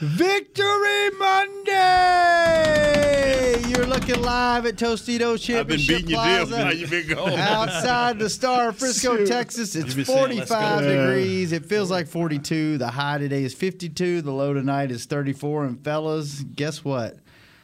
Victory 0.00 1.10
Monday! 1.18 1.64
You're 3.68 3.86
looking 3.86 4.20
live 4.22 4.66
at 4.66 4.76
Tostitos 4.76 5.34
I've 5.54 5.66
been 5.66 5.78
Championship 5.78 6.06
beating 6.06 6.10
your 6.10 6.46
deal. 6.46 6.56
How 6.56 6.70
you 6.70 6.86
been 6.86 7.08
going? 7.08 7.38
Outside 7.38 8.18
the 8.18 8.28
Star 8.28 8.68
of 8.68 8.76
Frisco, 8.76 9.24
Texas, 9.24 9.74
it's 9.74 9.86
You've 9.86 9.96
been 9.96 10.04
saying, 10.04 10.46
45 10.46 10.82
degrees. 10.82 11.52
It 11.52 11.64
feels 11.66 11.90
like 11.90 12.06
42. 12.06 12.78
The 12.78 12.88
high 12.88 13.18
today 13.18 13.44
is 13.44 13.54
52. 13.54 14.22
The 14.22 14.30
low 14.30 14.52
tonight 14.52 14.90
is 14.90 15.06
34. 15.06 15.64
And 15.64 15.82
fellas, 15.82 16.44
guess 16.54 16.84
what? 16.84 17.16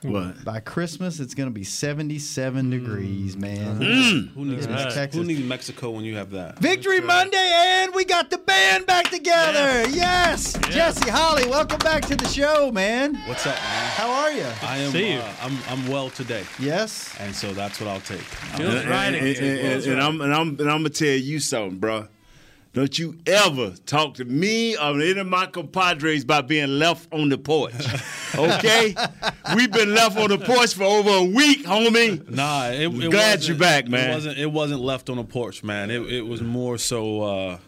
What? 0.03 0.45
By 0.45 0.61
Christmas, 0.61 1.21
it's 1.21 1.35
going 1.35 1.49
to 1.49 1.53
be 1.53 1.65
77 1.65 2.67
mm. 2.67 2.71
degrees, 2.71 3.37
man. 3.37 3.59
Uh-huh. 3.69 3.81
Mm. 3.83 4.29
Who 4.33 4.45
needs, 4.47 4.65
In 4.67 4.73
Mexico? 4.73 4.95
Texas. 4.95 5.19
Who 5.21 5.27
needs 5.27 5.43
Mexico 5.43 5.91
when 5.91 6.05
you 6.05 6.17
have 6.17 6.31
that? 6.31 6.59
Victory 6.59 7.01
Monday, 7.01 7.37
and 7.55 7.95
we 7.95 8.05
got 8.07 8.31
the 8.31 8.39
band 8.39 8.87
back 8.87 9.11
together. 9.11 9.87
Yes, 9.91 10.55
Jesse 10.71 11.11
Holly, 11.11 11.47
welcome 11.49 11.79
back 11.81 12.07
to 12.07 12.17
the 12.17 12.27
show, 12.29 12.71
man. 12.73 13.15
What's 13.27 13.47
up, 13.47 13.55
man? 13.57 13.91
How 13.93 14.11
are 14.11 14.33
you? 14.33 14.47
I 14.63 14.79
am. 14.79 14.91
See 14.93 15.13
you. 15.13 15.19
Uh, 15.19 15.33
I'm. 15.43 15.59
I'm 15.69 15.89
well 15.89 16.09
today, 16.11 16.45
Yes. 16.59 17.15
and 17.21 17.35
so 17.35 17.53
that's 17.53 17.79
what 17.81 17.89
I'll 17.89 18.01
take. 18.01 18.21
Feels 18.21 18.75
uh, 18.75 18.79
And, 18.79 18.89
right. 18.91 19.15
and, 19.15 19.17
and, 19.17 19.39
and, 19.39 19.85
and 19.85 20.01
I'm 20.03 20.21
and 20.23 20.35
I'm 20.35 20.49
and 20.61 20.71
I'm 20.71 20.79
gonna 20.79 20.89
tell 20.91 21.09
you 21.09 21.39
something, 21.41 21.79
bro. 21.79 22.09
Don't 22.73 22.97
you 22.99 23.19
ever 23.27 23.71
talk 23.85 24.15
to 24.15 24.25
me 24.25 24.77
or 24.77 25.01
any 25.01 25.19
of 25.19 25.27
my 25.27 25.47
compadres 25.47 26.23
about 26.23 26.47
being 26.47 26.79
left 26.79 27.13
on 27.13 27.29
the 27.29 27.39
porch. 27.39 27.75
Okay? 28.33 28.95
We've 29.57 29.73
been 29.73 29.93
left 29.93 30.17
on 30.17 30.29
the 30.29 30.39
porch 30.39 30.75
for 30.75 30.85
over 30.85 31.11
a 31.11 31.25
week, 31.25 31.65
homie. 31.65 32.31
Nah, 32.31 32.69
it, 32.69 32.83
it 32.83 33.11
Glad 33.11 33.39
wasn't- 33.39 33.49
you're 33.49 33.57
back, 33.59 33.89
man. 33.89 34.11
It 34.11 34.15
wasn't. 34.15 34.39
It 34.39 34.47
wasn't 34.47 34.81
left 34.83 35.11
on 35.11 35.17
the 35.17 35.25
porch, 35.25 35.65
man. 35.65 35.91
It, 35.91 36.03
it 36.03 36.23
was 36.23 36.41
more 36.41 36.79
so. 36.79 37.23
Uh, 37.23 37.59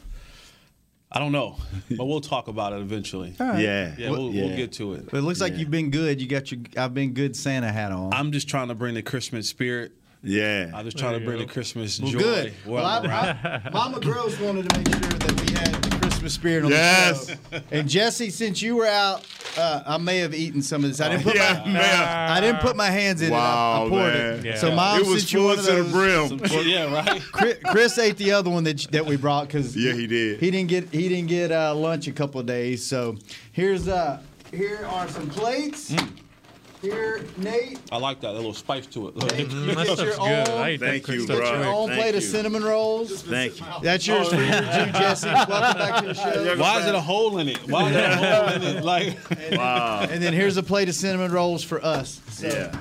I 1.11 1.19
don't 1.19 1.33
know, 1.33 1.57
but 1.91 2.05
we'll 2.05 2.21
talk 2.21 2.47
about 2.47 2.73
it 2.75 2.81
eventually. 2.81 3.35
All 3.41 3.49
right. 3.49 3.59
Yeah. 3.59 3.95
Yeah, 3.99 4.11
we'll, 4.11 4.31
we'll 4.31 4.57
get 4.57 4.71
to 4.75 4.93
it. 4.95 5.07
But 5.11 5.17
it 5.19 5.23
looks 5.23 5.41
like 5.41 5.57
you've 5.57 5.71
been 5.71 5.91
good. 5.91 6.21
You 6.21 6.29
got 6.29 6.53
your 6.53 6.61
I've 6.77 6.95
been 6.95 7.13
good 7.13 7.35
Santa 7.35 7.73
hat 7.73 7.91
on. 7.91 8.15
I'm 8.15 8.31
just 8.31 8.49
trying 8.49 8.69
to 8.69 8.77
bring 8.77 8.95
the 8.95 9.03
Christmas 9.03 9.49
spirit. 9.49 9.91
Yeah. 10.23 10.71
I'm 10.75 10.85
just 10.85 10.99
trying 10.99 11.19
to 11.19 11.25
bring 11.25 11.39
go. 11.39 11.45
the 11.47 11.53
Christmas 11.53 12.01
well, 12.01 12.13
joy. 12.13 12.19
good. 12.19 12.53
where 12.65 12.83
Well, 12.83 12.87
I'm. 12.87 13.11
I, 13.11 13.61
I, 13.65 13.71
Mama 13.73 14.01
Gross 14.01 14.39
wanted 14.41 14.69
to 14.71 14.79
make 14.79 14.89
sure 14.89 15.01
that 15.19 15.41
we 15.41 15.53
had 15.53 15.75
the 15.83 15.97
Christmas 15.99 16.35
spirit 16.35 16.65
on 16.65 16.71
Yes. 16.71 17.27
the 17.27 17.35
show. 17.59 17.65
And 17.73 17.89
Jesse, 17.89 18.31
since 18.31 18.63
you 18.63 18.77
were 18.77 18.87
out, 18.87 19.27
uh, 19.59 19.83
I 19.85 19.99
may 19.99 20.19
have 20.19 20.33
eaten 20.35 20.63
some 20.63 20.85
of 20.85 20.91
this. 20.91 21.01
I 21.01 21.09
didn't 21.09 21.25
put 21.25 21.35
Yeah, 21.35 21.63
my 21.67 21.73
man. 21.73 22.31
I 22.31 22.41
didn't 22.41 22.61
put 22.61 22.77
my 22.77 22.87
hands 22.91 23.21
in 23.21 23.33
it. 23.33 23.35
I, 23.35 23.39
I 23.39 23.41
Wow, 23.83 23.89
poured 23.89 24.15
man. 24.15 24.39
it. 24.39 24.45
Yeah. 24.45 24.57
So 24.57 24.75
mom, 24.75 25.01
it 25.01 25.07
was 25.07 25.19
since 25.23 25.33
you 25.33 25.41
full 25.41 25.57
to 25.57 25.83
the 25.83 25.91
brim. 25.91 26.39
Well, 26.51 26.65
yeah, 26.65 26.93
right. 26.95 27.21
Chris, 27.33 27.59
Chris 27.65 27.99
ate 27.99 28.17
the 28.17 28.31
other 28.33 28.49
one 28.51 28.63
that 28.65 28.81
that 28.93 29.05
we 29.05 29.17
brought 29.17 29.49
because 29.49 29.77
Yeah, 29.77 29.93
he 29.93 30.07
did. 30.07 30.39
He 30.39 30.51
didn't 30.53 30.69
get 30.69 30.89
he 30.91 31.09
didn't 31.09 31.29
get 31.29 31.51
uh, 31.51 31.75
lunch 31.75 32.07
a 32.07 32.13
couple 32.13 32.41
of 32.41 32.47
days. 32.47 32.85
So 32.87 33.17
here's 33.51 33.89
uh 33.89 34.21
here 34.53 34.87
are 34.87 35.09
some 35.09 35.29
plates. 35.29 35.91
Mm. 35.91 36.09
Here, 36.83 37.25
Nate, 37.37 37.79
I 37.93 37.97
like 37.97 38.21
that. 38.23 38.31
A 38.31 38.33
little 38.33 38.53
spice 38.53 38.87
to 38.87 39.07
it. 39.09 39.15
you 39.39 39.47
that 39.47 39.77
get 39.77 39.87
stuff's 39.87 40.01
your 40.01 40.09
good. 40.17 40.49
own, 40.49 40.61
I 40.61 40.69
ate 40.71 40.81
Thank 40.81 41.05
good 41.05 41.15
you, 41.15 41.21
stuff 41.23 41.37
bro. 41.39 41.53
too. 41.53 41.59
your 41.59 41.67
own 41.69 41.89
Thank 41.91 42.01
plate 42.03 42.15
of 42.17 42.23
cinnamon 42.25 42.65
rolls. 42.65 43.23
Thank 43.23 43.61
you. 43.61 43.67
That's 43.83 44.05
yours 44.05 44.27
oh, 44.27 44.31
for 44.31 44.43
you 44.43 44.51
Jesse. 44.51 45.29
Welcome 45.29 45.49
back 45.79 46.01
to 46.03 46.07
the 46.09 46.15
show. 46.55 46.57
Why 46.59 46.81
is 46.81 46.87
it 46.87 46.95
a 46.97 47.01
hole 47.01 47.39
in 47.39 47.49
it? 47.49 47.59
Why 47.69 47.87
is 47.87 47.93
there 47.93 48.11
a 48.11 48.17
hole 48.17 48.49
in 48.57 48.63
it? 48.79 48.85
Like, 48.85 49.17
Wow. 49.53 50.07
And 50.11 50.21
then 50.21 50.33
here's 50.33 50.57
a 50.57 50.63
plate 50.63 50.89
of 50.89 50.97
cinnamon 50.97 51.31
rolls 51.31 51.63
for 51.63 51.83
us. 51.85 52.21
So 52.31 52.49
Yeah. 52.49 52.77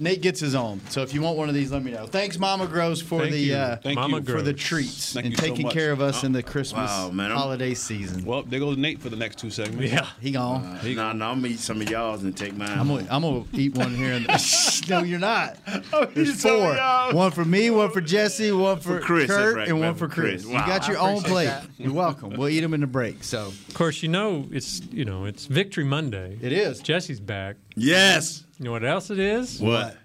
Nate 0.00 0.22
gets 0.22 0.40
his 0.40 0.54
own. 0.54 0.80
So 0.90 1.02
if 1.02 1.12
you 1.12 1.20
want 1.22 1.36
one 1.36 1.48
of 1.48 1.54
these, 1.54 1.72
let 1.72 1.82
me 1.82 1.90
know. 1.90 2.06
Thanks, 2.06 2.38
Mama 2.38 2.66
Gross, 2.66 3.00
for 3.00 3.20
Thank 3.20 3.32
the 3.32 3.54
uh, 3.54 3.76
Thank 3.76 3.96
Mama 3.96 4.22
for 4.22 4.42
the 4.42 4.52
treats 4.52 5.12
Thank 5.14 5.26
and 5.26 5.32
you 5.32 5.38
so 5.38 5.46
taking 5.46 5.68
care 5.70 5.92
of 5.92 6.00
us 6.00 6.24
in 6.24 6.32
the 6.32 6.42
Christmas 6.42 6.90
Wow, 6.90 7.10
man, 7.10 7.30
holiday 7.30 7.74
season. 7.74 8.24
well, 8.24 8.42
there 8.42 8.60
goes 8.60 8.76
Nate 8.76 9.00
for 9.00 9.08
the 9.08 9.16
next 9.16 9.38
two 9.38 9.50
segments. 9.50 9.92
Yeah. 9.92 10.06
He 10.20 10.30
gone. 10.32 10.78
No, 10.84 11.12
no, 11.12 11.26
I'm 11.30 11.40
gonna 11.40 11.48
eat 11.48 11.58
some 11.60 11.80
of 11.80 11.90
y'all's 11.90 12.22
and 12.22 12.36
take 12.36 12.54
mine. 12.56 12.70
I'm 12.78 12.88
gonna, 12.88 13.06
I'm 13.10 13.22
gonna 13.22 13.44
eat 13.52 13.76
one 13.76 13.94
here. 13.94 14.12
And 14.12 14.26
no, 14.88 15.02
you're 15.02 15.18
not. 15.18 15.56
eat 15.68 16.14
There's 16.14 16.42
four. 16.42 16.74
One 17.12 17.30
for 17.30 17.44
me, 17.44 17.70
one 17.70 17.90
for 17.90 18.00
Jesse, 18.00 18.52
one 18.52 18.78
for, 18.78 18.98
For 18.98 19.00
Chris, 19.00 19.26
Kurt, 19.26 19.56
right, 19.56 19.68
and 19.68 19.80
one 19.80 19.94
for 19.94 20.08
for 20.08 20.14
Chris. 20.14 20.44
Chris. 20.44 20.46
You 20.46 20.66
got 20.66 20.88
your 20.88 20.98
own 20.98 21.22
plate. 21.22 21.52
You're 21.76 21.92
welcome. 21.92 22.30
We'll 22.30 22.48
eat 22.48 22.60
them 22.60 22.74
in 22.74 22.80
the 22.80 22.86
break. 22.86 23.24
So 23.24 23.46
Of 23.46 23.74
course, 23.74 24.02
you 24.02 24.08
know 24.08 24.46
it's 24.50 24.80
you 24.92 25.04
know 25.04 25.24
it's 25.24 25.46
Victory 25.46 25.84
Monday. 25.84 26.38
it 26.40 26.52
is. 26.52 26.80
Jesse's 26.80 27.20
back. 27.20 27.56
Yes. 27.74 28.44
You 28.58 28.64
know 28.64 28.72
what 28.72 28.84
else 28.84 29.10
it 29.10 29.20
is? 29.20 29.60
What? 29.60 29.96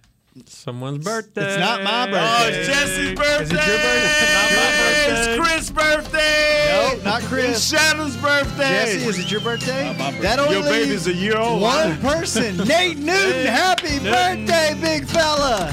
Someone's 0.46 1.04
birthday. 1.04 1.44
It's 1.44 1.60
not 1.60 1.82
my 1.82 2.06
birthday. 2.06 2.20
Oh, 2.22 2.48
it's 2.50 2.68
Jesse's 2.68 3.14
birthday. 3.16 3.42
Is 3.42 3.52
it 3.52 3.68
your 3.68 3.78
birthday? 3.78 4.34
Not 4.34 4.52
my 4.54 4.70
birthday. 4.78 5.34
It's 5.34 5.42
Chris' 5.42 5.72
birthday. 5.72 6.90
Nope, 6.94 7.04
not 7.04 7.22
Chris. 7.24 7.58
It's 7.58 7.68
Shannon's 7.68 8.18
birthday. 8.18 8.70
Jesse, 8.70 9.08
is 9.08 9.18
it 9.18 9.32
your 9.32 9.42
birthday? 9.42 9.86
Not 9.86 9.98
my 9.98 10.12
birthday. 10.12 10.22
That 10.22 10.40
only 10.40 10.54
Your 10.58 10.64
baby's 10.64 11.08
a 11.08 11.14
year 11.14 11.38
old. 11.38 11.64
One 11.64 11.98
person, 11.98 12.58
Nate 12.68 13.00
Newton. 13.00 13.48
Happy 13.48 13.98
birthday, 13.98 14.78
big 14.80 15.08
fella. 15.08 15.72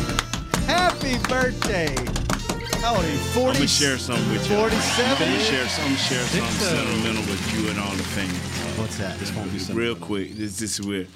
Happy 0.64 1.18
birthday. 1.28 1.94
How 2.80 2.96
old 2.96 3.04
are 3.04 3.10
you? 3.10 3.18
40? 3.18 3.40
I'm 3.40 3.54
gonna 3.56 3.68
share 3.68 3.98
something 3.98 4.32
with 4.32 4.48
you. 4.48 4.56
47? 4.56 5.12
I'm 5.12 5.18
gonna 5.18 5.44
share, 5.44 5.66
I'm 5.66 5.84
gonna 5.84 5.96
share 5.96 6.24
something 6.24 6.50
so. 6.52 6.76
sentimental 6.76 7.22
with 7.30 7.54
you 7.54 7.68
and 7.68 7.78
all 7.78 7.92
the 7.92 8.02
family. 8.04 8.34
What's 8.80 8.96
that? 8.96 9.18
This 9.18 9.34
won't 9.34 9.52
be 9.52 9.74
Real 9.74 9.94
quick, 9.94 10.34
this, 10.34 10.58
this 10.58 10.78
is 10.78 10.86
weird. 10.86 11.08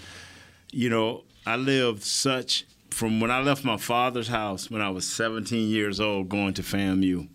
You 0.71 0.91
know, 0.91 1.23
I 1.47 1.57
lived 1.57 2.03
such 2.03 2.67
from 2.91 3.21
when 3.21 3.31
I 3.31 3.41
left 3.41 3.65
my 3.65 3.77
father's 3.77 4.29
house 4.29 4.71
when 4.71 4.81
I 4.81 4.89
was 4.91 5.07
17 5.07 5.69
years 5.69 6.01
old, 6.01 6.29
going 6.29 6.55
to 6.55 6.63
FAMU. 6.63 7.29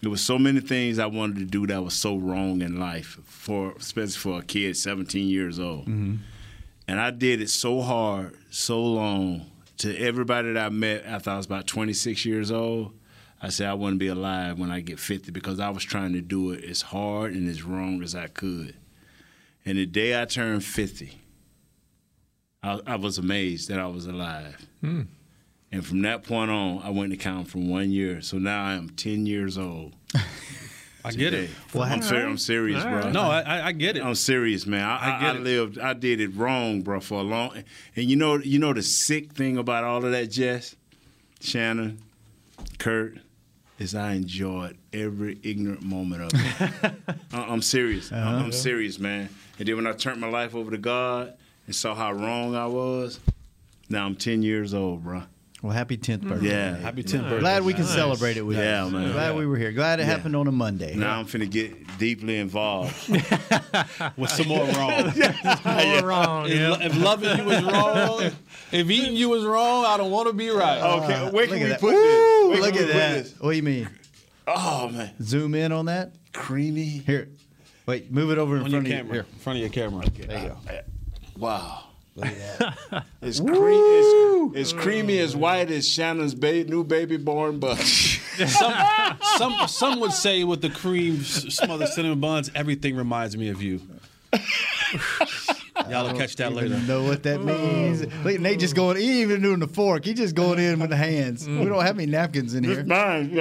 There 0.00 0.10
was 0.10 0.20
so 0.20 0.38
many 0.38 0.60
things 0.60 0.98
I 0.98 1.06
wanted 1.06 1.36
to 1.38 1.44
do 1.44 1.66
that 1.66 1.82
was 1.82 1.94
so 1.94 2.16
wrong 2.16 2.62
in 2.62 2.78
life, 2.78 3.18
for 3.24 3.72
especially 3.72 4.12
for 4.12 4.38
a 4.38 4.42
kid 4.42 4.76
17 4.76 5.28
years 5.28 5.58
old. 5.58 5.82
Mm-hmm. 5.82 6.16
And 6.86 7.00
I 7.00 7.10
did 7.10 7.42
it 7.42 7.50
so 7.50 7.82
hard, 7.82 8.36
so 8.50 8.82
long 8.82 9.50
to 9.78 9.96
everybody 9.96 10.52
that 10.52 10.66
I 10.66 10.68
met 10.70 11.04
after 11.04 11.30
I 11.30 11.36
was 11.36 11.46
about 11.46 11.66
26 11.66 12.24
years 12.24 12.50
old. 12.50 12.92
I 13.40 13.50
said 13.50 13.68
I 13.68 13.74
want 13.74 13.94
to 13.94 13.98
be 13.98 14.08
alive 14.08 14.58
when 14.58 14.70
I 14.70 14.80
get 14.80 14.98
50 14.98 15.30
because 15.30 15.60
I 15.60 15.68
was 15.68 15.84
trying 15.84 16.12
to 16.14 16.20
do 16.20 16.50
it 16.52 16.64
as 16.64 16.82
hard 16.82 17.34
and 17.34 17.48
as 17.48 17.62
wrong 17.62 18.02
as 18.02 18.14
I 18.14 18.26
could. 18.26 18.74
And 19.64 19.78
the 19.78 19.86
day 19.86 20.20
I 20.20 20.24
turned 20.24 20.64
50, 20.64 21.20
I, 22.62 22.80
I 22.86 22.96
was 22.96 23.18
amazed 23.18 23.68
that 23.68 23.78
I 23.78 23.86
was 23.86 24.06
alive. 24.06 24.66
And 24.82 25.84
from 25.84 26.02
that 26.02 26.24
point 26.24 26.50
on, 26.50 26.80
I 26.82 26.90
went 26.90 27.10
to 27.12 27.16
count 27.16 27.48
from 27.48 27.68
one 27.68 27.90
year. 27.90 28.20
So 28.22 28.38
now 28.38 28.64
I 28.64 28.72
am 28.74 28.88
10 28.90 29.26
years 29.26 29.58
old. 29.58 29.92
I 31.04 31.12
get 31.12 31.32
it. 31.32 31.50
today. 31.70 31.80
I'm, 31.84 32.02
ser- 32.02 32.26
I'm 32.26 32.38
serious, 32.38 32.84
All 32.84 32.90
bro. 32.90 33.10
No, 33.10 33.22
I, 33.22 33.40
I- 33.40 33.66
I 33.68 33.72
get 33.72 33.96
it. 33.96 34.02
I'm 34.04 34.14
serious, 34.14 34.66
man. 34.66 34.82
I, 34.84 34.96
I 34.96 35.16
I, 35.16 35.20
get 35.20 35.28
I 35.34 35.36
it. 35.36 35.42
lived, 35.42 35.78
I 35.78 35.92
did 35.94 36.20
it 36.20 36.34
wrong, 36.34 36.82
bro, 36.82 37.00
for 37.00 37.20
a 37.20 37.22
long. 37.22 37.62
And 37.96 38.10
you 38.10 38.16
know, 38.16 38.36
you 38.38 38.58
know 38.58 38.72
the 38.72 38.82
sick 38.82 39.32
thing 39.32 39.56
about 39.58 39.84
all 39.84 40.04
of 40.04 40.10
that, 40.10 40.30
Jess, 40.30 40.74
Shannon, 41.40 42.02
Kurt, 42.78 43.18
is 43.78 43.94
I 43.94 44.14
enjoyed 44.14 44.76
every 44.92 45.38
ignorant 45.44 45.82
moment 45.82 46.22
of 46.24 46.30
it. 46.34 46.94
I- 47.32 47.44
I'm 47.44 47.62
serious. 47.62 48.10
Uh-huh. 48.10 48.28
I'm 48.36 48.52
serious, 48.52 48.98
man. 48.98 49.28
And 49.58 49.68
then 49.68 49.76
when 49.76 49.86
I 49.86 49.92
turned 49.92 50.20
my 50.20 50.28
life 50.28 50.54
over 50.54 50.70
to 50.72 50.78
God 50.78 51.34
and 51.68 51.74
saw 51.76 51.94
how 51.94 52.10
wrong 52.12 52.56
I 52.56 52.66
was, 52.66 53.20
now 53.90 54.06
I'm 54.06 54.16
10 54.16 54.42
years 54.42 54.72
old, 54.74 55.04
bro. 55.04 55.22
Well, 55.62 55.72
happy 55.72 55.96
10th 55.98 56.18
mm-hmm. 56.20 56.28
birthday. 56.30 56.48
Yeah. 56.48 56.76
Happy 56.76 57.02
10th 57.02 57.22
birthday. 57.22 57.40
Glad 57.40 57.64
we 57.64 57.72
can 57.74 57.82
Nice. 57.82 57.92
celebrate 57.94 58.36
it 58.36 58.42
with 58.42 58.56
Yeah, 58.56 58.86
you. 58.86 58.92
Yeah, 58.92 58.98
man. 59.00 59.12
Glad 59.12 59.36
we 59.36 59.44
were 59.44 59.56
here. 59.56 59.72
Glad 59.72 59.98
it 60.00 60.04
happened 60.04 60.34
on 60.36 60.46
a 60.46 60.52
Monday. 60.52 60.94
Now 60.94 61.18
I'm 61.18 61.26
finna 61.26 61.50
get 61.50 61.98
deeply 61.98 62.38
involved. 62.38 62.94
with 64.16 64.30
some 64.30 64.48
more 64.48 64.64
wrong. 64.66 65.12
All 65.64 66.02
wrong. 66.04 66.46
If, 66.46 66.54
Yeah. 66.54 66.76
if 66.80 66.96
loving 66.96 67.36
you 67.38 67.44
was 67.44 67.62
wrong, 67.64 68.30
if 68.72 68.88
eating 68.90 69.16
you 69.16 69.28
was 69.28 69.44
wrong, 69.44 69.84
I 69.84 69.96
don't 69.98 70.10
want 70.12 70.28
to 70.28 70.32
be 70.32 70.48
right. 70.48 70.78
Ah, 70.80 71.04
okay, 71.04 71.30
where 71.34 71.46
can 71.48 71.56
Look 71.58 71.64
we 71.64 71.64
at 71.64 71.68
that. 71.70 71.80
put 71.80 71.92
Woo, 71.94 72.00
this? 72.02 72.48
Where 72.48 72.60
look 72.60 72.80
at 72.80 72.86
that. 72.88 73.14
this? 73.24 73.34
What 73.40 73.50
do 73.50 73.56
you 73.56 73.62
mean? 73.64 73.88
Oh 74.46 74.88
man, 74.90 75.10
Zoom 75.22 75.54
in 75.56 75.72
on 75.72 75.86
that. 75.86 76.12
creamy. 76.32 76.84
Here. 77.04 77.28
Wait, 77.86 78.12
move 78.12 78.30
it 78.30 78.38
over 78.38 78.56
in 78.56 78.62
On 78.62 78.70
your 78.70 78.80
front 78.82 78.86
of 78.86 78.92
you. 78.92 78.96
camera. 78.98 79.12
Here. 79.14 79.26
In 79.32 79.38
front 79.40 79.56
of 79.56 79.60
your 79.60 79.70
camera. 79.70 80.04
There 80.08 80.42
you 80.42 80.48
go. 80.50 80.56
Wow. 81.38 81.84
It's, 83.20 83.40
cre- 83.40 83.68
it's, 83.70 84.56
it's 84.56 84.72
creamy 84.72 85.18
as 85.18 85.36
white 85.36 85.70
as 85.70 85.88
Shannon's 85.88 86.34
ba- 86.34 86.64
new 86.64 86.82
baby 86.84 87.16
born 87.16 87.58
butt. 87.58 87.78
some, 88.46 88.74
some, 89.36 89.68
some 89.68 90.00
would 90.00 90.12
say 90.12 90.44
with 90.44 90.62
the 90.62 90.70
cream 90.70 91.20
s- 91.20 91.54
smothered 91.54 91.88
cinnamon 91.88 92.20
buns, 92.20 92.50
everything 92.54 92.96
reminds 92.96 93.36
me 93.36 93.48
of 93.50 93.60
you. 93.62 93.80
Y'all 95.90 96.06
will 96.10 96.18
catch 96.18 96.36
that 96.36 96.52
later. 96.52 96.78
Know 96.80 97.02
what 97.04 97.22
that 97.24 97.42
means. 97.42 98.02
Look, 98.24 98.40
Nate 98.40 98.58
just 98.60 98.74
going. 98.76 98.96
He 98.96 99.04
ain't 99.22 99.30
even 99.30 99.42
doing 99.42 99.58
the 99.60 99.68
fork. 99.68 100.04
He 100.04 100.14
just 100.14 100.34
going 100.34 100.58
in 100.58 100.78
with 100.80 100.90
the 100.90 100.96
hands. 100.96 101.46
Mm. 101.46 101.60
We 101.60 101.66
don't 101.66 101.82
have 101.84 101.96
any 101.98 102.06
napkins 102.10 102.54
in 102.54 102.64
here. 102.64 102.84
Mine, 102.84 103.30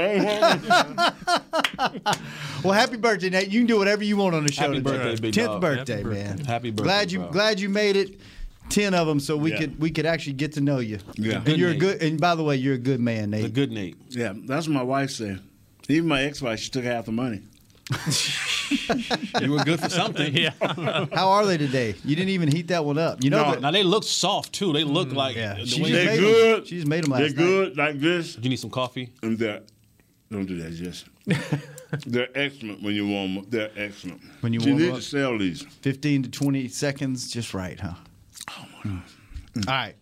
Well, 2.64 2.74
happy 2.74 2.98
birthday, 2.98 3.30
Nate. 3.30 3.50
You 3.50 3.60
can 3.62 3.68
do 3.68 3.78
whatever 3.78 4.04
you 4.04 4.18
want 4.18 4.36
on 4.36 4.46
the 4.46 4.52
show. 4.52 4.64
Happy 4.64 4.76
today. 4.78 4.90
birthday, 4.92 5.22
big 5.22 5.34
Tenth 5.34 5.48
dog. 5.48 5.62
birthday, 5.62 5.98
Happy 5.98 6.10
man. 6.10 6.38
Happy 6.40 6.72
birthday, 6.72 6.84
Glad 6.84 7.12
you 7.12 7.20
bro. 7.20 7.30
glad 7.32 7.60
you 7.60 7.70
made 7.70 7.96
it. 7.96 8.20
Ten 8.70 8.94
of 8.94 9.08
them, 9.08 9.20
so 9.22 9.38
we 9.38 9.52
Yeah. 9.52 9.60
could 9.60 9.80
we 9.80 9.92
could 9.92 10.06
actually 10.06 10.34
get 10.34 10.54
to 10.54 10.62
know 10.62 10.80
you. 10.80 11.00
Yeah. 11.16 11.42
and 11.46 11.56
you're 11.58 11.70
a 11.70 11.74
Nate. 11.74 11.80
good. 11.80 12.04
And 12.04 12.20
by 12.20 12.36
the 12.36 12.44
way, 12.44 12.58
you're 12.58 12.74
a 12.76 12.78
good 12.80 13.00
man, 13.00 13.32
The 13.32 13.44
Nate. 13.44 13.54
good 13.54 13.72
Nate. 13.72 13.96
yeah, 14.10 14.34
that's 14.36 14.68
what 14.68 14.74
my 14.74 14.84
wife 14.84 15.12
said. 15.12 15.40
Even 15.88 16.10
my 16.10 16.24
ex-wife, 16.24 16.60
she 16.60 16.70
took 16.70 16.84
half 16.84 17.06
the 17.06 17.14
money. 17.14 17.44
You 19.42 19.52
were 19.52 19.64
good 19.64 19.80
for 19.80 19.90
something. 19.90 20.36
Yeah. 20.36 20.52
How 21.14 21.30
are 21.30 21.46
they 21.46 21.58
today? 21.58 21.96
You 22.06 22.16
didn't 22.16 22.30
even 22.30 22.50
heat 22.52 22.68
that 22.70 22.84
one 22.84 22.98
up. 22.98 23.24
You 23.24 23.30
know 23.30 23.44
No, 23.44 23.52
that. 23.52 23.62
Now 23.62 23.72
they 23.72 23.84
look 23.84 24.04
soft 24.04 24.54
too. 24.54 24.74
They 24.74 24.84
look 24.84 25.12
like 25.14 25.36
Yeah, 25.36 25.56
the 25.56 25.66
she 25.66 25.82
They're 25.84 26.06
made 26.06 26.18
'em. 26.18 26.24
good. 26.24 26.68
She 26.68 26.76
just 26.76 26.88
made 26.88 27.04
'em 27.06 27.12
They're 27.12 27.20
last 27.22 27.36
night. 27.36 27.44
good 27.44 27.78
like 27.78 28.00
this, 28.00 28.36
Do 28.36 28.42
you 28.44 28.50
need 28.50 28.60
some 28.60 28.70
coffee. 28.70 29.10
and 29.22 29.38
they're 29.38 29.62
don't 30.32 30.46
do 30.46 30.58
that, 30.62 30.72
Jess. 30.74 31.06
they're 32.06 32.28
excellent 32.36 32.82
when 32.84 32.94
you 32.94 33.08
warm 33.08 33.38
up. 33.38 33.50
They're 33.50 33.72
excellent. 33.78 34.22
When 34.42 34.52
you 34.52 34.60
you 34.60 34.72
warm 34.72 34.82
need 34.84 34.96
to 34.96 35.02
sell 35.02 35.38
these. 35.38 35.62
Fifteen 35.82 36.24
to 36.24 36.30
twenty 36.30 36.68
seconds, 36.68 37.32
just 37.32 37.54
right, 37.54 37.80
huh? 37.80 37.94
Oh, 38.50 38.66
Mm. 38.84 39.02
All 39.68 39.74
right. 39.74 39.96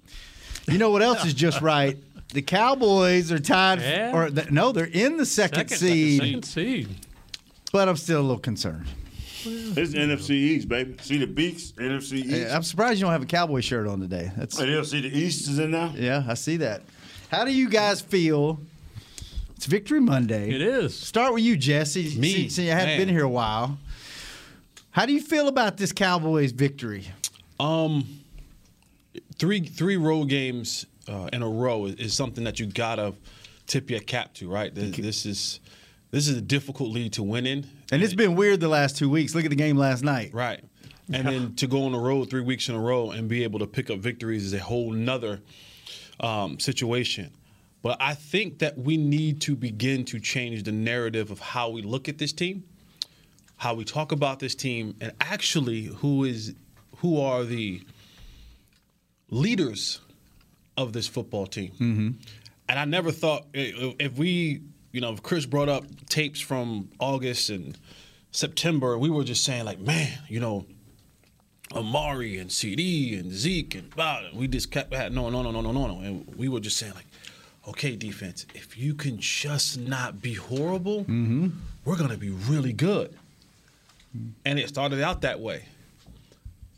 You 0.68 0.78
know 0.80 0.90
what 0.90 1.02
else 1.04 1.24
is 1.26 1.34
just 1.34 1.62
right? 1.62 1.96
The 2.34 2.42
Cowboys 2.42 3.32
are 3.32 3.40
tied, 3.40 3.80
Yeah. 3.82 4.12
or 4.14 4.30
the, 4.32 4.50
no, 4.52 4.72
they're 4.72 4.86
in 4.86 5.18
the 5.18 5.26
second, 5.26 5.70
Second 5.70 5.78
seed, 5.78 6.22
Second 6.22 6.44
seed. 6.46 6.88
But 7.76 7.90
I'm 7.90 7.98
still 7.98 8.22
a 8.22 8.24
little 8.24 8.40
concerned. 8.40 8.86
It's 9.44 9.94
NFC 9.94 10.30
East, 10.30 10.70
baby. 10.70 10.96
See 11.02 11.18
the 11.18 11.28
beaks, 11.28 11.74
NFC 11.74 12.14
East. 12.14 12.28
Yeah, 12.28 12.56
I'm 12.56 12.64
surprised 12.64 13.00
you 13.00 13.04
don't 13.04 13.12
have 13.12 13.24
a 13.24 13.26
Cowboy 13.26 13.60
shirt 13.60 13.86
on 13.86 14.00
today. 14.00 14.32
That's 14.38 14.58
And 14.58 14.72
you'll 14.72 14.86
see 14.86 15.02
the 15.02 15.10
East 15.10 15.50
is 15.50 15.60
in 15.60 15.72
there. 15.72 15.92
yeah, 15.94 16.24
I 16.26 16.36
see 16.36 16.56
that. 16.58 16.84
How 17.30 17.44
do 17.44 17.52
you 17.52 17.70
guys 17.70 18.00
feel? 18.00 18.62
It's 19.58 19.66
Victory 19.66 20.00
Monday. 20.00 20.52
It 20.52 20.62
is. 20.62 20.98
Start 20.98 21.34
with 21.34 21.44
you, 21.44 21.58
Jesse. 21.58 22.18
Me, 22.18 22.32
See, 22.32 22.50
see, 22.50 22.72
I 22.72 22.76
haven't 22.76 22.88
man. 22.92 23.00
been 23.00 23.10
here 23.10 23.26
a 23.26 23.30
while. 23.30 23.78
How 24.92 25.06
do 25.06 25.12
you 25.12 25.22
feel 25.22 25.50
about 25.50 25.76
this 25.76 25.92
Cowboys 25.92 26.54
victory? 26.54 27.06
Um, 27.60 28.22
three 29.38 29.60
three 29.60 29.98
road 29.98 30.30
games 30.30 30.86
uh, 31.10 31.30
in 31.34 31.44
a 31.44 31.50
row 31.50 31.88
is, 31.88 31.96
is 31.96 32.14
something 32.14 32.46
that 32.46 32.58
you 32.58 32.68
gotta 32.68 33.14
tip 33.68 33.90
your 33.90 34.00
cap 34.00 34.34
to, 34.36 34.50
right? 34.50 34.74
This, 34.74 34.96
this 34.96 35.26
is 35.26 35.60
this 36.12 36.28
is 36.28 36.38
a 36.38 36.42
difficult 36.42 36.92
league 36.92 37.14
to 37.14 37.24
win 37.24 37.46
in, 37.46 37.66
And 37.92 38.02
it's 38.04 38.14
been 38.14 38.36
weird 38.36 38.60
the 38.60 38.68
last 38.68 38.98
two 38.98 39.10
weeks. 39.10 39.36
Look 39.36 39.46
at 39.46 39.50
the 39.50 39.56
game 39.56 39.78
last 39.78 40.04
night. 40.04 40.34
right? 40.34 40.64
And 41.12 41.28
then 41.28 41.56
to 41.56 41.68
go 41.68 41.86
on 41.86 41.92
the 41.92 42.00
road 42.00 42.30
three 42.32 42.42
weeks 42.42 42.68
in 42.68 42.74
a 42.74 42.80
row 42.80 43.12
and 43.12 43.30
be 43.30 43.44
able 43.44 43.60
to 43.60 43.68
pick 43.68 43.92
up 43.92 44.00
victories 44.00 44.44
is 44.44 44.54
a 44.54 44.60
whole 44.60 44.92
nother 44.92 45.42
um, 46.20 46.60
situation. 46.60 47.32
But 47.84 48.02
I 48.02 48.16
think 48.16 48.60
that 48.60 48.76
we 48.78 48.98
need 48.98 49.42
to 49.42 49.56
begin 49.56 50.06
to 50.06 50.20
change 50.20 50.64
the 50.64 50.72
narrative 50.72 51.30
of 51.30 51.40
how 51.40 51.70
we 51.70 51.84
look 51.84 52.10
at 52.10 52.18
this 52.18 52.34
team, 52.34 52.64
how 53.58 53.76
we 53.76 53.86
talk 53.86 54.12
about 54.12 54.40
this 54.40 54.56
team, 54.56 54.96
and 55.00 55.14
actually 55.22 55.84
who 55.84 56.24
is 56.24 56.56
who 56.98 57.22
are 57.22 57.44
the 57.44 57.84
leaders 59.30 60.00
of 60.78 60.94
this 60.94 61.08
football 61.08 61.46
team. 61.46 61.72
Mm-hmm. 61.74 62.10
And 62.68 62.80
I 62.80 62.86
never 62.86 63.12
thought 63.12 63.46
if 63.54 64.18
we, 64.18 64.62
you 64.96 65.02
know, 65.02 65.14
Chris 65.18 65.46
brought 65.46 65.68
up 65.68 65.84
tapes 66.08 66.40
from 66.40 66.90
August 67.00 67.50
and 67.50 67.78
September, 68.32 68.98
we 68.98 69.10
were 69.10 69.26
just 69.26 69.44
saying 69.44 69.66
like, 69.66 69.78
man, 69.78 70.20
you 70.30 70.40
know, 70.40 70.66
Amari 71.74 72.38
and 72.38 72.50
CD 72.50 73.18
and 73.18 73.30
Zeke 73.30 73.76
and 73.76 73.94
blah, 73.94 74.22
we 74.34 74.48
just 74.48 74.72
kept 74.72 74.94
had 74.94 75.12
no, 75.12 75.30
no, 75.30 75.42
no, 75.42 75.52
no, 75.52 75.60
no, 75.60 75.74
no, 75.74 75.88
no, 75.88 76.00
and 76.00 76.34
we 76.38 76.48
were 76.48 76.62
just 76.62 76.78
saying 76.78 76.94
like, 76.94 77.08
okay, 77.68 77.98
defense, 77.98 78.46
if 78.56 78.78
you 78.78 78.94
can 78.94 79.20
just 79.20 79.78
not 79.78 80.22
be 80.22 80.36
horrible, 80.36 81.02
mm-hmm. 81.02 81.50
we're 81.84 81.98
gonna 81.98 82.16
be 82.16 82.30
really 82.30 82.72
good. 82.72 83.14
And 84.46 84.58
it 84.58 84.70
started 84.70 85.02
out 85.02 85.22
that 85.22 85.42
way. 85.42 85.66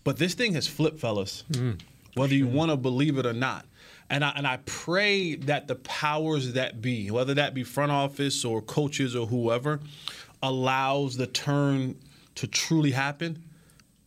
But 0.04 0.18
this 0.18 0.34
thing 0.34 0.56
has 0.56 0.66
flipped, 0.66 1.00
fellas, 1.00 1.44
mm. 1.52 1.80
whether 2.16 2.34
you 2.34 2.48
want 2.48 2.72
to 2.72 2.78
believe 2.78 3.19
it 3.19 3.28
or 3.28 3.34
not. 3.34 3.67
And 4.09 4.24
I, 4.24 4.31
and 4.36 4.48
I 4.48 4.57
pray 4.65 5.36
that 5.36 5.68
the 5.68 5.75
powers 5.75 6.54
that 6.54 6.81
be, 6.81 7.12
whether 7.12 7.33
that 7.33 7.54
be 7.54 7.63
front 7.63 7.92
office 7.92 8.45
or 8.45 8.62
coaches 8.62 9.15
or 9.15 9.27
whoever, 9.27 9.81
allows 10.42 11.18
the 11.18 11.27
turn 11.27 11.95
to 12.36 12.48
truly 12.48 12.92
happen. 12.92 13.44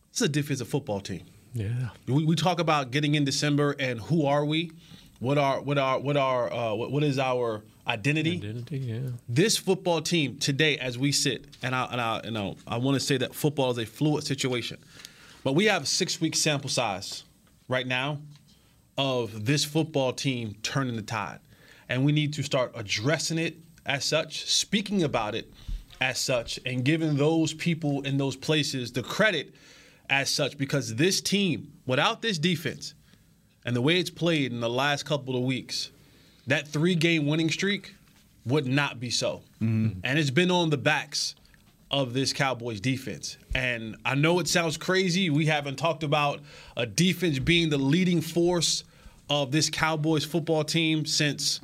It's 0.09 0.21
a 0.21 0.29
defensive 0.29 0.67
football 0.67 1.01
team. 1.01 1.23
Yeah. 1.53 1.89
We, 2.07 2.25
we 2.25 2.35
talk 2.35 2.59
about 2.59 2.91
getting 2.91 3.15
in 3.15 3.25
December 3.25 3.75
and 3.77 3.99
who 3.99 4.25
are 4.25 4.45
we? 4.45 4.71
What 5.19 5.37
are 5.37 5.61
what 5.61 5.77
are 5.77 5.99
what 5.99 6.17
are 6.17 6.51
uh, 6.51 6.73
what, 6.73 6.91
what 6.91 7.03
is 7.03 7.19
our 7.19 7.61
identity? 7.85 8.37
Identity, 8.37 8.77
yeah. 8.77 8.99
this 9.29 9.55
football 9.55 10.01
team 10.01 10.37
today, 10.39 10.79
as 10.79 10.97
we 10.97 11.11
sit, 11.11 11.45
and 11.61 11.75
I 11.75 11.85
and 11.91 12.01
I, 12.01 12.21
you 12.23 12.31
know, 12.31 12.55
I 12.65 12.77
want 12.77 12.95
to 12.95 12.99
say 12.99 13.17
that 13.17 13.35
football 13.35 13.69
is 13.69 13.77
a 13.77 13.85
fluid 13.85 14.23
situation, 14.23 14.79
but 15.43 15.53
we 15.53 15.65
have 15.65 15.83
a 15.83 15.85
six 15.85 16.19
week 16.19 16.35
sample 16.35 16.71
size 16.71 17.23
right 17.67 17.85
now 17.85 18.17
of 19.01 19.47
this 19.47 19.65
football 19.65 20.13
team 20.13 20.55
turning 20.61 20.95
the 20.95 21.01
tide, 21.01 21.39
and 21.89 22.05
we 22.05 22.11
need 22.11 22.31
to 22.31 22.43
start 22.43 22.71
addressing 22.75 23.39
it 23.39 23.57
as 23.83 24.05
such, 24.05 24.45
speaking 24.45 25.01
about 25.01 25.33
it 25.33 25.51
as 25.99 26.19
such, 26.19 26.59
and 26.67 26.85
giving 26.85 27.15
those 27.15 27.51
people 27.51 28.03
in 28.03 28.19
those 28.19 28.35
places 28.35 28.91
the 28.91 29.01
credit 29.01 29.55
as 30.07 30.29
such, 30.29 30.55
because 30.55 30.97
this 30.97 31.19
team, 31.19 31.73
without 31.87 32.21
this 32.21 32.37
defense, 32.37 32.93
and 33.65 33.75
the 33.75 33.81
way 33.81 33.99
it's 33.99 34.11
played 34.11 34.51
in 34.51 34.59
the 34.59 34.69
last 34.69 35.03
couple 35.03 35.35
of 35.35 35.41
weeks, 35.41 35.89
that 36.45 36.67
three 36.67 36.93
game 36.93 37.25
winning 37.25 37.49
streak 37.49 37.95
would 38.45 38.67
not 38.67 38.99
be 38.99 39.09
so. 39.09 39.41
Mm-hmm. 39.63 39.99
And 40.03 40.19
it's 40.19 40.29
been 40.29 40.51
on 40.51 40.69
the 40.69 40.77
backs 40.77 41.33
of 41.89 42.13
this 42.13 42.33
Cowboys 42.33 42.79
defense. 42.79 43.37
And 43.55 43.95
I 44.05 44.13
know 44.13 44.37
it 44.37 44.47
sounds 44.47 44.77
crazy. 44.77 45.31
We 45.31 45.47
haven't 45.47 45.77
talked 45.77 46.03
about 46.03 46.39
a 46.77 46.85
defense 46.85 47.39
being 47.39 47.71
the 47.71 47.79
leading 47.79 48.21
force 48.21 48.83
of 49.31 49.51
this 49.51 49.69
Cowboys 49.69 50.25
football 50.25 50.63
team 50.65 51.05
since, 51.05 51.61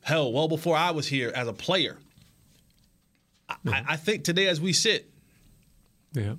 hell, 0.00 0.32
well 0.32 0.48
before 0.48 0.74
I 0.76 0.90
was 0.90 1.06
here 1.06 1.30
as 1.34 1.46
a 1.46 1.52
player. 1.52 1.98
I, 3.48 3.56
I- 3.66 3.84
I 3.90 3.96
think 3.96 4.24
today, 4.24 4.46
as 4.48 4.58
we 4.60 4.72
sit, 4.72 5.10
Yeah. 6.14 6.34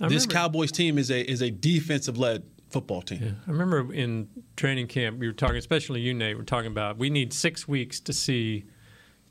I 0.00 0.08
this 0.08 0.24
remember- 0.24 0.32
Cowboys 0.34 0.72
team 0.72 0.98
is 0.98 1.10
a 1.10 1.20
is 1.28 1.42
a 1.42 1.50
defensive 1.50 2.16
led 2.16 2.44
football 2.70 3.02
team. 3.02 3.20
Yeah. 3.22 3.30
I 3.46 3.50
remember 3.50 3.92
in 3.92 4.28
training 4.56 4.86
camp, 4.86 5.18
we 5.18 5.26
were 5.26 5.32
talking, 5.32 5.56
especially 5.56 6.00
you, 6.00 6.14
Nate, 6.14 6.36
we're 6.36 6.44
talking 6.44 6.70
about 6.70 6.96
we 6.98 7.10
need 7.10 7.32
six 7.32 7.66
weeks 7.66 7.98
to 8.00 8.12
see 8.12 8.64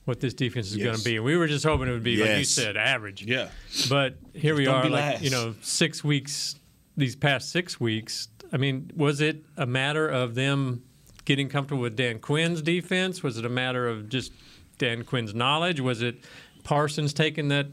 what 0.05 0.19
this 0.19 0.33
defense 0.33 0.67
is 0.69 0.75
going 0.77 0.97
to 0.97 1.03
be. 1.03 1.15
And 1.15 1.23
we 1.23 1.37
were 1.37 1.47
just 1.47 1.63
hoping 1.63 1.87
it 1.87 1.91
would 1.91 2.03
be, 2.03 2.17
like 2.17 2.37
you 2.39 2.43
said, 2.43 2.75
average. 2.75 3.23
Yeah. 3.23 3.47
But 3.89 4.15
here 4.33 4.53
we 4.53 4.67
are, 4.67 4.83
like, 4.83 4.91
last. 4.91 5.23
you 5.23 5.29
know, 5.29 5.55
six 5.61 6.03
weeks, 6.03 6.55
these 6.97 7.15
past 7.15 7.51
six 7.51 7.79
weeks. 7.79 8.27
I 8.53 8.57
mean, 8.57 8.91
was 8.95 9.19
it 9.19 9.43
a 9.57 9.65
matter 9.65 10.07
of 10.07 10.35
them 10.35 10.83
getting 11.25 11.49
comfortable 11.49 11.81
with 11.81 11.95
Dan 11.95 12.19
Quinn's 12.19 12.61
defense? 12.61 13.23
Was 13.23 13.37
it 13.39 13.45
a 13.45 13.49
matter 13.49 13.87
of 13.87 14.09
just 14.09 14.31
Dan 14.77 15.03
Quinn's 15.03 15.33
knowledge? 15.33 15.79
Was 15.79 16.03
it 16.03 16.23
Parsons 16.63 17.13
taking 17.13 17.47
that 17.47 17.67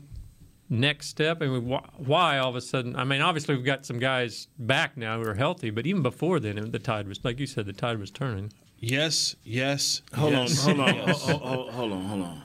next 0.70 1.08
step? 1.08 1.42
I 1.42 1.46
mean, 1.46 1.68
why 1.99 2.38
all 2.38 2.49
of 2.49 2.56
a 2.56 2.62
sudden? 2.62 2.96
I 2.96 3.04
mean, 3.04 3.20
obviously 3.20 3.54
we've 3.54 3.64
got 3.64 3.84
some 3.84 3.99
guys 3.99 4.49
back 4.58 4.96
now 4.96 5.20
who 5.22 5.28
are 5.28 5.34
healthy, 5.34 5.68
but 5.68 5.87
even 5.87 6.02
before 6.02 6.40
then, 6.40 6.70
the 6.70 6.78
tide 6.78 7.06
was, 7.06 7.22
like 7.25 7.38
you 7.38 7.46
said, 7.46 7.66
the 7.66 7.75
tide 7.75 7.99
was 7.99 8.10
turning. 8.10 8.50
Yes, 8.78 9.37
yes. 9.44 10.00
Hold 10.14 10.32
yes, 10.32 10.66
on, 10.66 10.76
hold 10.76 10.88
on, 10.88 10.96
hold, 10.96 11.42
hold, 11.42 11.70
hold 11.72 11.92
on, 11.92 12.04
hold 12.06 12.22
on. 12.22 12.42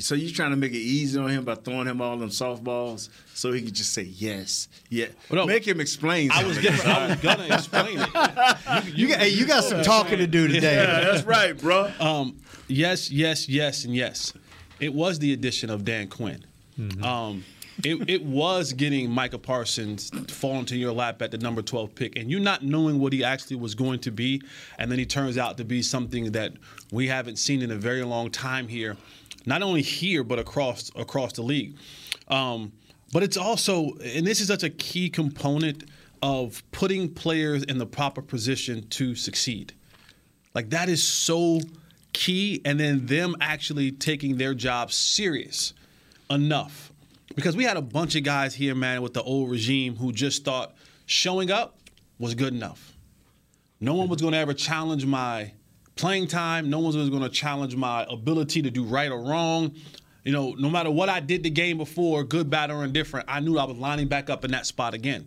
So 0.00 0.14
you 0.14 0.30
trying 0.32 0.50
to 0.50 0.56
make 0.56 0.72
it 0.72 0.78
easy 0.78 1.18
on 1.18 1.28
him 1.28 1.44
by 1.44 1.54
throwing 1.56 1.86
him 1.86 2.00
all 2.00 2.16
them 2.16 2.28
softballs 2.28 3.08
so 3.34 3.52
he 3.52 3.62
could 3.62 3.74
just 3.74 3.92
say 3.92 4.02
yes, 4.02 4.68
yeah. 4.90 5.06
Well, 5.28 5.42
no, 5.42 5.46
make 5.46 5.66
him 5.66 5.80
explain. 5.80 6.30
I 6.32 6.44
was 6.44 6.56
something. 6.56 6.72
getting, 6.72 6.90
I 6.90 7.06
was 7.08 7.20
gonna 7.20 7.54
explain 7.54 7.98
it. 8.00 8.96
You 8.96 9.08
got, 9.08 9.18
hey, 9.18 9.28
you 9.30 9.46
got 9.46 9.64
some 9.64 9.82
talking 9.82 10.18
to 10.18 10.26
do 10.26 10.48
today. 10.48 10.76
Yeah, 10.76 11.00
that's 11.00 11.24
right, 11.24 11.58
bro. 11.58 11.90
Um, 12.00 12.38
yes, 12.68 13.10
yes, 13.10 13.48
yes, 13.48 13.84
and 13.84 13.94
yes. 13.94 14.32
It 14.80 14.94
was 14.94 15.18
the 15.18 15.32
addition 15.32 15.70
of 15.70 15.84
Dan 15.84 16.08
Quinn. 16.08 16.44
Um, 17.02 17.44
it, 17.84 18.08
it 18.08 18.24
was 18.24 18.72
getting 18.72 19.10
Micah 19.10 19.38
Parsons 19.38 20.10
fall 20.28 20.56
into 20.58 20.76
your 20.76 20.92
lap 20.92 21.22
at 21.22 21.30
the 21.30 21.38
number 21.38 21.62
12 21.62 21.94
pick, 21.94 22.16
and 22.16 22.30
you 22.30 22.40
not 22.40 22.62
knowing 22.62 22.98
what 22.98 23.12
he 23.12 23.22
actually 23.22 23.56
was 23.56 23.74
going 23.74 24.00
to 24.00 24.10
be, 24.10 24.42
and 24.78 24.90
then 24.90 24.98
he 24.98 25.06
turns 25.06 25.38
out 25.38 25.56
to 25.58 25.64
be 25.64 25.82
something 25.82 26.32
that 26.32 26.52
we 26.92 27.06
haven't 27.06 27.36
seen 27.36 27.62
in 27.62 27.70
a 27.70 27.76
very 27.76 28.02
long 28.02 28.30
time 28.30 28.68
here, 28.68 28.96
not 29.48 29.62
only 29.62 29.82
here 29.82 30.22
but 30.22 30.38
across 30.38 30.90
across 30.94 31.32
the 31.32 31.42
league. 31.42 31.76
Um, 32.28 32.72
but 33.12 33.22
it's 33.22 33.38
also, 33.38 33.94
and 34.04 34.26
this 34.26 34.40
is 34.40 34.48
such 34.48 34.62
a 34.62 34.70
key 34.70 35.08
component 35.08 35.84
of 36.20 36.62
putting 36.72 37.12
players 37.12 37.62
in 37.62 37.78
the 37.78 37.86
proper 37.86 38.20
position 38.20 38.86
to 38.90 39.14
succeed. 39.14 39.72
Like 40.54 40.70
that 40.70 40.88
is 40.88 41.02
so 41.02 41.60
key, 42.12 42.60
and 42.64 42.78
then 42.78 43.06
them 43.06 43.36
actually 43.40 43.92
taking 43.92 44.36
their 44.36 44.52
job 44.54 44.92
serious 44.92 45.72
enough. 46.28 46.92
Because 47.34 47.56
we 47.56 47.64
had 47.64 47.76
a 47.76 47.82
bunch 47.82 48.16
of 48.16 48.24
guys 48.24 48.54
here, 48.54 48.74
man, 48.74 49.00
with 49.00 49.14
the 49.14 49.22
old 49.22 49.50
regime 49.50 49.96
who 49.96 50.12
just 50.12 50.44
thought 50.44 50.74
showing 51.06 51.50
up 51.50 51.78
was 52.18 52.34
good 52.34 52.52
enough. 52.52 52.96
No 53.80 53.94
one 53.94 54.08
was 54.08 54.20
going 54.20 54.32
to 54.32 54.38
ever 54.38 54.54
challenge 54.54 55.06
my 55.06 55.52
playing 55.98 56.28
time. 56.28 56.70
No 56.70 56.78
one 56.78 56.96
was 56.96 57.10
going 57.10 57.22
to 57.22 57.28
challenge 57.28 57.76
my 57.76 58.06
ability 58.08 58.62
to 58.62 58.70
do 58.70 58.84
right 58.84 59.10
or 59.10 59.20
wrong. 59.20 59.74
You 60.24 60.32
know, 60.32 60.54
no 60.58 60.70
matter 60.70 60.90
what 60.90 61.08
I 61.08 61.20
did 61.20 61.42
the 61.42 61.50
game 61.50 61.78
before, 61.78 62.24
good, 62.24 62.48
bad, 62.50 62.70
or 62.70 62.84
indifferent, 62.84 63.26
I 63.28 63.40
knew 63.40 63.58
I 63.58 63.64
was 63.64 63.76
lining 63.76 64.08
back 64.08 64.30
up 64.30 64.44
in 64.44 64.50
that 64.52 64.66
spot 64.66 64.94
again. 64.94 65.26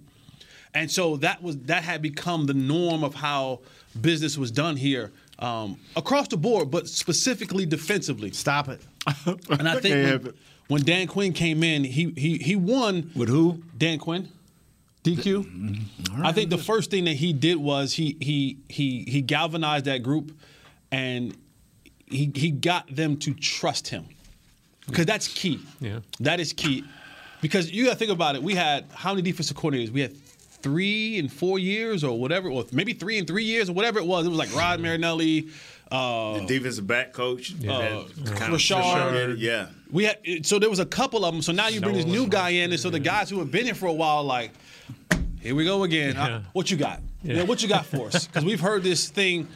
And 0.73 0.89
so 0.89 1.17
that 1.17 1.43
was 1.43 1.57
that 1.63 1.83
had 1.83 2.01
become 2.01 2.45
the 2.45 2.53
norm 2.53 3.03
of 3.03 3.13
how 3.13 3.59
business 3.99 4.37
was 4.37 4.51
done 4.51 4.77
here 4.77 5.11
um, 5.39 5.77
across 5.95 6.27
the 6.29 6.37
board, 6.37 6.71
but 6.71 6.87
specifically 6.87 7.65
defensively. 7.65 8.31
Stop 8.31 8.69
it. 8.69 8.81
And 9.49 9.67
I 9.67 9.79
think 9.79 9.83
Can't 9.83 10.03
when, 10.03 10.05
have 10.05 10.33
when 10.67 10.81
Dan 10.83 11.07
Quinn 11.07 11.33
came 11.33 11.63
in, 11.63 11.83
he 11.83 12.13
he 12.15 12.37
he 12.37 12.55
won 12.55 13.11
With 13.15 13.27
who? 13.29 13.61
Dan 13.77 13.97
Quinn. 13.99 14.29
DQ. 15.03 15.81
I 16.23 16.31
think 16.31 16.51
the 16.51 16.57
first 16.59 16.91
thing 16.91 17.05
that 17.05 17.15
he 17.15 17.33
did 17.33 17.57
was 17.57 17.93
he 17.93 18.17
he 18.21 18.59
he 18.69 19.03
he 19.07 19.21
galvanized 19.21 19.85
that 19.85 20.03
group, 20.03 20.31
and 20.91 21.35
he 22.07 22.31
he 22.35 22.51
got 22.51 22.93
them 22.93 23.17
to 23.17 23.33
trust 23.33 23.87
him, 23.87 24.05
because 24.87 25.05
that's 25.05 25.27
key. 25.27 25.59
Yeah. 25.79 25.99
that 26.19 26.39
is 26.39 26.53
key, 26.53 26.83
because 27.41 27.71
you 27.71 27.85
got 27.85 27.91
to 27.93 27.97
think 27.97 28.11
about 28.11 28.35
it. 28.35 28.43
We 28.43 28.55
had 28.55 28.85
how 28.93 29.11
many 29.13 29.21
defensive 29.21 29.55
coordinators? 29.57 29.89
We 29.89 30.01
had 30.01 30.15
three 30.61 31.17
and 31.19 31.31
four 31.31 31.57
years, 31.59 32.03
or 32.03 32.19
whatever, 32.19 32.49
or 32.49 32.65
maybe 32.71 32.93
three 32.93 33.17
and 33.17 33.27
three 33.27 33.43
years, 33.45 33.69
or 33.69 33.73
whatever 33.73 33.99
it 33.99 34.05
was. 34.05 34.25
It 34.25 34.29
was 34.29 34.37
like 34.37 34.53
Rod 34.55 34.79
Marinelli. 34.79 35.47
Uh, 35.91 36.39
The 36.39 36.45
defensive 36.45 36.87
back 36.87 37.11
coach. 37.11 37.53
Uh, 37.53 38.05
that 38.17 38.35
kind 38.37 38.53
of 38.53 38.59
Richard. 38.59 39.39
Yeah. 39.39 39.67
we 39.91 40.05
had 40.05 40.45
so 40.45 40.57
there 40.57 40.69
was 40.69 40.79
a 40.79 40.85
couple 40.85 41.25
of 41.25 41.33
them. 41.33 41.41
So 41.41 41.51
now 41.51 41.67
you 41.67 41.81
bring 41.81 41.95
this 41.95 42.05
new 42.05 42.27
guy 42.27 42.49
in, 42.51 42.71
and 42.71 42.79
so 42.79 42.89
the 42.89 42.99
guys 42.99 43.29
who 43.29 43.39
have 43.39 43.51
been 43.51 43.65
here 43.65 43.75
for 43.75 43.87
a 43.87 43.93
while, 43.93 44.23
like, 44.23 44.51
here 45.41 45.53
we 45.55 45.65
go 45.65 45.83
again. 45.83 46.15
Yeah. 46.15 46.25
Uh, 46.37 46.41
what 46.53 46.71
you 46.71 46.77
got? 46.77 47.01
Yeah. 47.23 47.35
Yeah, 47.37 47.43
what 47.43 47.61
you 47.61 47.67
got 47.69 47.85
for 47.85 48.07
us? 48.07 48.25
Because 48.27 48.45
we've 48.45 48.61
heard 48.61 48.83
this 48.83 49.09
thing, 49.09 49.47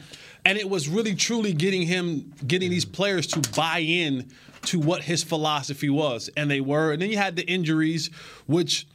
and 0.46 0.56
it 0.56 0.70
was 0.70 0.88
really 0.88 1.16
truly 1.16 1.52
getting 1.52 1.82
him, 1.82 2.32
getting 2.46 2.70
these 2.70 2.84
players 2.84 3.26
to 3.26 3.40
buy 3.56 3.80
in 3.80 4.30
to 4.62 4.78
what 4.78 5.02
his 5.02 5.24
philosophy 5.24 5.90
was, 5.90 6.30
and 6.36 6.48
they 6.48 6.60
were. 6.60 6.92
And 6.92 7.02
then 7.02 7.10
you 7.10 7.16
had 7.16 7.34
the 7.34 7.44
injuries, 7.46 8.10
which 8.46 8.86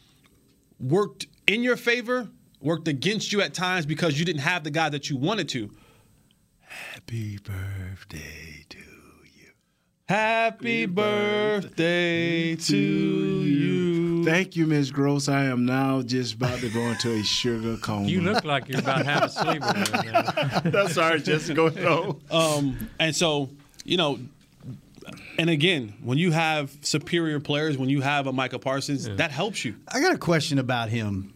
worked 0.79 1.27
in 1.47 1.61
your 1.61 1.75
favor, 1.75 2.29
worked 2.61 2.87
against 2.87 3.33
you 3.33 3.41
at 3.41 3.53
times 3.53 3.85
because 3.85 4.17
you 4.17 4.23
didn't 4.23 4.43
have 4.43 4.63
the 4.63 4.71
guy 4.71 4.87
that 4.87 5.09
you 5.09 5.17
wanted 5.17 5.49
to. 5.49 5.69
Happy 6.61 7.37
birthday. 7.39 8.60
Happy 10.11 10.87
birthday 10.87 12.57
to 12.57 12.75
you. 12.77 14.25
Thank 14.25 14.57
you, 14.57 14.67
Miss 14.67 14.91
Gross. 14.91 15.29
I 15.29 15.45
am 15.45 15.65
now 15.65 16.01
just 16.01 16.33
about 16.33 16.59
to 16.59 16.69
go 16.69 16.81
into 16.81 17.13
a 17.13 17.23
sugar 17.23 17.77
coma. 17.77 18.09
You 18.09 18.19
look 18.19 18.43
like 18.43 18.67
you're 18.67 18.81
about 18.81 19.05
half 19.05 19.23
asleep. 19.23 19.63
over 19.63 20.01
there 20.01 20.11
now. 20.11 20.59
That's 20.65 20.97
all 20.97 21.11
right. 21.11 21.23
Just 21.23 21.53
go 21.53 21.67
on. 21.67 22.19
Um, 22.29 22.89
and 22.99 23.15
so, 23.15 23.51
you 23.85 23.95
know, 23.95 24.19
and 25.39 25.49
again, 25.49 25.93
when 26.03 26.17
you 26.17 26.33
have 26.33 26.75
superior 26.81 27.39
players, 27.39 27.77
when 27.77 27.87
you 27.87 28.01
have 28.01 28.27
a 28.27 28.33
Micah 28.33 28.59
Parsons, 28.59 29.07
that 29.15 29.31
helps 29.31 29.63
you. 29.63 29.77
I 29.87 30.01
got 30.01 30.13
a 30.13 30.17
question 30.17 30.59
about 30.59 30.89
him. 30.89 31.33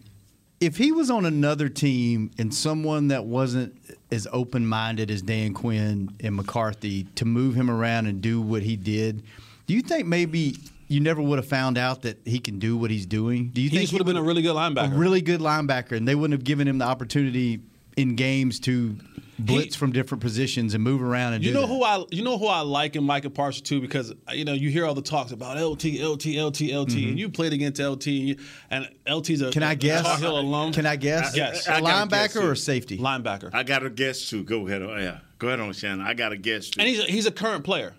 If 0.60 0.76
he 0.76 0.92
was 0.92 1.08
on 1.08 1.24
another 1.24 1.70
team 1.70 2.30
and 2.36 2.54
someone 2.54 3.08
that 3.08 3.24
wasn't 3.24 3.74
as 4.10 4.26
open 4.32 4.66
minded 4.66 5.10
as 5.10 5.22
Dan 5.22 5.52
Quinn 5.54 6.10
and 6.20 6.36
McCarthy 6.36 7.04
to 7.16 7.24
move 7.24 7.54
him 7.54 7.70
around 7.70 8.06
and 8.06 8.20
do 8.20 8.40
what 8.40 8.62
he 8.62 8.76
did, 8.76 9.22
do 9.66 9.74
you 9.74 9.82
think 9.82 10.06
maybe 10.06 10.56
you 10.88 11.00
never 11.00 11.20
would 11.20 11.38
have 11.38 11.48
found 11.48 11.76
out 11.76 12.02
that 12.02 12.18
he 12.24 12.38
can 12.38 12.58
do 12.60 12.76
what 12.76 12.90
he's 12.90 13.06
doing? 13.06 13.48
Do 13.48 13.60
you 13.60 13.68
He 13.68 13.76
think 13.78 13.82
just 13.88 13.92
would 13.94 14.00
have 14.00 14.06
been 14.06 14.16
a 14.16 14.22
really 14.22 14.42
good 14.42 14.54
linebacker? 14.54 14.92
a 14.92 14.96
really 14.96 15.20
good 15.20 15.40
linebacker 15.40 15.96
and 15.96 16.06
they 16.06 16.14
wouldn't 16.14 16.38
have 16.38 16.44
given 16.44 16.68
him 16.68 16.78
the 16.78 16.84
opportunity 16.84 17.60
in 17.96 18.14
games 18.14 18.60
to 18.60 18.96
blitz 19.38 19.74
He- 19.74 19.78
from 19.78 19.92
different 19.92 20.22
positions 20.22 20.74
and 20.74 20.82
move 20.82 21.02
around 21.02 21.34
and 21.34 21.44
you 21.44 21.50
do 21.50 21.54
know 21.54 21.60
that? 21.62 21.66
who 21.66 21.82
I 21.82 22.04
you 22.10 22.24
know 22.24 22.38
who 22.38 22.46
I 22.46 22.60
like 22.60 22.96
in 22.96 23.04
Micah 23.04 23.28
Parsons 23.30 23.68
too 23.68 23.80
because 23.80 24.12
you 24.32 24.44
know 24.44 24.52
you 24.54 24.70
hear 24.70 24.86
all 24.86 24.94
the 24.94 25.02
talks 25.02 25.32
about 25.32 25.56
LT 25.60 26.00
LT 26.00 26.26
LT 26.36 26.60
LT 26.72 26.92
and 26.94 27.18
you 27.18 27.28
played 27.28 27.52
against 27.52 27.80
LT 27.80 28.06
and, 28.06 28.14
you, 28.28 28.36
and 28.70 28.88
LT's 29.06 29.40
a 29.42 29.44
Mm-hmm. 29.46 29.50
Can 29.52 29.62
I 29.62 29.74
guess? 29.74 30.02
Tar 30.06 30.18
Heel 30.18 30.38
alum. 30.38 30.72
Can 30.72 30.86
I 30.86 30.96
guess? 30.96 31.36
Yes. 31.36 31.66
A 31.68 31.74
I 31.74 31.80
gotta 31.80 32.08
guess, 32.08 32.34
linebacker 32.36 32.42
or 32.42 32.52
a 32.52 32.56
safety? 32.56 32.98
linebacker. 32.98 33.50
I 33.52 33.62
got 33.62 33.84
a 33.84 33.90
guess 33.90 34.28
too. 34.28 34.42
Go 34.44 34.66
ahead. 34.66 34.82
Oh, 34.82 34.96
yeah. 34.96 35.18
Go 35.38 35.48
ahead 35.48 35.60
on, 35.60 35.72
Shannon. 35.74 36.00
I 36.06 36.14
got 36.14 36.32
a 36.32 36.36
guess 36.36 36.70
too. 36.70 36.80
and 36.80 36.88
he's 36.88 37.00
a, 37.00 37.02
he's 37.04 37.26
a 37.26 37.30
current 37.30 37.64
player. 37.64 37.94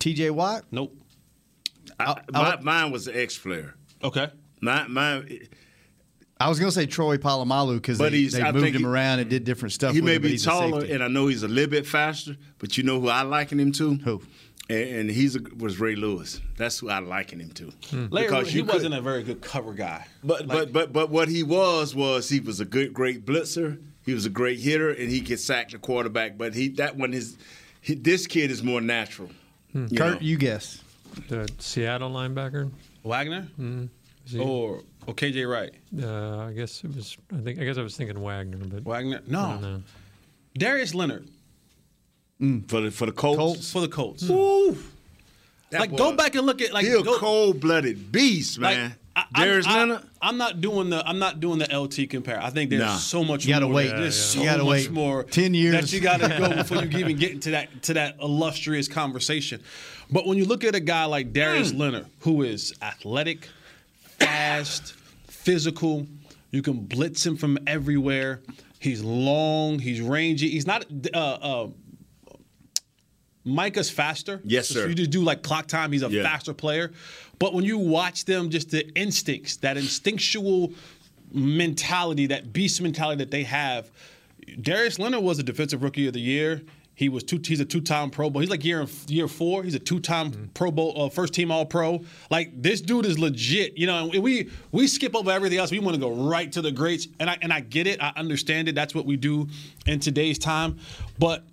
TJ 0.00 0.32
Watt? 0.32 0.64
Nope. 0.72 0.96
I, 2.00 2.20
my, 2.32 2.58
mine 2.60 2.90
was 2.90 3.06
an 3.06 3.14
ex 3.16 3.38
player. 3.38 3.74
Okay. 4.02 4.28
My, 4.60 4.86
mine, 4.88 5.46
I 6.44 6.48
was 6.48 6.58
going 6.58 6.70
to 6.70 6.74
say 6.74 6.86
Troy 6.86 7.16
Polamalu 7.18 7.76
because 7.76 7.98
But 7.98 8.12
they, 8.12 8.18
he's- 8.18 8.32
they 8.32 8.42
I 8.42 8.52
moved 8.52 8.64
think 8.64 8.76
him 8.76 8.82
he- 8.82 8.88
around 8.88 9.20
and 9.20 9.30
did 9.30 9.44
different 9.44 9.72
stuff. 9.72 9.92
he 9.94 10.00
with 10.00 10.06
may 10.06 10.14
him, 10.16 10.22
but 10.22 10.26
be 10.28 10.32
he's 10.32 10.44
taller, 10.44 10.84
and 10.84 11.02
I 11.02 11.08
know 11.08 11.26
he's 11.28 11.42
a 11.42 11.48
little 11.48 11.70
bit 11.70 11.86
faster. 11.86 12.36
But 12.58 12.76
you 12.76 12.84
know 12.84 13.00
who 13.00 13.08
I 13.08 13.22
liken 13.22 13.58
him 13.60 13.72
to? 13.72 13.94
Who? 13.94 14.22
And, 14.70 14.88
and 14.88 15.10
he's 15.10 15.36
a, 15.36 15.40
was 15.56 15.80
Ray 15.80 15.96
Lewis. 15.96 16.40
That's 16.56 16.78
who 16.78 16.88
I 16.88 17.00
liken 17.00 17.40
him 17.40 17.50
to. 17.50 17.72
Hmm. 17.90 18.06
Larry, 18.10 18.26
Because 18.28 18.48
he 18.50 18.60
could- 18.62 18.72
wasn't 18.72 18.94
a 18.94 19.00
very 19.00 19.22
good 19.22 19.40
cover 19.40 19.72
guy. 19.74 20.06
But 20.24 20.46
but 20.46 20.72
but 20.72 20.92
but 20.92 21.10
what 21.10 21.28
he 21.28 21.42
was 21.42 21.94
was 21.94 22.28
he 22.28 22.40
was 22.40 22.60
a 22.60 22.64
good 22.64 22.92
great 22.92 23.24
blitzer. 23.26 23.80
He 24.06 24.14
was 24.14 24.24
a 24.26 24.30
great 24.30 24.58
hitter, 24.60 24.90
and 24.90 25.10
he 25.10 25.20
could 25.20 25.38
sack 25.40 25.70
the 25.70 25.78
quarterback. 25.78 26.36
But 26.38 26.54
he 26.54 26.68
that 26.70 26.96
one 26.96 27.12
is 27.14 27.36
he, 27.80 27.94
this 27.94 28.26
kid 28.26 28.50
is 28.50 28.62
more 28.62 28.80
natural. 28.80 29.30
Hmm. 29.72 29.86
You 29.90 29.96
Kurt, 29.98 30.14
know. 30.14 30.26
you 30.26 30.36
guess. 30.36 30.80
The 31.28 31.48
Seattle 31.58 32.10
linebacker. 32.10 32.70
Wagner 33.04 33.42
hmm. 33.56 33.86
Is 34.26 34.32
he- 34.32 34.38
or 34.38 34.82
or 35.06 35.14
KJ 35.14 35.48
Wright. 35.50 35.72
uh, 36.02 36.46
I 36.48 36.52
guess 36.52 36.82
it 36.84 36.94
was. 36.94 37.16
I 37.36 37.40
think. 37.40 37.58
I 37.58 37.64
guess 37.64 37.78
I 37.78 37.82
was 37.82 37.96
thinking 37.96 38.20
Wagner, 38.20 38.58
but 38.58 38.84
Wagner. 38.84 39.20
I 39.26 39.30
No. 39.30 39.82
Darius 40.56 40.94
Leonard 40.94 41.28
mm, 42.40 42.68
for 42.68 42.80
the 42.82 42.90
for 42.90 43.06
the 43.06 43.12
Colts. 43.12 43.38
Colts. 43.38 43.72
for 43.72 43.80
the 43.80 43.88
Colts. 43.88 44.26
Hmm. 44.26 44.32
Ooh. 44.32 44.76
That 45.70 45.80
Like 45.80 45.90
boy- 45.90 45.96
go 45.96 46.12
back 46.16 46.34
and 46.34 46.44
look 46.46 46.60
at 46.60 46.72
like 46.72 46.84
He 46.84 46.92
a 46.92 47.02
go, 47.02 47.16
cold 47.18 47.58
blooded 47.60 48.12
beast, 48.12 48.58
man. 48.58 48.94
I, 49.16 49.24
I- 49.34 49.44
Darius 49.44 49.66
I, 49.66 49.78
Leonard. 49.78 50.02
I'm 50.20 50.36
not 50.36 50.60
doing 50.60 50.90
the 50.90 51.06
I'm 51.06 51.18
not 51.18 51.40
doing 51.40 51.58
the 51.58 51.74
LT 51.78 52.08
compare. 52.10 52.40
I 52.42 52.50
think 52.50 52.70
there's 52.70 52.82
Nah. 52.82 52.96
so 52.96 53.24
much. 53.24 53.44
You 53.46 53.54
gotta 53.54 53.66
more. 53.66 53.74
wait. 53.76 53.88
There's 53.88 54.16
Yeah, 54.16 54.22
so. 54.22 54.38
You 54.40 54.44
gotta 54.44 54.64
much 54.64 54.70
wait 54.70 54.90
more. 54.90 55.24
10 55.24 55.54
years. 55.54 55.74
that 55.74 55.92
you 55.92 56.00
got 56.00 56.20
to 56.20 56.28
go 56.28 56.54
before 56.56 56.84
you 56.84 56.98
even 56.98 57.16
get 57.16 57.32
into 57.32 57.50
that 57.52 57.82
to 57.84 57.94
that 57.94 58.16
illustrious 58.20 58.88
conversation. 58.88 59.62
But 60.10 60.26
when 60.26 60.36
you 60.36 60.44
look 60.44 60.62
at 60.64 60.74
a 60.74 60.80
guy 60.80 61.06
like 61.06 61.32
Darius 61.32 61.70
hmm. 61.72 61.78
Leonard, 61.78 62.06
who 62.20 62.42
is 62.42 62.74
athletic, 62.82 63.48
fast, 64.26 64.94
physical, 65.28 66.06
you 66.50 66.62
can 66.62 66.80
blitz 66.80 67.24
him 67.24 67.36
from 67.36 67.58
everywhere. 67.66 68.40
He's 68.78 69.02
long. 69.02 69.78
He's 69.78 70.00
rangy. 70.00 70.48
He's 70.48 70.66
not. 70.66 70.84
Uh, 71.14 71.18
uh, 71.18 71.68
Micah's 73.44 73.90
faster. 73.90 74.40
Yes, 74.44 74.68
So 74.68 74.74
sir. 74.74 74.88
you 74.88 74.94
just 74.94 75.10
do 75.10 75.22
like 75.22 75.42
clock 75.42 75.66
time. 75.66 75.90
He's 75.92 76.02
a 76.02 76.10
Yeah. 76.10 76.22
faster 76.22 76.54
player. 76.54 76.92
But 77.38 77.54
when 77.54 77.64
you 77.64 77.76
watch 77.78 78.24
them, 78.24 78.50
just 78.50 78.70
the 78.70 78.88
instincts, 78.96 79.56
that 79.58 79.76
instinctual 79.76 80.72
mentality, 81.32 82.26
that 82.26 82.52
beast 82.52 82.80
mentality 82.80 83.18
that 83.18 83.30
they 83.32 83.42
have. 83.42 83.90
Darius 84.60 84.98
Leonard 84.98 85.22
was 85.24 85.38
a 85.38 85.42
defensive 85.42 85.82
rookie 85.82 86.06
of 86.06 86.12
the 86.12 86.20
year. 86.20 86.62
He 86.94 87.08
was 87.08 87.24
two. 87.24 87.40
He's 87.42 87.60
a 87.60 87.64
two-time 87.64 88.10
Pro 88.10 88.28
Bowl. 88.28 88.40
He's 88.40 88.50
like 88.50 88.64
year 88.64 88.86
year 89.06 89.26
four. 89.26 89.62
He's 89.62 89.74
a 89.74 89.78
two-time 89.78 90.50
Pro 90.52 90.70
Bowl, 90.70 90.94
uh, 90.96 91.08
first-team 91.08 91.50
All 91.50 91.64
Pro. 91.64 92.04
Like 92.30 92.50
this 92.60 92.80
dude 92.80 93.06
is 93.06 93.18
legit. 93.18 93.78
You 93.78 93.86
know, 93.86 94.10
and 94.10 94.22
we 94.22 94.50
we 94.72 94.86
skip 94.86 95.16
over 95.16 95.30
everything 95.30 95.58
else. 95.58 95.70
We 95.70 95.78
want 95.78 95.94
to 95.94 96.00
go 96.00 96.12
right 96.12 96.52
to 96.52 96.60
the 96.60 96.70
greats, 96.70 97.08
and 97.18 97.30
I 97.30 97.38
and 97.40 97.52
I 97.52 97.60
get 97.60 97.86
it. 97.86 98.02
I 98.02 98.12
understand 98.16 98.68
it. 98.68 98.74
That's 98.74 98.94
what 98.94 99.06
we 99.06 99.16
do 99.16 99.48
in 99.86 100.00
today's 100.00 100.38
time. 100.38 100.78
But 101.18 101.44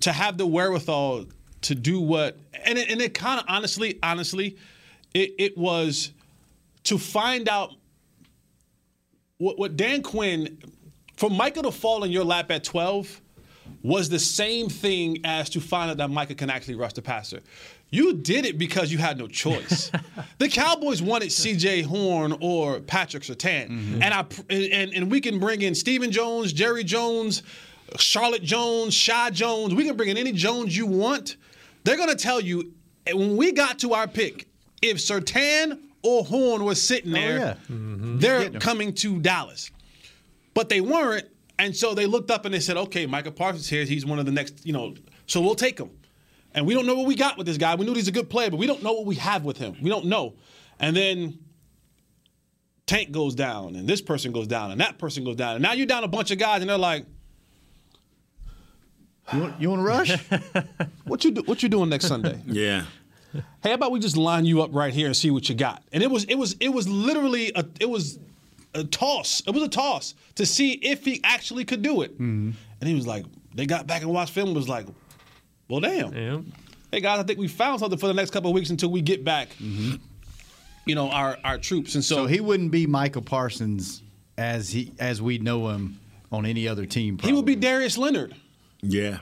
to 0.00 0.12
have 0.12 0.36
the 0.36 0.46
wherewithal 0.46 1.26
to 1.62 1.74
do 1.74 1.98
what, 2.00 2.38
and 2.64 2.78
it, 2.78 2.90
and 2.90 3.00
it 3.00 3.14
kind 3.14 3.40
of 3.40 3.46
honestly, 3.48 3.98
honestly, 4.02 4.58
it, 5.14 5.34
it 5.38 5.58
was 5.58 6.12
to 6.84 6.98
find 6.98 7.48
out 7.48 7.72
what, 9.38 9.58
what 9.58 9.76
Dan 9.76 10.02
Quinn, 10.02 10.58
for 11.16 11.30
Micah 11.30 11.62
to 11.62 11.72
fall 11.72 12.04
in 12.04 12.10
your 12.10 12.24
lap 12.24 12.50
at 12.50 12.64
12 12.64 13.20
was 13.82 14.08
the 14.08 14.18
same 14.18 14.68
thing 14.68 15.18
as 15.24 15.50
to 15.50 15.60
find 15.60 15.90
out 15.90 15.96
that 15.98 16.10
Micah 16.10 16.34
can 16.34 16.50
actually 16.50 16.74
rush 16.74 16.94
the 16.94 17.02
passer. 17.02 17.40
You 17.90 18.14
did 18.14 18.44
it 18.44 18.58
because 18.58 18.90
you 18.90 18.98
had 18.98 19.18
no 19.18 19.28
choice. 19.28 19.90
the 20.38 20.48
Cowboys 20.48 21.00
wanted 21.00 21.30
C.J. 21.30 21.82
Horn 21.82 22.36
or 22.40 22.80
Patrick 22.80 23.22
Surtain, 23.22 23.68
mm-hmm. 23.68 24.02
and 24.02 24.14
I 24.14 24.24
and 24.50 24.92
and 24.92 25.10
we 25.10 25.20
can 25.20 25.38
bring 25.38 25.62
in 25.62 25.74
Stephen 25.74 26.10
Jones, 26.10 26.52
Jerry 26.52 26.82
Jones, 26.82 27.42
Charlotte 27.96 28.42
Jones, 28.42 28.94
Shy 28.94 29.30
Jones. 29.30 29.74
We 29.74 29.84
can 29.84 29.96
bring 29.96 30.08
in 30.08 30.16
any 30.16 30.32
Jones 30.32 30.76
you 30.76 30.86
want. 30.86 31.36
They're 31.84 31.96
gonna 31.96 32.16
tell 32.16 32.40
you 32.40 32.72
when 33.12 33.36
we 33.36 33.52
got 33.52 33.78
to 33.80 33.92
our 33.92 34.08
pick, 34.08 34.48
if 34.82 34.96
Surtain 34.96 35.78
or 36.02 36.24
Horn 36.24 36.64
was 36.64 36.82
sitting 36.82 37.12
oh, 37.12 37.14
there, 37.14 37.38
yeah. 37.38 37.54
Mm-hmm. 37.70 38.18
they're 38.18 38.50
coming 38.50 38.94
to 38.94 39.20
Dallas. 39.20 39.70
But 40.52 40.68
they 40.68 40.80
weren't, 40.80 41.26
and 41.58 41.74
so 41.76 41.94
they 41.94 42.06
looked 42.06 42.30
up 42.30 42.44
and 42.44 42.54
they 42.54 42.60
said, 42.60 42.76
"Okay, 42.76 43.06
Michael 43.06 43.32
Parsons 43.32 43.68
here. 43.68 43.84
He's 43.84 44.04
one 44.04 44.18
of 44.18 44.26
the 44.26 44.32
next, 44.32 44.64
you 44.66 44.72
know, 44.72 44.94
So 45.26 45.40
we'll 45.40 45.54
take 45.54 45.78
him. 45.78 45.90
And 46.54 46.66
we 46.66 46.74
don't 46.74 46.86
know 46.86 46.94
what 46.94 47.06
we 47.06 47.16
got 47.16 47.36
with 47.36 47.46
this 47.46 47.56
guy. 47.58 47.74
We 47.74 47.84
knew 47.84 47.94
he's 47.94 48.06
a 48.08 48.12
good 48.12 48.30
player, 48.30 48.48
but 48.50 48.58
we 48.58 48.66
don't 48.66 48.82
know 48.82 48.92
what 48.92 49.06
we 49.06 49.16
have 49.16 49.44
with 49.44 49.56
him. 49.56 49.76
We 49.82 49.90
don't 49.90 50.04
know. 50.06 50.34
And 50.78 50.94
then 50.94 51.38
Tank 52.86 53.10
goes 53.10 53.34
down, 53.34 53.74
and 53.74 53.88
this 53.88 54.00
person 54.00 54.30
goes 54.30 54.46
down, 54.46 54.70
and 54.70 54.80
that 54.80 54.98
person 54.98 55.24
goes 55.24 55.34
down. 55.36 55.54
And 55.56 55.62
now 55.62 55.72
you're 55.72 55.86
down 55.86 56.04
a 56.04 56.08
bunch 56.08 56.30
of 56.30 56.38
guys, 56.38 56.60
and 56.60 56.70
they're 56.70 56.78
like, 56.78 57.06
You 59.32 59.40
want, 59.40 59.60
you 59.60 59.70
want 59.70 59.80
to 59.80 59.84
rush? 59.84 60.30
what 61.04 61.24
you 61.24 61.30
do, 61.32 61.42
what 61.42 61.62
you 61.62 61.68
doing 61.68 61.88
next 61.88 62.06
Sunday? 62.06 62.38
Yeah. 62.46 62.84
hey, 63.32 63.70
how 63.70 63.74
about 63.74 63.90
we 63.90 63.98
just 63.98 64.16
line 64.16 64.44
you 64.44 64.62
up 64.62 64.70
right 64.72 64.92
here 64.94 65.06
and 65.06 65.16
see 65.16 65.30
what 65.30 65.48
you 65.48 65.54
got? 65.54 65.82
And 65.92 66.02
it 66.02 66.10
was 66.10 66.24
it 66.24 66.36
was 66.36 66.54
it 66.60 66.68
was 66.68 66.86
literally 66.88 67.50
a 67.56 67.64
it 67.80 67.88
was 67.88 68.18
a 68.74 68.84
toss. 68.84 69.42
It 69.46 69.50
was 69.50 69.62
a 69.62 69.68
toss 69.68 70.14
to 70.36 70.46
see 70.46 70.72
if 70.72 71.04
he 71.04 71.20
actually 71.24 71.64
could 71.64 71.82
do 71.82 72.02
it. 72.02 72.14
Mm-hmm. 72.14 72.50
And 72.80 72.88
he 72.88 72.94
was 72.94 73.06
like, 73.06 73.24
they 73.54 73.66
got 73.66 73.86
back 73.86 74.02
and 74.02 74.10
watched 74.10 74.32
film. 74.32 74.48
and 74.48 74.56
Was 74.56 74.68
like, 74.68 74.86
well, 75.68 75.80
damn. 75.80 76.12
Yeah. 76.12 76.40
Hey 76.92 77.00
guys, 77.00 77.18
I 77.18 77.22
think 77.22 77.38
we 77.38 77.48
found 77.48 77.80
something 77.80 77.98
for 77.98 78.06
the 78.06 78.14
next 78.14 78.30
couple 78.30 78.50
of 78.50 78.54
weeks 78.54 78.70
until 78.70 78.90
we 78.90 79.00
get 79.00 79.24
back. 79.24 79.48
Mm-hmm. 79.60 79.96
You 80.86 80.94
know 80.94 81.10
our 81.10 81.38
our 81.42 81.56
troops, 81.56 81.94
and 81.94 82.04
so, 82.04 82.16
so 82.16 82.26
he 82.26 82.40
wouldn't 82.40 82.70
be 82.70 82.86
Michael 82.86 83.22
Parsons 83.22 84.02
as 84.36 84.70
he 84.70 84.92
as 84.98 85.22
we 85.22 85.38
know 85.38 85.70
him 85.70 85.98
on 86.30 86.44
any 86.44 86.68
other 86.68 86.84
team. 86.84 87.18
he 87.18 87.32
would 87.32 87.46
be. 87.46 87.56
Darius 87.56 87.96
Leonard. 87.96 88.34
Yeah. 88.82 89.18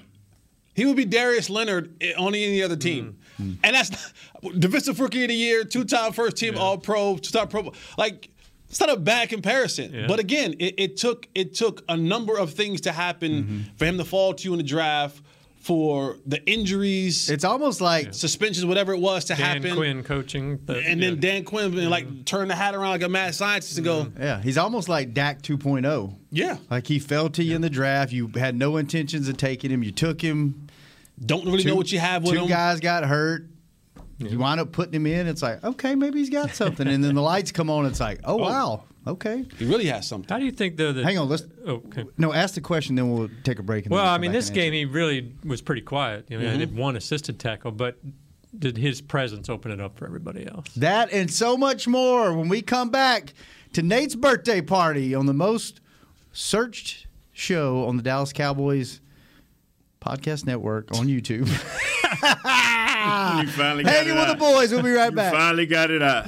He 0.74 0.86
would 0.86 0.96
be 0.96 1.04
Darius 1.04 1.50
Leonard 1.50 2.02
on 2.18 2.34
any 2.34 2.62
other 2.62 2.76
team. 2.76 3.18
Mm-hmm. 3.40 3.52
And 3.62 3.76
that's 3.76 4.12
defensive 4.58 4.98
rookie 4.98 5.22
of 5.22 5.28
the 5.28 5.34
year, 5.34 5.64
two 5.64 5.84
time 5.84 6.12
first 6.12 6.36
team 6.36 6.56
All 6.58 6.78
Pro, 6.78 7.16
two 7.16 7.30
time 7.30 7.48
Pro. 7.48 7.72
Like, 7.96 8.30
it's 8.72 8.80
not 8.80 8.90
a 8.90 8.96
bad 8.96 9.28
comparison. 9.28 9.92
Yeah. 9.92 10.06
But 10.08 10.18
again, 10.18 10.54
it, 10.58 10.74
it 10.78 10.96
took 10.96 11.28
it 11.34 11.54
took 11.54 11.84
a 11.88 11.96
number 11.96 12.36
of 12.36 12.52
things 12.54 12.80
to 12.82 12.92
happen 12.92 13.32
Mm-hmm. 13.44 13.60
for 13.76 13.84
him 13.84 13.98
to 13.98 14.04
fall 14.04 14.34
to 14.34 14.42
you 14.44 14.52
in 14.54 14.58
the 14.58 14.64
draft, 14.64 15.22
for 15.60 16.16
the 16.26 16.44
injuries, 16.50 17.30
It's 17.30 17.44
almost 17.44 17.80
like 17.80 18.14
suspensions, 18.14 18.66
whatever 18.66 18.92
it 18.94 18.98
was 18.98 19.26
to 19.26 19.34
Dan 19.34 19.46
happen. 19.46 19.62
Dan 19.62 19.76
Quinn 19.76 20.02
coaching. 20.02 20.58
the- 20.66 20.78
And 20.84 21.00
then 21.00 21.14
yeah. 21.14 21.20
Dan 21.20 21.44
Quinn 21.44 21.70
being 21.70 21.88
like 21.88 22.24
turn 22.24 22.48
the 22.48 22.56
hat 22.56 22.74
around 22.74 22.90
like 22.90 23.02
a 23.02 23.08
mad 23.08 23.34
scientist 23.36 23.76
and 23.78 23.84
go, 23.84 24.10
yeah, 24.18 24.42
he's 24.42 24.58
almost 24.58 24.88
like 24.88 25.14
Dak 25.14 25.40
2.0. 25.42 26.14
yeah, 26.32 26.56
Like 26.68 26.88
he 26.88 26.98
fell 26.98 27.28
to 27.30 27.44
you 27.44 27.54
in 27.54 27.60
the 27.62 27.70
draft. 27.70 28.10
You 28.12 28.26
had 28.34 28.56
no 28.56 28.76
intentions 28.76 29.28
of 29.28 29.36
taking 29.36 29.70
him. 29.70 29.84
You 29.84 29.92
took 29.92 30.20
him. 30.20 30.66
don't 31.24 31.44
really 31.44 31.62
know 31.62 31.76
what 31.76 31.92
you 31.92 32.00
have 32.00 32.24
with 32.24 32.32
two 32.32 32.40
him. 32.40 32.48
guys 32.48 32.80
got 32.80 33.04
hurt. 33.04 33.46
You 34.30 34.38
wind 34.38 34.60
up 34.60 34.72
putting 34.72 34.94
him 34.94 35.06
in. 35.06 35.26
It's 35.26 35.42
like, 35.42 35.62
okay, 35.64 35.94
maybe 35.94 36.18
he's 36.18 36.30
got 36.30 36.54
something. 36.54 36.86
and 36.86 37.02
then 37.02 37.14
the 37.14 37.22
lights 37.22 37.52
come 37.52 37.68
on. 37.70 37.86
It's 37.86 38.00
like, 38.00 38.20
oh, 38.24 38.36
wow. 38.36 38.84
Okay. 39.06 39.44
He 39.58 39.64
really 39.64 39.86
has 39.86 40.06
something. 40.06 40.28
How 40.28 40.38
do 40.38 40.44
you 40.44 40.52
think 40.52 40.76
though 40.76 40.92
that? 40.92 41.04
Hang 41.04 41.18
on. 41.18 41.28
Let's. 41.28 41.42
Oh, 41.66 41.82
okay. 41.86 42.04
No, 42.18 42.32
ask 42.32 42.54
the 42.54 42.60
question, 42.60 42.94
then 42.94 43.10
we'll 43.12 43.28
take 43.42 43.58
a 43.58 43.62
break. 43.62 43.84
And 43.86 43.92
Well, 43.92 44.04
we'll 44.04 44.12
I 44.12 44.18
mean, 44.18 44.30
this 44.30 44.48
game 44.50 44.66
answer. 44.72 44.74
he 44.74 44.84
really 44.84 45.32
was 45.44 45.60
pretty 45.60 45.82
quiet. 45.82 46.26
You 46.28 46.38
know, 46.38 46.44
Mm-hmm. 46.44 46.54
I 46.54 46.58
did 46.58 46.76
one 46.76 46.94
assisted 46.94 47.40
tackle, 47.40 47.72
but 47.72 47.96
did 48.56 48.76
his 48.76 49.00
presence 49.00 49.48
open 49.48 49.72
it 49.72 49.80
up 49.80 49.98
for 49.98 50.06
everybody 50.06 50.46
else? 50.46 50.68
That 50.76 51.10
and 51.12 51.28
so 51.32 51.56
much 51.56 51.88
more 51.88 52.32
when 52.36 52.48
we 52.48 52.62
come 52.62 52.90
back 52.90 53.34
to 53.72 53.82
Nate's 53.82 54.14
birthday 54.14 54.60
party 54.60 55.14
on 55.16 55.26
the 55.26 55.34
most 55.34 55.80
searched 56.32 57.08
show 57.32 57.84
on 57.86 57.96
the 57.96 58.02
Dallas 58.04 58.32
Cowboys 58.32 59.00
podcast 60.00 60.46
network 60.46 60.92
on 60.96 61.06
YouTube. 61.08 61.48
Ah. 63.04 63.42
You 63.42 63.48
finally 63.48 63.84
got 63.84 63.92
Hanging 63.92 64.16
it 64.16 64.18
with 64.20 64.28
the 64.28 64.34
boys. 64.36 64.72
We'll 64.72 64.82
be 64.82 64.90
right 64.92 65.10
You 65.10 65.16
back. 65.16 65.32
finally 65.32 65.66
got 65.66 65.90
it 65.90 66.02
out. 66.02 66.26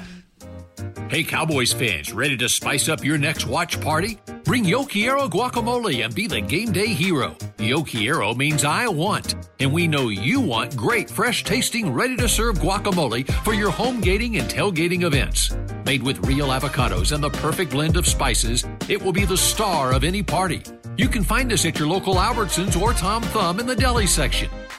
Hey, 1.08 1.22
Cowboys 1.22 1.72
fans, 1.72 2.12
ready 2.12 2.36
to 2.38 2.48
spice 2.48 2.88
up 2.88 3.04
your 3.04 3.18
next 3.18 3.46
watch 3.46 3.80
party? 3.80 4.18
Bring 4.42 4.64
Yo 4.64 4.84
Quiero 4.84 5.28
guacamole 5.28 6.04
and 6.04 6.14
be 6.14 6.26
the 6.26 6.40
game 6.40 6.72
day 6.72 6.88
hero. 6.88 7.36
Yo 7.58 7.82
Quiero 7.84 8.34
means 8.34 8.64
I 8.64 8.88
want, 8.88 9.34
and 9.60 9.72
we 9.72 9.86
know 9.86 10.08
you 10.08 10.40
want 10.40 10.74
great, 10.76 11.08
fresh 11.08 11.44
tasting, 11.44 11.92
ready 11.92 12.16
to 12.16 12.28
serve 12.28 12.56
guacamole 12.58 13.30
for 13.44 13.52
your 13.54 13.70
home 13.70 14.00
gating 14.00 14.38
and 14.38 14.48
tailgating 14.50 15.04
events. 15.04 15.54
Made 15.86 16.02
with 16.02 16.26
real 16.26 16.48
avocados 16.48 17.12
and 17.12 17.22
the 17.22 17.30
perfect 17.30 17.70
blend 17.70 17.96
of 17.96 18.06
spices, 18.06 18.64
it 18.88 19.00
will 19.00 19.12
be 19.12 19.24
the 19.24 19.36
star 19.36 19.92
of 19.92 20.04
any 20.04 20.22
party. 20.22 20.62
You 20.96 21.08
can 21.08 21.22
find 21.22 21.52
us 21.52 21.64
at 21.64 21.78
your 21.78 21.88
local 21.88 22.14
Albertsons 22.16 22.80
or 22.80 22.92
Tom 22.92 23.22
Thumb 23.24 23.60
in 23.60 23.66
the 23.66 23.76
deli 23.76 24.06
section. 24.06 24.48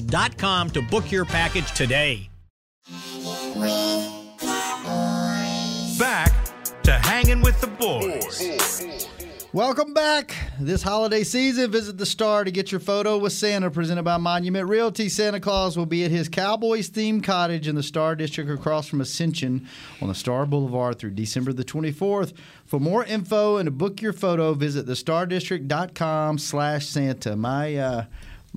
CowboysTravel.com 0.00 0.70
to 0.70 0.82
book 0.82 1.10
your 1.10 1.24
package 1.24 1.72
today. 1.72 2.28
Back 5.98 6.32
to 6.82 6.92
hanging 6.92 7.40
with 7.40 7.60
the 7.60 7.66
boys. 7.66 9.08
Welcome 9.52 9.94
back. 9.94 10.34
This 10.60 10.82
holiday 10.82 11.24
season, 11.24 11.70
visit 11.70 11.96
the 11.96 12.04
Star 12.04 12.44
to 12.44 12.50
get 12.50 12.70
your 12.70 12.80
photo 12.80 13.16
with 13.16 13.32
Santa, 13.32 13.70
presented 13.70 14.02
by 14.02 14.18
Monument 14.18 14.68
Realty. 14.68 15.08
Santa 15.08 15.40
Claus 15.40 15.78
will 15.78 15.86
be 15.86 16.04
at 16.04 16.10
his 16.10 16.28
Cowboys 16.28 16.90
themed 16.90 17.24
cottage 17.24 17.66
in 17.66 17.74
the 17.74 17.82
Star 17.82 18.14
District 18.14 18.50
across 18.50 18.86
from 18.86 19.00
Ascension 19.00 19.66
on 20.02 20.08
the 20.08 20.14
Star 20.14 20.44
Boulevard 20.44 20.98
through 20.98 21.12
December 21.12 21.54
the 21.54 21.64
24th. 21.64 22.34
For 22.66 22.78
more 22.78 23.02
info 23.04 23.56
and 23.56 23.66
to 23.66 23.70
book 23.70 24.02
your 24.02 24.12
photo, 24.12 24.52
visit 24.52 24.84
thestardistrict.com 24.84 26.36
slash 26.36 26.86
Santa. 26.86 27.34
My 27.34 27.76
uh, 27.76 28.04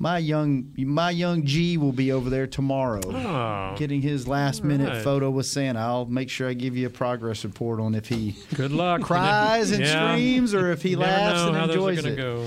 my 0.02 0.16
young 0.16 0.72
my 0.78 1.10
young 1.10 1.44
G 1.44 1.76
will 1.76 1.92
be 1.92 2.10
over 2.10 2.30
there 2.30 2.46
tomorrow 2.46 3.02
Oh. 3.04 3.76
getting 3.78 4.00
his 4.00 4.26
last 4.26 4.64
minute 4.64 4.88
right. 4.88 5.04
photo 5.04 5.28
with 5.30 5.44
Santa. 5.44 5.78
I'll 5.78 6.06
make 6.06 6.30
sure 6.30 6.48
I 6.48 6.54
give 6.54 6.74
you 6.76 6.86
a 6.86 6.90
progress 6.90 7.44
report 7.44 7.78
on 7.80 7.94
if 7.94 8.08
he 8.08 8.34
Good 8.54 8.72
luck. 8.72 9.02
cries 9.02 9.70
and 9.72 9.84
Yeah. 9.84 10.12
screams 10.14 10.54
or 10.54 10.72
if 10.72 10.82
he 10.82 10.90
You 10.92 10.96
never 10.96 11.10
laughs 11.12 11.40
know 11.42 11.48
and 11.48 11.56
how 11.56 11.66
those 11.66 11.76
are 11.76 11.90
enjoys 11.90 12.00
gonna 12.02 12.14
it. 12.14 12.16
Go. 12.16 12.46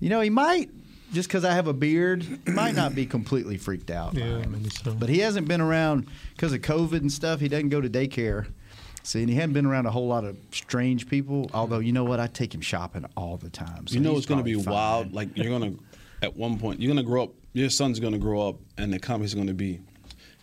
You 0.00 0.08
know, 0.10 0.20
he 0.20 0.28
might 0.30 0.70
just 1.12 1.28
because 1.28 1.44
I 1.44 1.54
have 1.54 1.68
a 1.68 1.72
beard, 1.72 2.22
he 2.44 2.50
might 2.52 2.74
not 2.74 2.94
be 2.96 3.06
completely 3.06 3.56
freaked 3.56 3.90
out. 3.90 4.14
Yeah, 4.14 4.42
so. 4.84 4.92
But 4.92 5.08
he 5.08 5.20
hasn't 5.20 5.48
been 5.48 5.60
around 5.62 6.06
because 6.34 6.52
of 6.52 6.60
COVID 6.62 7.00
and 7.00 7.10
stuff. 7.10 7.40
He 7.40 7.48
doesn't 7.48 7.70
go 7.70 7.80
to 7.80 7.88
daycare. 7.88 8.46
See, 9.04 9.20
and 9.20 9.30
he 9.30 9.36
hadn't 9.36 9.54
been 9.54 9.64
around 9.64 9.86
a 9.86 9.90
whole 9.90 10.06
lot 10.06 10.24
of 10.24 10.36
strange 10.52 11.08
people. 11.08 11.50
Although, 11.54 11.78
you 11.78 11.92
know 11.92 12.04
what? 12.04 12.20
I 12.20 12.26
take 12.26 12.54
him 12.54 12.60
shopping 12.60 13.06
all 13.16 13.38
the 13.38 13.48
time. 13.48 13.86
So 13.86 13.94
you 13.94 14.00
know 14.00 14.18
it's 14.18 14.26
going 14.26 14.36
to 14.40 14.44
be 14.44 14.52
fine. 14.62 14.74
wild. 14.74 15.12
Like 15.14 15.30
you're 15.34 15.58
going 15.58 15.76
to, 15.78 15.82
at 16.22 16.36
one 16.36 16.58
point, 16.58 16.80
you're 16.80 16.88
going 16.92 17.04
to 17.04 17.08
grow 17.08 17.24
up. 17.24 17.30
Your 17.52 17.70
son's 17.70 18.00
going 18.00 18.12
to 18.12 18.18
grow 18.18 18.48
up, 18.48 18.56
and 18.76 18.92
the 18.92 18.98
comments 18.98 19.34
going 19.34 19.46
to 19.46 19.54
be, 19.54 19.80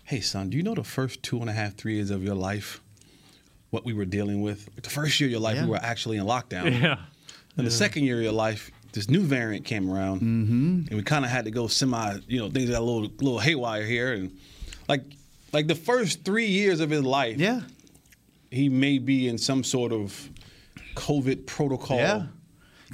"Hey, 0.04 0.20
son, 0.22 0.50
do 0.50 0.58
you 0.58 0.64
know 0.64 0.74
the 0.74 0.84
first 0.84 1.22
two 1.24 1.40
and 1.42 1.50
a 1.50 1.54
half, 1.54 1.76
three 1.76 1.96
years 1.96 2.12
of 2.12 2.24
your 2.24 2.36
life, 2.36 2.82
what 3.70 3.86
we 3.86 3.94
were 3.94 4.06
dealing 4.06 4.42
with? 4.42 4.70
The 4.82 4.90
first 4.90 5.20
year 5.20 5.28
of 5.28 5.32
your 5.32 5.40
life, 5.42 5.56
Yeah. 5.56 5.66
we 5.66 5.72
were 5.72 5.78
actually 5.82 6.18
in 6.18 6.26
lockdown. 6.26 6.82
Yeah. 6.82 6.98
And 7.58 7.66
the 7.66 7.72
second 7.72 8.04
year 8.04 8.18
of 8.18 8.24
your 8.24 8.34
life, 8.34 8.70
this 8.92 9.10
new 9.10 9.22
variant 9.22 9.64
came 9.66 9.90
around, 9.90 10.22
mm-hmm. 10.22 10.88
and 10.88 10.92
we 10.92 11.04
kind 11.04 11.24
of 11.24 11.32
had 11.32 11.46
to 11.46 11.52
go 11.52 11.68
semi. 11.68 12.18
You 12.28 12.40
know, 12.40 12.50
things 12.50 12.70
got 12.70 12.82
a 12.82 12.84
little 12.84 13.10
little 13.20 13.40
haywire 13.40 13.86
here, 13.86 14.14
and 14.14 14.32
like 14.90 15.04
like 15.54 15.68
the 15.68 15.76
first 15.76 16.26
three 16.26 16.48
years 16.48 16.80
of 16.82 16.90
his 16.90 17.04
life, 17.04 17.38
Yeah. 17.38 17.62
he 18.52 18.68
may 18.68 18.98
be 18.98 19.28
in 19.30 19.38
some 19.38 19.64
sort 19.64 19.94
of 19.94 20.30
COVID 20.96 21.46
protocol. 21.46 21.98
Yeah. 21.98 22.24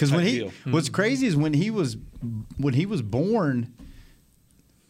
Because 0.02 0.12
when 0.12 0.24
type 0.24 0.32
he, 0.32 0.40
deal. 0.40 0.52
what's 0.72 0.88
mm-hmm. 0.88 0.96
crazy 0.96 1.28
is 1.28 1.36
when 1.36 1.54
he 1.54 1.70
was, 1.70 1.96
when 2.58 2.74
he 2.74 2.88
was 2.88 3.04
born, 3.04 3.72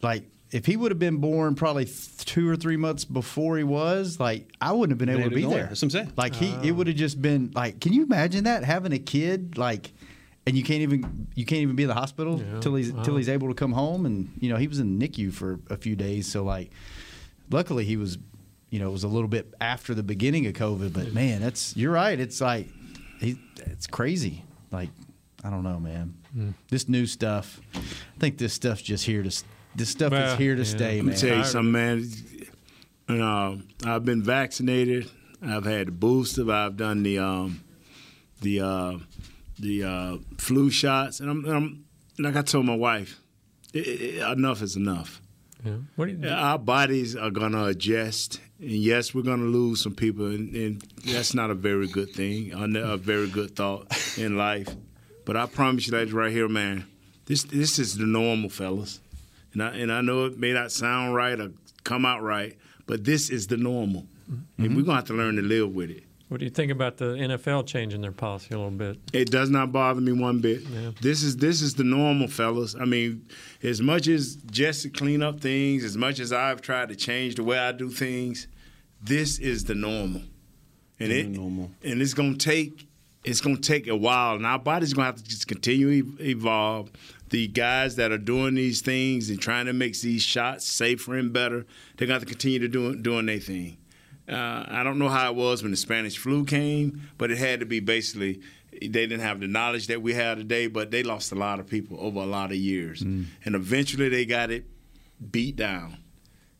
like 0.01 0.23
if 0.51 0.65
he 0.65 0.77
would 0.77 0.89
have 0.89 0.99
been 0.99 1.17
born 1.17 1.53
probably 1.55 1.85
two 2.19 2.49
or 2.49 2.55
three 2.55 2.77
months 2.77 3.03
before 3.03 3.57
he 3.57 3.65
was, 3.65 4.21
like 4.21 4.49
I 4.61 4.71
wouldn't 4.71 4.91
have 4.91 4.97
been 4.97 5.09
able 5.09 5.19
to 5.19 5.25
able 5.25 5.31
to 5.31 5.35
be 5.35 5.41
there. 5.41 5.49
there. 5.49 5.67
That's 5.67 5.81
what 5.81 5.87
I'm 5.87 5.89
saying. 5.89 6.13
Like 6.15 6.33
he, 6.33 6.51
it 6.65 6.71
oh. 6.71 6.75
would 6.75 6.87
have 6.87 6.95
just 6.95 7.21
been 7.21 7.51
like, 7.53 7.81
can 7.81 7.91
you 7.91 8.03
imagine 8.03 8.45
that 8.45 8.63
having 8.63 8.93
a 8.93 8.99
kid 8.99 9.57
like, 9.57 9.91
and 10.47 10.57
you 10.57 10.63
can't 10.63 10.81
even 10.81 11.27
you 11.35 11.45
can't 11.45 11.61
even 11.61 11.75
be 11.75 11.83
in 11.83 11.89
the 11.89 11.93
hospital 11.93 12.39
Yeah. 12.39 12.61
till 12.61 12.75
he's 12.75 12.93
till 13.03 13.17
he's 13.17 13.27
able 13.27 13.49
to 13.49 13.53
come 13.53 13.73
home, 13.73 14.05
and 14.05 14.31
you 14.39 14.49
know 14.49 14.55
he 14.55 14.69
was 14.69 14.79
in 14.79 14.97
NICU 14.97 15.33
for 15.33 15.59
a 15.69 15.75
few 15.75 15.97
days, 15.97 16.25
so 16.25 16.45
like, 16.45 16.71
luckily 17.49 17.83
he 17.83 17.97
was, 17.97 18.17
you 18.69 18.79
know, 18.79 18.87
it 18.87 18.93
was 18.93 19.03
a 19.03 19.09
little 19.09 19.27
bit 19.27 19.53
after 19.59 19.93
the 19.93 20.03
beginning 20.03 20.45
of 20.47 20.53
COVID, 20.53 20.93
but 20.93 21.13
man, 21.13 21.41
that's 21.41 21.75
you're 21.75 21.91
right. 21.91 22.17
It's 22.17 22.39
like, 22.39 22.69
he, 23.19 23.37
it's 23.57 23.87
crazy. 23.87 24.45
Like, 24.71 24.89
I 25.43 25.49
don't 25.49 25.63
know, 25.63 25.79
man. 25.79 26.13
This 26.69 26.87
new 26.87 27.05
stuff, 27.05 27.59
I 27.75 27.79
think 28.19 28.37
this 28.37 28.53
stuff's 28.53 28.81
just 28.81 29.05
here 29.05 29.23
to. 29.23 29.43
This 29.75 29.89
stuff 29.89 30.11
Well, 30.11 30.33
is 30.33 30.37
here 30.37 30.55
to 30.55 30.61
yeah. 30.63 30.67
stay, 30.67 30.95
Let 31.01 31.05
me 31.05 31.15
tell 31.15 31.35
you 31.35 31.41
I- 31.43 31.45
something, 31.45 31.71
man. 31.71 32.05
You 33.09 33.17
know, 33.17 33.61
I've 33.85 34.05
been 34.05 34.21
vaccinated. 34.21 35.09
I've 35.41 35.65
had 35.65 35.87
the 35.87 35.91
booster. 35.91 36.49
I've 36.51 36.77
done 36.77 37.03
the 37.03 37.19
um, 37.19 37.63
the 38.41 38.61
uh, 38.61 38.97
the 39.59 39.83
uh, 39.83 40.17
flu 40.37 40.69
shots, 40.69 41.19
and 41.19 41.29
I'm, 41.29 41.45
and 41.45 41.53
I'm 41.53 41.85
like 42.19 42.35
I 42.35 42.41
told 42.41 42.65
my 42.65 42.75
wife, 42.75 43.19
i 43.75 44.19
i 44.23 44.31
enough 44.33 44.61
is 44.61 44.75
enough. 44.75 45.21
Yeah. 45.65 45.73
What 45.95 46.07
do 46.07 46.13
you, 46.13 46.29
Our 46.29 46.57
bodies 46.59 47.15
are 47.15 47.31
gonna 47.31 47.65
adjust, 47.65 48.39
and 48.61 48.69
yes, 48.69 49.13
we're 49.13 49.23
gonna 49.23 49.43
lose 49.43 49.81
some 49.81 49.95
people, 49.95 50.27
and, 50.27 50.55
and 50.55 50.81
that's 51.03 51.33
not 51.33 51.49
a 51.49 51.55
very 51.55 51.87
good 51.87 52.11
thing, 52.11 52.53
a 52.53 52.93
a 52.93 52.97
very 52.97 53.27
good 53.27 53.55
thought 53.55 53.87
in 54.17 54.37
life. 54.37 54.69
But 55.25 55.35
I 55.35 55.47
promise 55.47 55.87
you 55.87 55.91
that 55.91 56.13
right 56.13 56.31
here, 56.31 56.47
man, 56.47 56.85
this 57.25 57.43
this 57.43 57.79
is 57.79 57.97
the 57.97 58.05
normal, 58.05 58.49
fellas. 58.49 59.01
And 59.53 59.63
I 59.63 59.69
and 59.69 59.91
I 59.91 60.01
know 60.01 60.25
it 60.25 60.37
may 60.37 60.53
not 60.53 60.71
sound 60.71 61.15
right 61.15 61.39
or 61.39 61.51
come 61.83 62.05
out 62.05 62.21
right, 62.21 62.55
but 62.85 63.03
this 63.03 63.31
is 63.31 63.47
the 63.47 63.57
normal, 63.57 64.05
and 64.27 64.45
mm-hmm. 64.59 64.75
we're 64.75 64.83
gonna 64.83 64.97
have 64.97 65.05
to 65.05 65.13
learn 65.13 65.37
to 65.37 65.41
live 65.41 65.73
with 65.73 65.89
it. 65.89 66.03
What 66.31 66.39
do 66.39 66.45
you 66.45 66.49
think 66.49 66.71
about 66.71 66.95
the 66.95 67.07
NFL 67.07 67.67
changing 67.67 67.99
their 67.99 68.13
policy 68.13 68.55
a 68.55 68.57
little 68.57 68.71
bit? 68.71 68.97
It 69.11 69.29
does 69.29 69.49
not 69.49 69.73
bother 69.73 69.99
me 69.99 70.13
one 70.13 70.39
bit. 70.39 70.61
Yeah. 70.61 70.91
This 71.01 71.23
is 71.23 71.35
this 71.35 71.61
is 71.61 71.75
the 71.75 71.83
normal, 71.83 72.29
fellas. 72.29 72.73
I 72.73 72.85
mean, 72.85 73.27
as 73.61 73.81
much 73.81 74.07
as 74.07 74.37
just 74.49 74.83
to 74.83 74.89
clean 74.89 75.21
up 75.21 75.41
things, 75.41 75.83
as 75.83 75.97
much 75.97 76.21
as 76.21 76.31
I've 76.31 76.61
tried 76.61 76.87
to 76.87 76.95
change 76.95 77.35
the 77.35 77.43
way 77.43 77.59
I 77.59 77.73
do 77.73 77.89
things, 77.89 78.47
this 79.03 79.39
is 79.39 79.65
the 79.65 79.75
normal. 79.75 80.21
And 81.01 81.11
it 81.11 81.27
normal. 81.27 81.69
and 81.83 82.01
it's 82.01 82.13
gonna 82.13 82.37
take 82.37 82.87
it's 83.25 83.41
gonna 83.41 83.57
take 83.57 83.89
a 83.89 83.95
while, 83.97 84.37
and 84.37 84.45
our 84.45 84.57
body's 84.57 84.93
gonna 84.93 85.07
have 85.07 85.17
to 85.17 85.23
just 85.25 85.49
continue 85.49 86.15
to 86.15 86.23
evolve. 86.29 86.91
The 87.27 87.49
guys 87.49 87.97
that 87.97 88.13
are 88.13 88.17
doing 88.17 88.55
these 88.55 88.79
things 88.79 89.29
and 89.29 89.37
trying 89.37 89.65
to 89.65 89.73
make 89.73 89.99
these 89.99 90.21
shots 90.21 90.65
safer 90.65 91.17
and 91.17 91.33
better, 91.33 91.65
they're 91.97 92.07
gonna 92.07 92.19
have 92.19 92.23
to 92.23 92.29
continue 92.29 92.59
to 92.59 92.69
do 92.69 92.95
doing 92.95 93.25
their 93.25 93.39
thing. 93.39 93.79
Uh, 94.31 94.65
I 94.67 94.83
don't 94.83 94.97
know 94.97 95.09
how 95.09 95.29
it 95.29 95.35
was 95.35 95.61
when 95.61 95.71
the 95.71 95.77
Spanish 95.77 96.17
flu 96.17 96.45
came, 96.45 97.09
but 97.17 97.31
it 97.31 97.37
had 97.37 97.59
to 97.59 97.65
be 97.65 97.81
basically 97.81 98.41
they 98.71 98.87
didn't 98.87 99.19
have 99.19 99.41
the 99.41 99.47
knowledge 99.47 99.87
that 99.87 100.01
we 100.01 100.13
have 100.13 100.37
today, 100.37 100.67
but 100.67 100.89
they 100.91 101.03
lost 101.03 101.31
a 101.33 101.35
lot 101.35 101.59
of 101.59 101.67
people 101.67 101.97
over 101.99 102.19
a 102.21 102.25
lot 102.25 102.51
of 102.51 102.57
years, 102.57 103.01
and 103.01 103.27
eventually 103.45 104.07
they 104.09 104.25
got 104.25 104.49
it 104.49 104.65
beat 105.31 105.55
down. 105.57 105.97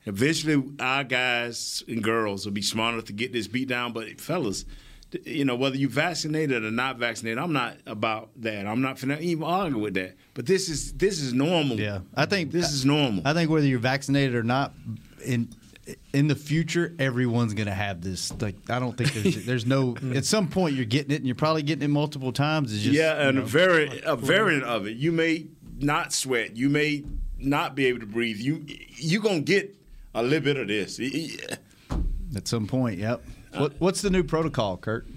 Eventually, 0.05 0.61
our 0.79 1.03
guys 1.03 1.83
and 1.87 2.03
girls 2.03 2.45
will 2.45 2.53
be 2.53 2.61
smart 2.61 2.93
enough 2.95 3.05
to 3.05 3.13
get 3.13 3.31
this 3.31 3.47
beat 3.47 3.67
down. 3.69 3.93
But 3.93 4.19
fellas, 4.19 4.65
you 5.23 5.45
know 5.45 5.55
whether 5.55 5.77
you 5.77 5.87
vaccinated 5.87 6.63
or 6.65 6.71
not 6.71 6.97
vaccinated, 6.97 7.37
I'm 7.37 7.53
not 7.53 7.77
about 7.85 8.29
that. 8.41 8.65
I'm 8.65 8.81
not 8.81 8.97
finna 8.97 9.21
even 9.21 9.43
argue 9.43 9.77
with 9.77 9.93
that. 9.93 10.15
But 10.33 10.45
this 10.47 10.69
is 10.69 10.93
this 10.93 11.21
is 11.21 11.33
normal. 11.33 11.79
Yeah, 11.79 11.99
I 12.15 12.25
think 12.25 12.51
this 12.51 12.73
is 12.73 12.85
normal. 12.85 13.21
I 13.25 13.33
think 13.33 13.49
whether 13.49 13.65
you're 13.65 13.79
vaccinated 13.79 14.35
or 14.35 14.43
not, 14.43 14.73
in 15.23 15.49
in 16.13 16.27
the 16.27 16.35
future, 16.35 16.95
everyone's 16.99 17.53
gonna 17.53 17.73
have 17.73 18.01
this. 18.01 18.31
Like, 18.41 18.55
I 18.69 18.79
don't 18.79 18.95
think 18.97 19.13
there's 19.13 19.45
there's 19.45 19.65
no. 19.65 19.93
Mm. 19.93 20.15
At 20.15 20.25
some 20.25 20.47
point, 20.47 20.75
you're 20.75 20.85
getting 20.85 21.11
it, 21.11 21.17
and 21.17 21.25
you're 21.25 21.35
probably 21.35 21.63
getting 21.63 21.83
it 21.83 21.89
multiple 21.89 22.31
times. 22.31 22.73
It's 22.73 22.83
just 22.83 22.95
yeah, 22.95 23.21
you 23.21 23.29
and 23.29 23.37
know. 23.37 23.43
a 23.43 23.45
vari- 23.45 24.01
a 24.05 24.15
variant 24.15 24.63
of 24.63 24.87
it. 24.87 24.97
You 24.97 25.11
may 25.11 25.47
not 25.79 26.13
sweat. 26.13 26.55
You 26.55 26.69
may 26.69 27.03
not 27.37 27.75
be 27.75 27.85
able 27.85 27.99
to 27.99 28.05
breathe. 28.05 28.37
You 28.37 28.65
you 28.67 29.19
gonna 29.19 29.41
get 29.41 29.75
a 30.13 30.21
little 30.23 30.41
bit 30.41 30.57
of 30.57 30.67
this. 30.67 30.99
at 32.35 32.47
some 32.47 32.67
point. 32.67 32.99
Yep. 32.99 33.23
Uh, 33.53 33.59
what, 33.59 33.73
what's 33.79 34.01
the 34.01 34.09
new 34.09 34.23
protocol, 34.23 34.77
Kurt? 34.77 35.07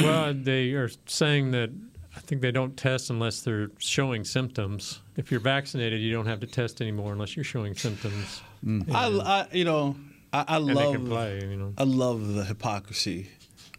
Well, 0.00 0.34
they 0.34 0.72
are 0.72 0.90
saying 1.06 1.52
that 1.52 1.70
I 2.16 2.20
think 2.20 2.40
they 2.40 2.50
don't 2.50 2.76
test 2.76 3.10
unless 3.10 3.42
they're 3.42 3.70
showing 3.78 4.24
symptoms. 4.24 5.00
If 5.16 5.30
you're 5.30 5.40
vaccinated, 5.40 6.00
you 6.00 6.12
don't 6.12 6.26
have 6.26 6.40
to 6.40 6.46
test 6.46 6.80
anymore 6.80 7.12
unless 7.12 7.36
you're 7.36 7.44
showing 7.44 7.74
symptoms. 7.74 8.42
Mm. 8.64 8.92
I, 8.92 9.40
I 9.40 9.46
you 9.52 9.64
know, 9.64 9.96
I, 10.32 10.44
I 10.48 10.56
love 10.58 11.04
play, 11.06 11.40
you 11.40 11.56
know. 11.56 11.74
I 11.78 11.84
love 11.84 12.34
the 12.34 12.44
hypocrisy 12.44 13.30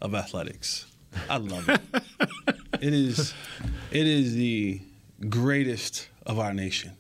of 0.01 0.15
athletics. 0.15 0.85
I 1.29 1.37
love 1.37 1.69
it. 1.69 1.81
it 2.81 2.93
is 2.93 3.33
it 3.91 4.07
is 4.07 4.33
the 4.33 4.81
greatest 5.29 6.09
of 6.25 6.39
our 6.39 6.53
nation. 6.53 6.93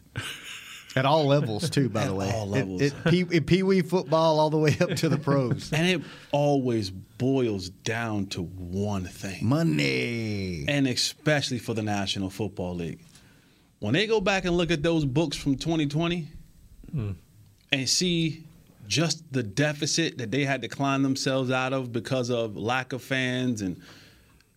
At 0.95 1.05
all 1.05 1.25
levels, 1.25 1.69
too. 1.69 1.89
By 1.89 2.01
At 2.01 2.07
the 2.07 2.15
way, 2.15 2.31
all 2.33 2.47
levels. 2.47 2.81
It, 2.81 2.93
it, 3.05 3.45
pee 3.45 3.63
wee 3.63 3.81
football 3.81 4.39
all 4.39 4.49
the 4.49 4.57
way 4.57 4.75
up 4.81 4.89
to 4.97 5.07
the 5.07 5.17
pros. 5.17 5.71
And 5.71 5.87
it 5.87 6.01
always 6.33 6.89
boils 6.89 7.69
down 7.69 8.25
to 8.27 8.41
one 8.41 9.05
thing. 9.05 9.45
Money. 9.45 10.65
And 10.67 10.87
especially 10.87 11.59
for 11.59 11.73
the 11.73 11.81
National 11.81 12.29
Football 12.29 12.75
League. 12.75 12.99
When 13.79 13.93
they 13.93 14.05
go 14.05 14.19
back 14.19 14.43
and 14.43 14.57
look 14.57 14.69
at 14.69 14.83
those 14.83 15.05
books 15.05 15.37
from 15.37 15.55
2020 15.55 16.27
and 17.71 17.87
see 17.87 18.43
just 18.87 19.23
the 19.31 19.43
deficit 19.43 20.17
that 20.17 20.31
they 20.31 20.43
had 20.43 20.61
to 20.61 20.67
climb 20.67 21.03
themselves 21.03 21.49
out 21.49 21.71
of 21.71 21.91
because 21.93 22.29
of 22.29 22.57
lack 22.57 22.91
of 22.91 23.01
fans 23.01 23.61
and 23.61 23.81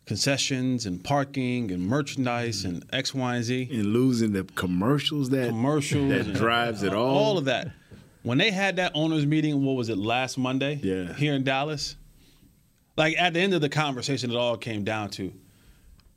concessions 0.06 0.84
and 0.86 1.02
parking 1.02 1.70
and 1.70 1.86
merchandise 1.86 2.64
and 2.64 2.84
X, 2.92 3.14
Y, 3.14 3.36
and 3.36 3.44
Z. 3.44 3.68
and 3.72 3.86
losing 3.86 4.32
the 4.32 4.44
commercials 4.44 5.30
that 5.30 5.48
Commercials. 5.48 6.08
that 6.10 6.34
drives 6.34 6.82
it 6.82 6.92
all. 6.92 7.16
All 7.16 7.38
of 7.38 7.44
that. 7.44 7.70
When 8.24 8.38
they 8.38 8.50
had 8.50 8.76
that 8.76 8.92
owners 8.94 9.24
meeting, 9.26 9.64
what 9.64 9.76
was 9.76 9.88
it, 9.88 9.98
last 9.98 10.36
Monday? 10.36 10.80
Yeah. 10.82 11.12
Here 11.14 11.34
in 11.34 11.44
Dallas? 11.44 11.94
Like 12.96 13.16
at 13.18 13.34
the 13.34 13.40
end 13.40 13.54
of 13.54 13.60
the 13.60 13.68
conversation, 13.68 14.30
it 14.30 14.36
all 14.36 14.56
came 14.56 14.82
down 14.82 15.10
to 15.10 15.32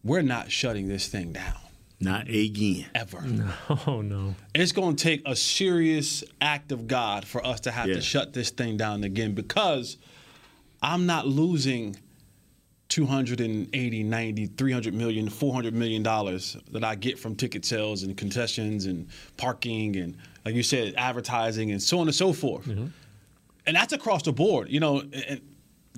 we're 0.04 0.22
not 0.22 0.52
shutting 0.52 0.88
this 0.88 1.08
thing 1.08 1.34
down 1.34 1.56
Not 2.00 2.28
again. 2.30 2.86
ever. 2.94 3.24
Oh 3.88 4.02
no. 4.02 4.36
It's 4.56 4.72
going 4.72 4.96
to 4.96 5.04
take 5.04 5.24
a 5.26 5.36
serious 5.36 6.24
act 6.40 6.72
of 6.72 6.88
God 6.88 7.26
for 7.26 7.44
us 7.46 7.62
to 7.62 7.72
have 7.72 7.88
Yeah. 7.88 7.96
to 7.96 8.02
shut 8.02 8.34
this 8.34 8.52
thing 8.52 8.78
down 8.78 9.04
again 9.04 9.34
because 9.34 9.98
I'm 10.82 11.06
not 11.08 11.28
losing 11.28 11.96
280, 12.90 14.04
90, 14.04 14.46
300 14.46 14.94
million, 14.94 15.30
400 15.30 15.74
million 15.74 16.04
dollars 16.04 16.56
that 16.72 16.84
I 16.84 16.96
get 16.96 17.20
from 17.20 17.36
ticket 17.36 17.66
sales 17.66 18.04
and 18.04 18.16
concessions 18.16 18.86
and 18.86 19.08
parking 19.36 19.98
and 19.98 20.16
like 20.46 20.56
you 20.56 20.64
said 20.64 20.94
advertising 20.98 21.72
and 21.72 21.82
so 21.82 22.00
on 22.00 22.08
and 22.08 22.16
so 22.16 22.32
forth. 22.32 22.66
Mm-hmm. 22.66 22.88
And 23.66 23.76
that's 23.76 23.92
across 23.92 24.24
the 24.24 24.32
board, 24.32 24.70
you 24.70 24.80
know, 24.80 25.02
and 25.02 25.42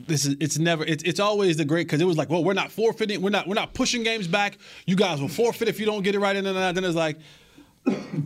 this 0.07 0.25
is 0.25 0.35
it's 0.39 0.57
never 0.57 0.83
it's, 0.83 1.03
it's 1.03 1.19
always 1.19 1.57
the 1.57 1.65
great 1.65 1.87
because 1.87 2.01
it 2.01 2.05
was 2.05 2.17
like, 2.17 2.29
well, 2.29 2.43
we're 2.43 2.53
not 2.53 2.71
forfeiting, 2.71 3.21
we're 3.21 3.29
not 3.29 3.47
we're 3.47 3.55
not 3.55 3.73
pushing 3.73 4.03
games 4.03 4.27
back. 4.27 4.57
You 4.85 4.95
guys 4.95 5.21
will 5.21 5.27
forfeit 5.27 5.67
if 5.67 5.79
you 5.79 5.85
don't 5.85 6.03
get 6.03 6.15
it 6.15 6.19
right 6.19 6.35
and 6.35 6.45
then 6.45 6.75
then 6.75 6.83
it's 6.83 6.95
like 6.95 7.17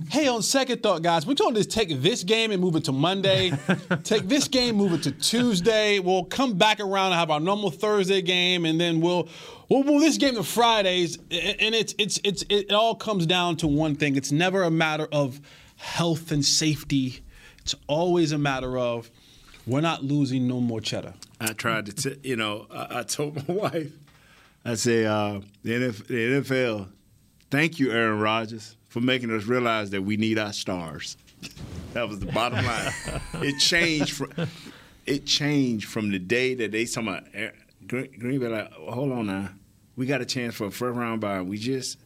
Hey, 0.09 0.27
on 0.27 0.41
second 0.41 0.83
thought, 0.83 1.01
guys, 1.01 1.25
we're 1.25 1.35
going 1.35 1.53
to 1.53 1.59
just 1.59 1.71
take 1.71 2.01
this 2.01 2.23
game 2.23 2.51
and 2.51 2.61
move 2.61 2.75
it 2.75 2.85
to 2.85 2.91
Monday. 2.91 3.51
take 4.03 4.27
this 4.27 4.47
game, 4.47 4.75
move 4.75 4.93
it 4.93 5.03
to 5.03 5.11
Tuesday. 5.11 5.99
We'll 5.99 6.25
come 6.25 6.57
back 6.57 6.79
around 6.79 7.07
and 7.07 7.15
have 7.15 7.31
our 7.31 7.39
normal 7.39 7.71
Thursday 7.71 8.21
game, 8.21 8.65
and 8.65 8.79
then 8.79 9.01
we'll 9.01 9.29
we'll 9.69 9.83
move 9.83 10.01
this 10.01 10.17
game 10.17 10.35
to 10.35 10.43
Fridays. 10.43 11.17
And 11.31 11.75
it's 11.75 11.95
it's 11.97 12.19
it's 12.23 12.43
it 12.49 12.71
all 12.71 12.95
comes 12.95 13.25
down 13.25 13.57
to 13.57 13.67
one 13.67 13.95
thing. 13.95 14.15
It's 14.15 14.31
never 14.31 14.63
a 14.63 14.71
matter 14.71 15.07
of 15.11 15.39
health 15.77 16.31
and 16.31 16.43
safety. 16.43 17.21
It's 17.59 17.75
always 17.87 18.31
a 18.31 18.37
matter 18.37 18.77
of 18.77 19.09
we're 19.65 19.81
not 19.81 20.03
losing 20.03 20.47
no 20.47 20.59
more 20.59 20.81
cheddar. 20.81 21.13
I 21.43 21.53
tried 21.53 21.85
to, 21.87 21.93
t- 21.93 22.19
you 22.29 22.35
know, 22.35 22.67
I, 22.71 22.99
I 22.99 23.03
told 23.03 23.35
my 23.47 23.53
wife, 23.53 23.91
I 24.65 24.75
say, 24.75 25.05
uh, 25.05 25.41
the, 25.63 25.71
NF- 25.71 26.07
the 26.07 26.41
NFL, 26.41 26.87
thank 27.51 27.79
you, 27.79 27.91
Aaron 27.91 28.19
Rodgers, 28.19 28.75
for 28.87 29.01
making 29.01 29.31
us 29.35 29.45
realize 29.45 29.89
that 29.91 30.01
we 30.01 30.17
need 30.17 30.37
our 30.39 30.53
stars. 30.53 31.17
that 31.93 32.07
was 32.07 32.19
the 32.19 32.27
bottom 32.27 32.65
line. 32.65 32.91
it 33.45 33.59
changed 33.59 34.13
from 34.13 34.31
it 35.05 35.25
changed 35.25 35.89
from 35.89 36.11
the 36.11 36.19
day 36.19 36.53
that 36.55 36.71
they 36.71 36.85
talking 36.85 37.09
about 37.09 37.23
Aaron- 37.33 37.53
Green, 37.87 38.11
Green 38.17 38.39
Bay. 38.39 38.47
Like, 38.47 38.71
hold 38.71 39.11
on 39.11 39.25
now, 39.27 39.49
we 39.97 40.05
got 40.05 40.21
a 40.21 40.25
chance 40.25 40.55
for 40.55 40.67
a 40.67 40.71
first 40.71 40.97
round 40.97 41.19
bye. 41.19 41.41
We 41.41 41.57
just 41.57 41.97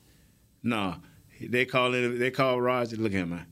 No, 0.64 0.96
they 1.40 1.66
call 1.66 1.94
it. 1.94 2.18
They 2.18 2.32
call 2.32 2.60
Roger. 2.60 2.96
Look 2.96 3.14
at 3.14 3.20
him, 3.20 3.30
man. 3.30 3.46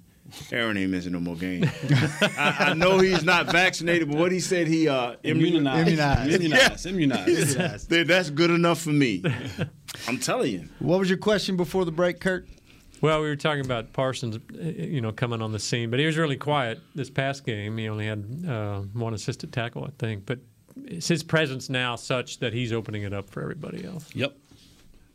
Aaron 0.52 0.76
ain't 0.78 0.90
missing 0.92 1.12
no 1.14 1.20
more 1.20 1.36
games. 1.36 1.68
I, 2.38 2.56
I 2.70 2.74
know 2.74 3.00
he's 3.00 3.24
not 3.24 3.48
vaccinated, 3.52 4.10
but 4.10 4.18
what 4.18 4.32
he 4.32 4.40
said 4.40 4.68
he 4.68 4.88
uh 4.90 5.16
Immunized. 5.24 5.88
Immunized. 5.88 6.34
Immunized. 6.34 6.86
Immunized. 6.86 7.90
That- 7.90 8.08
That's 8.08 8.30
good 8.30 8.52
enough 8.52 8.82
for 8.82 8.90
me. 8.90 9.24
I'm 10.08 10.20
telling 10.20 10.52
you. 10.52 10.68
What 10.80 11.00
was 11.00 11.10
your 11.10 11.18
question 11.20 11.56
before 11.58 11.86
the 11.86 11.92
break, 11.92 12.20
Kurt? 12.20 12.48
Well, 13.02 13.22
we 13.22 13.28
were 13.28 13.36
talking 13.36 13.64
about 13.64 13.94
Parsons, 13.94 14.38
uh, 14.38 14.62
you 14.64 15.02
know, 15.02 15.12
coming 15.12 15.42
on 15.42 15.52
the 15.52 15.60
scene, 15.60 15.90
but 15.92 16.00
he 16.00 16.06
was 16.06 16.18
really 16.18 16.38
quiet 16.38 16.80
this 16.96 17.10
past 17.10 17.46
game. 17.46 17.78
He 17.78 17.88
only 17.90 18.08
had 18.08 18.46
uh, 18.48 18.80
one 18.94 19.14
assisted 19.14 19.52
tackle, 19.54 19.84
I 19.84 19.90
think. 20.00 20.26
But 20.26 20.40
is 20.86 21.08
his 21.08 21.22
presence 21.22 21.70
now 21.70 21.98
such 21.98 22.40
that 22.40 22.52
he's 22.54 22.74
opening 22.74 23.04
it 23.04 23.14
up 23.14 23.30
for 23.30 23.42
everybody 23.44 23.86
else? 23.86 24.10
Yep. 24.16 24.36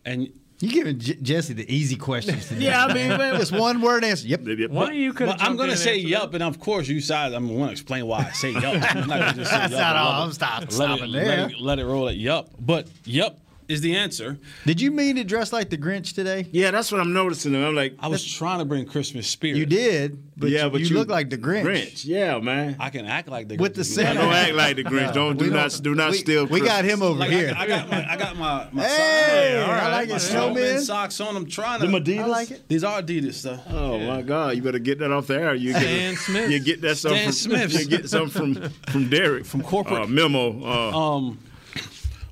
And 0.05 0.29
You 0.61 0.69
giving 0.71 0.99
J- 0.99 1.17
Jesse 1.23 1.55
the 1.55 1.75
easy 1.75 1.97
questions. 1.97 2.49
Today. 2.49 2.67
Yeah, 2.67 2.85
I 2.85 2.93
mean, 2.93 3.09
man, 3.19 3.37
just 3.37 3.53
one 3.53 3.81
word 3.81 4.05
answer. 4.05 4.29
Yep. 4.29 4.71
One 4.71 4.91
of 4.91 4.95
you 4.95 5.13
could. 5.15 5.27
But 5.27 5.43
I'm 5.43 5.57
going 5.57 5.71
to 5.71 5.77
say 5.77 5.97
yup, 5.99 6.35
and 6.35 6.43
of 6.43 6.61
course 6.61 6.87
you 6.87 7.01
sides. 7.01 7.35
I'm 7.35 7.49
going 7.49 7.67
to 7.67 7.73
explain 7.73 8.07
why 8.07 8.27
I 8.29 8.33
say 8.33 8.53
yup. 8.53 8.65
I'm 8.95 9.09
not 9.09 9.19
going 9.21 9.33
to 9.33 9.39
just 9.39 9.51
say 9.51 9.57
That's 9.59 9.73
yup. 9.73 9.81
not 9.81 9.97
all. 9.97 10.23
I'm 10.23 10.31
it. 10.31 10.35
stop- 10.35 10.61
let 10.61 10.73
stopping 10.73 11.05
it, 11.05 11.13
there. 11.13 11.25
Let 11.25 11.51
it, 11.53 11.61
let 11.61 11.79
it 11.79 11.85
roll 11.87 12.09
at 12.09 12.17
yup. 12.17 12.51
But 12.61 12.89
yup 13.05 13.39
is 13.71 13.81
the 13.81 13.97
answer. 13.97 14.39
Did 14.67 14.81
you 14.81 14.91
mean 14.91 15.17
to 15.17 15.25
dress 15.25 15.53
like 15.53 15.71
the 15.71 15.79
Grinch 15.79 16.15
today? 16.15 16.47
Yeah, 16.53 16.71
that's 16.71 16.91
what 16.91 17.01
I'm 17.01 17.13
noticing. 17.13 17.55
I'm 17.55 17.75
like, 17.75 17.95
I 18.01 18.09
was 18.09 18.25
trying 18.25 18.59
to 18.59 18.65
bring 18.65 18.87
Christmas 18.87 19.27
spirit. 19.29 19.57
You 19.59 19.67
did, 19.67 20.23
but 20.37 20.51
yeah, 20.51 20.65
you, 20.65 20.71
but 20.71 20.81
you, 20.81 20.97
look 20.97 21.09
like 21.09 21.31
the 21.31 21.39
Grinch. 21.39 21.65
Grinch, 21.65 22.05
yeah, 22.05 22.39
man. 22.39 22.77
I 22.81 22.91
can 22.91 23.07
act 23.07 23.29
like 23.29 23.49
the 23.49 23.57
Grinch. 23.57 23.61
With 23.61 23.75
the 23.75 23.83
Grinch. 23.83 23.95
Santa- 23.95 24.21
Don't 24.21 24.33
act 24.33 24.55
like 24.55 24.77
the 24.77 24.85
Grinch. 24.93 25.13
Don't 25.15 25.37
do 25.39 25.45
We 25.47 25.51
not 25.51 25.71
don't- 25.83 26.11
we, 26.11 26.17
steal. 26.19 26.47
We 26.47 26.61
got 26.61 26.85
him 26.85 27.03
over 27.03 27.19
Like 27.21 27.31
here. 27.31 27.55
I, 27.57 27.63
I 27.63 27.67
got 27.67 27.89
my 27.91 28.11
I 28.13 28.17
got 28.17 28.37
my, 28.37 28.69
my 28.73 28.83
Hey, 28.85 29.63
socks. 29.67 29.83
I 29.83 29.93
like 29.93 30.09
my 30.09 30.17
it, 30.17 30.21
snowman. 30.21 30.55
snowman 30.57 30.81
socks 30.83 31.21
on. 31.21 31.37
I'm 31.37 31.47
trying 31.47 31.81
to. 31.81 31.87
Them 31.87 32.03
Adidas? 32.03 32.19
I 32.21 32.27
like 32.27 32.51
it. 32.51 32.69
These 32.69 32.85
are 32.85 33.03
Adidas 33.03 33.35
stuff. 33.35 33.61
Oh 33.71 33.99
my 33.99 34.23
God! 34.23 34.57
You 34.57 34.63
better 34.63 34.79
get 34.79 34.99
that 35.01 35.13
off 35.13 35.27
the 35.29 35.35
air. 35.41 35.55
You 35.55 35.73
get 35.73 35.83
Stan 35.83 36.17
Smith. 36.17 36.51
You 36.51 36.61
get 36.61 36.81
that 36.83 36.97
some 36.97 37.13
Stan 37.13 37.25
from 37.25 37.33
Smiths. 37.33 37.81
You 37.81 37.87
get 37.89 38.09
some 38.09 38.29
from 38.31 38.55
from 38.91 39.09
Derek 39.09 39.45
from 39.47 39.63
corporate. 39.63 40.03
uh, 40.03 40.07
memo. 40.07 40.65
Uh, 40.65 40.99
Um, 41.17 41.39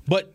but 0.07 0.33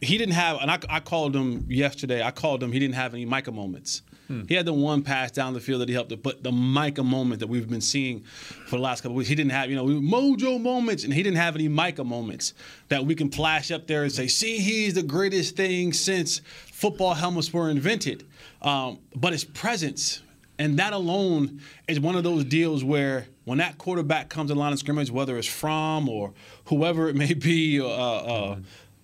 he 0.00 0.18
didn't 0.18 0.34
have, 0.34 0.58
and 0.60 0.70
I, 0.70 0.78
I 0.88 1.00
called 1.00 1.34
him 1.36 1.66
yesterday. 1.68 2.22
I 2.22 2.30
called 2.30 2.62
him. 2.62 2.72
He 2.72 2.78
didn't 2.78 2.94
have 2.94 3.12
any 3.14 3.24
Micah 3.24 3.52
moments. 3.52 4.02
He 4.46 4.54
had 4.54 4.64
the 4.64 4.72
one 4.72 5.02
pass 5.02 5.32
down 5.32 5.54
the 5.54 5.60
field 5.60 5.80
that 5.80 5.88
he 5.88 5.94
helped, 5.94 6.12
it, 6.12 6.22
but 6.22 6.44
the 6.44 6.52
Micah 6.52 7.02
moment 7.02 7.40
that 7.40 7.48
we've 7.48 7.68
been 7.68 7.80
seeing 7.80 8.20
for 8.20 8.76
the 8.76 8.82
last 8.82 9.00
couple 9.00 9.12
of 9.12 9.16
weeks, 9.16 9.28
he 9.28 9.34
didn't 9.34 9.50
have. 9.50 9.68
You 9.68 9.74
know, 9.74 9.86
mojo 9.86 10.60
moments, 10.60 11.02
and 11.02 11.12
he 11.12 11.22
didn't 11.24 11.38
have 11.38 11.56
any 11.56 11.66
Micah 11.66 12.04
moments 12.04 12.54
that 12.88 13.04
we 13.04 13.16
can 13.16 13.28
flash 13.30 13.72
up 13.72 13.88
there 13.88 14.04
and 14.04 14.12
say, 14.12 14.28
"See, 14.28 14.58
he's 14.58 14.94
the 14.94 15.02
greatest 15.02 15.56
thing 15.56 15.92
since 15.92 16.42
football 16.66 17.14
helmets 17.14 17.52
were 17.52 17.70
invented." 17.70 18.24
Um, 18.62 19.00
but 19.16 19.32
his 19.32 19.42
presence 19.42 20.20
and 20.60 20.78
that 20.78 20.92
alone 20.92 21.62
is 21.88 21.98
one 21.98 22.16
of 22.16 22.22
those 22.22 22.44
deals 22.44 22.84
where 22.84 23.26
when 23.44 23.56
that 23.58 23.78
quarterback 23.78 24.28
comes 24.28 24.50
in 24.50 24.58
the 24.58 24.60
line 24.60 24.74
of 24.74 24.78
scrimmage, 24.78 25.10
whether 25.10 25.38
it's 25.38 25.48
from 25.48 26.06
or 26.06 26.34
whoever 26.66 27.08
it 27.08 27.16
may 27.16 27.32
be, 27.32 27.80
uh, 27.80 27.86
uh, 27.86 28.56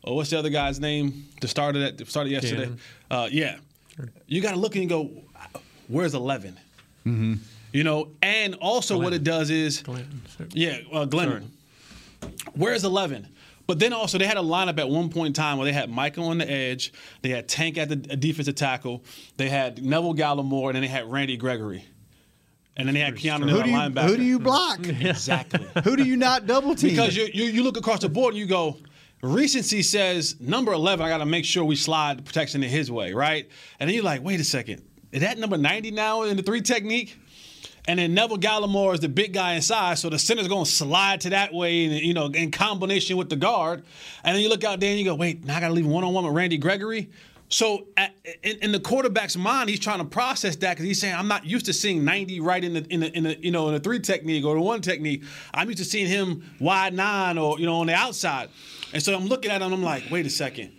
or 0.07 0.17
what's 0.17 0.31
the 0.31 0.39
other 0.39 0.51
guy's 0.51 0.81
name? 0.81 1.27
The 1.41 1.49
started 1.49 1.83
at 1.83 1.99
the 1.99 2.07
started 2.07 2.31
yesterday. 2.31 2.71
Uh, 3.11 3.29
yeah, 3.31 3.57
you 4.27 4.41
got 4.41 4.53
to 4.53 4.59
look 4.59 4.77
and 4.77 4.89
go, 4.89 5.11
where's 5.89 6.15
11? 6.15 6.59
You 7.73 7.85
know, 7.85 8.09
and 8.23 8.55
also 8.57 8.99
what 8.99 9.13
it 9.13 9.23
does 9.23 9.51
is, 9.51 9.83
Glenn, 9.83 10.23
yeah, 10.53 10.79
uh, 10.93 11.05
Glenn. 11.05 11.51
Where's 12.55 12.85
11? 12.85 13.29
But 13.67 13.81
then 13.81 13.93
also 13.93 14.17
they 14.19 14.27
had 14.27 14.37
a 14.37 14.43
lineup 14.43 14.79
at 14.79 14.89
one 14.89 15.09
point 15.11 15.29
in 15.29 15.33
time 15.33 15.59
where 15.59 15.65
they 15.67 15.73
had 15.73 15.91
Michael 15.91 16.29
on 16.29 16.39
the 16.39 16.49
edge, 16.51 16.93
they 17.23 17.31
had 17.31 17.49
Tank 17.49 17.77
at 17.79 17.89
the 17.89 17.97
defensive 17.97 18.55
tackle, 18.55 19.03
they 19.37 19.49
had 19.49 19.85
Neville 19.85 20.15
Gallimore, 20.15 20.69
and 20.69 20.77
then 20.77 20.83
they 20.83 20.89
had 20.89 21.11
Randy 21.11 21.37
Gregory. 21.37 21.85
And 22.77 22.87
then 22.87 22.95
they 22.95 23.01
had 23.01 23.15
Keanu 23.17 23.41
Who 23.41 23.47
Neal 23.47 23.63
do 23.63 23.71
you 23.71 23.77
linebacker. 23.77 24.09
who 24.09 24.17
do 24.17 24.23
you 24.23 24.39
block? 24.39 24.79
Exactly. 24.87 25.67
who 25.83 25.97
do 25.97 26.05
you 26.05 26.17
not 26.17 26.47
double 26.47 26.75
team? 26.75 26.91
because 26.91 27.17
you, 27.17 27.29
you 27.33 27.45
you 27.45 27.63
look 27.63 27.77
across 27.79 28.01
the 28.01 28.09
board 28.09 28.35
and 28.35 28.39
you 28.39 28.47
go, 28.47 28.77
recency 29.23 29.83
says 29.83 30.37
number 30.41 30.73
11, 30.73 31.05
I 31.05 31.09
got 31.09 31.19
to 31.19 31.27
make 31.27 31.45
sure 31.45 31.65
we 31.65 31.77
slide 31.77 32.25
protection 32.25 32.63
in 32.63 32.71
his 32.71 32.91
way, 32.91 33.13
right? 33.13 33.49
And 33.81 33.89
then 33.89 33.95
you're 33.95 34.05
like, 34.05 34.23
wait 34.23 34.41
a 34.41 34.45
second, 34.45 34.83
is 35.13 35.23
that 35.23 35.39
number 35.39 35.57
90 35.57 35.91
now 35.93 36.23
in 36.23 36.37
the 36.37 36.43
three 36.43 36.61
technique? 36.61 37.19
And 37.89 38.01
then 38.01 38.15
Neville 38.15 38.39
Gallimore 38.39 38.95
is 38.95 39.01
the 39.01 39.09
big 39.09 39.33
guy 39.33 39.55
inside, 39.55 39.99
so 39.99 40.11
the 40.11 40.19
center's 40.19 40.49
going 40.49 40.65
to 40.65 40.71
slide 40.71 41.21
to 41.21 41.31
that 41.31 41.55
way, 41.55 41.85
and 41.85 41.95
you 41.95 42.15
know, 42.15 42.27
in 42.27 42.51
combination 42.51 43.17
with 43.17 43.29
the 43.29 43.37
guard. 43.37 43.85
And 44.25 44.35
then 44.35 44.43
you 44.43 44.49
look 44.49 44.65
out 44.65 44.81
there 44.81 44.91
and 44.91 44.99
you 44.99 45.05
go, 45.05 45.15
wait, 45.15 45.45
now 45.45 45.57
I 45.57 45.61
got 45.61 45.69
to 45.69 45.75
leave 45.75 45.87
one 45.87 46.03
on 46.03 46.13
one 46.13 46.25
with 46.25 46.35
Randy 46.35 46.59
Gregory. 46.59 47.09
So 47.49 47.87
at, 47.97 48.15
in, 48.43 48.59
in 48.59 48.73
the 48.73 48.81
quarterback's 48.81 49.37
mind, 49.37 49.71
he's 49.71 49.79
trying 49.79 49.99
to 49.99 50.05
process 50.05 50.57
that 50.57 50.75
because 50.75 50.85
he's 50.85 51.01
saying, 51.01 51.15
I'm 51.15 51.29
not 51.29 51.45
used 51.45 51.67
to 51.67 51.73
seeing 51.73 52.05
90 52.05 52.41
right 52.41 52.63
in 52.63 52.75
the 52.75 52.87
in 52.93 53.01
the, 53.01 53.17
in 53.17 53.23
the 53.25 53.39
you 53.45 53.53
know 53.53 53.69
in 53.69 53.75
the 53.75 53.81
three 53.81 54.01
technique 54.01 54.45
or 54.45 54.55
the 54.55 54.61
one 54.61 54.81
technique. 54.81 55.23
I'm 55.55 55.69
used 55.69 55.79
to 55.79 55.85
seeing 55.85 56.09
him 56.09 56.45
wide 56.61 56.95
nine 56.95 57.39
or 57.39 57.59
you 57.61 57.67
know 57.67 57.77
on 57.77 57.87
the 57.87 57.95
outside. 57.95 58.49
And 58.93 59.03
so 59.03 59.15
I'm 59.15 59.27
looking 59.27 59.51
at 59.51 59.63
him, 59.63 59.73
I'm 59.73 59.83
like, 59.83 60.05
wait 60.11 60.27
a 60.27 60.31
second 60.31 60.73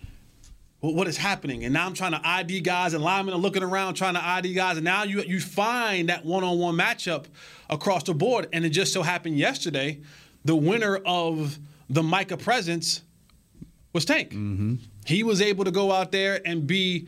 what, 0.79 0.95
what 0.95 1.07
is 1.07 1.17
happening? 1.17 1.63
And 1.63 1.73
now 1.73 1.85
I'm 1.85 1.93
trying 1.93 2.11
to 2.11 2.21
ID 2.23 2.61
guys, 2.61 2.93
and 2.93 3.03
linemen 3.03 3.33
are 3.33 3.39
looking 3.39 3.63
around 3.63 3.95
trying 3.95 4.13
to 4.13 4.23
ID 4.23 4.53
guys, 4.53 4.77
and 4.77 4.83
now 4.83 5.03
you 5.03 5.21
you 5.23 5.39
find 5.39 6.09
that 6.09 6.25
one-on-one 6.25 6.75
matchup 6.75 7.25
across 7.69 8.03
the 8.03 8.13
board. 8.13 8.47
And 8.53 8.65
it 8.65 8.69
just 8.69 8.93
so 8.93 9.01
happened 9.01 9.37
yesterday, 9.37 10.01
the 10.45 10.55
winner 10.55 10.97
of 11.05 11.57
the 11.89 12.03
Micah 12.03 12.37
presence 12.37 13.01
was 13.93 14.05
Tank. 14.05 14.31
Mm-hmm. 14.31 14.75
He 15.07 15.23
was 15.23 15.41
able 15.41 15.63
to 15.65 15.71
go 15.71 15.91
out 15.91 16.11
there 16.11 16.41
and 16.45 16.67
be 16.67 17.07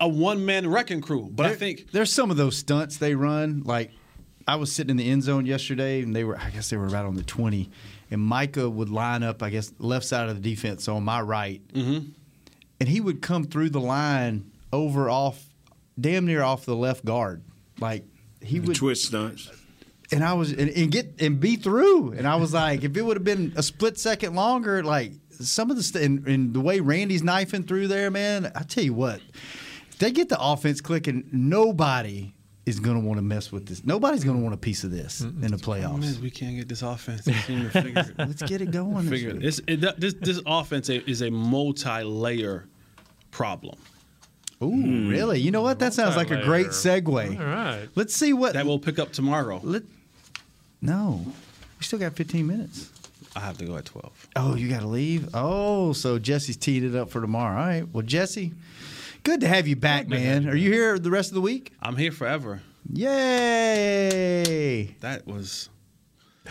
a 0.00 0.08
one-man 0.08 0.68
wrecking 0.68 1.00
crew. 1.00 1.28
But 1.30 1.46
I 1.46 1.54
think 1.54 1.92
there's 1.92 2.12
some 2.12 2.30
of 2.30 2.36
those 2.36 2.56
stunts 2.56 2.96
they 2.96 3.14
run. 3.14 3.62
Like 3.64 3.92
I 4.46 4.56
was 4.56 4.72
sitting 4.72 4.90
in 4.90 4.96
the 4.96 5.10
end 5.10 5.22
zone 5.22 5.46
yesterday, 5.46 6.02
and 6.02 6.14
they 6.14 6.24
were 6.24 6.38
I 6.38 6.50
guess 6.50 6.70
they 6.70 6.76
were 6.76 6.86
about 6.86 7.06
on 7.06 7.14
the 7.14 7.22
20, 7.22 7.70
and 8.10 8.20
Micah 8.20 8.68
would 8.68 8.90
line 8.90 9.22
up 9.22 9.42
I 9.42 9.50
guess 9.50 9.72
left 9.78 10.04
side 10.06 10.28
of 10.28 10.40
the 10.40 10.50
defense 10.50 10.88
on 10.88 11.04
my 11.04 11.20
right, 11.20 11.66
mm-hmm. 11.72 12.08
and 12.80 12.88
he 12.88 13.00
would 13.00 13.22
come 13.22 13.44
through 13.44 13.70
the 13.70 13.80
line 13.80 14.50
over 14.72 15.08
off, 15.08 15.44
damn 15.98 16.26
near 16.26 16.42
off 16.42 16.66
the 16.66 16.76
left 16.76 17.04
guard, 17.04 17.42
like 17.80 18.04
he 18.40 18.60
would 18.60 18.76
twist 18.76 19.06
stunts. 19.06 19.50
and 20.12 20.22
I 20.22 20.34
was 20.34 20.52
and, 20.52 20.70
and 20.70 20.90
get 20.90 21.20
and 21.20 21.40
be 21.40 21.56
through. 21.56 22.12
And 22.12 22.26
I 22.26 22.36
was 22.36 22.52
like, 22.52 22.84
if 22.84 22.96
it 22.96 23.02
would 23.02 23.16
have 23.16 23.24
been 23.24 23.52
a 23.56 23.62
split 23.62 23.98
second 23.98 24.34
longer, 24.34 24.82
like 24.82 25.12
some 25.40 25.70
of 25.70 25.76
the 25.76 25.82
st- 25.82 26.04
and, 26.04 26.26
and 26.26 26.54
the 26.54 26.60
way 26.60 26.80
Randy's 26.80 27.22
knifing 27.22 27.62
through 27.62 27.88
there, 27.88 28.10
man. 28.10 28.50
I 28.54 28.62
tell 28.62 28.84
you 28.84 28.94
what, 28.94 29.20
if 29.88 29.98
they 29.98 30.10
get 30.10 30.28
the 30.28 30.40
offense 30.40 30.80
clicking, 30.80 31.28
nobody 31.32 32.32
is 32.66 32.80
going 32.80 33.00
to 33.00 33.06
want 33.06 33.18
to 33.18 33.22
mess 33.22 33.52
with 33.52 33.66
this. 33.66 33.84
Nobody's 33.84 34.24
going 34.24 34.36
to 34.36 34.42
want 34.42 34.54
a 34.54 34.58
piece 34.58 34.82
of 34.82 34.90
this 34.90 35.20
in 35.20 35.40
the 35.40 35.58
Problem 35.58 36.02
is, 36.02 36.18
playoffs. 36.18 36.20
we 36.20 36.30
can't 36.30 36.56
get 36.56 36.68
this 36.68 36.82
offense 36.82 37.24
to 37.24 37.32
seem 37.32 37.62
to 37.62 37.70
figure. 37.70 38.04
Let's 38.18 38.42
get 38.42 38.60
it 38.60 38.72
going. 38.72 39.08
this 39.08 39.08
figure 39.08 39.34
week. 39.34 39.44
it. 39.44 39.46
It's, 39.46 39.60
it, 39.66 40.00
this 40.00 40.14
this 40.14 40.40
offense 40.46 40.88
is 40.88 41.22
a 41.22 41.30
multi-layer 41.30 42.66
problem. 43.30 43.78
Ooh, 44.62 44.70
hmm. 44.70 45.08
really? 45.08 45.38
You 45.38 45.50
know 45.50 45.62
what? 45.62 45.78
That 45.78 45.92
sounds 45.92 46.16
like 46.16 46.30
a 46.30 46.42
great 46.42 46.68
segue. 46.68 47.38
All 47.38 47.46
right. 47.46 47.88
Let's 47.94 48.14
see 48.14 48.32
what. 48.32 48.54
That 48.54 48.66
we'll 48.66 48.78
pick 48.78 48.98
up 48.98 49.12
tomorrow. 49.12 49.60
let, 49.62 49.82
no, 50.80 51.24
we 51.78 51.84
still 51.84 51.98
got 51.98 52.14
15 52.14 52.46
minutes. 52.46 52.90
I 53.36 53.40
have 53.40 53.58
to 53.58 53.66
go 53.66 53.76
at 53.76 53.84
12. 53.84 54.28
Oh, 54.36 54.54
you 54.54 54.66
got 54.70 54.80
to 54.80 54.86
leave? 54.86 55.28
Oh, 55.34 55.92
so 55.92 56.18
Jesse's 56.18 56.56
teed 56.56 56.82
it 56.84 56.94
up 56.96 57.10
for 57.10 57.20
tomorrow. 57.20 57.60
All 57.60 57.66
right. 57.66 57.86
Well, 57.92 58.02
Jesse, 58.02 58.54
good 59.24 59.42
to 59.42 59.48
have 59.48 59.68
you 59.68 59.76
back, 59.76 60.08
man. 60.08 60.48
Are 60.48 60.56
you 60.56 60.72
here 60.72 60.98
the 60.98 61.10
rest 61.10 61.28
of 61.30 61.34
the 61.34 61.42
week? 61.42 61.74
I'm 61.82 61.96
here 61.96 62.12
forever. 62.12 62.62
Yay! 62.90 64.44
That 65.00 65.26
was. 65.26 65.68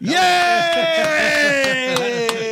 Yay! 0.00 0.12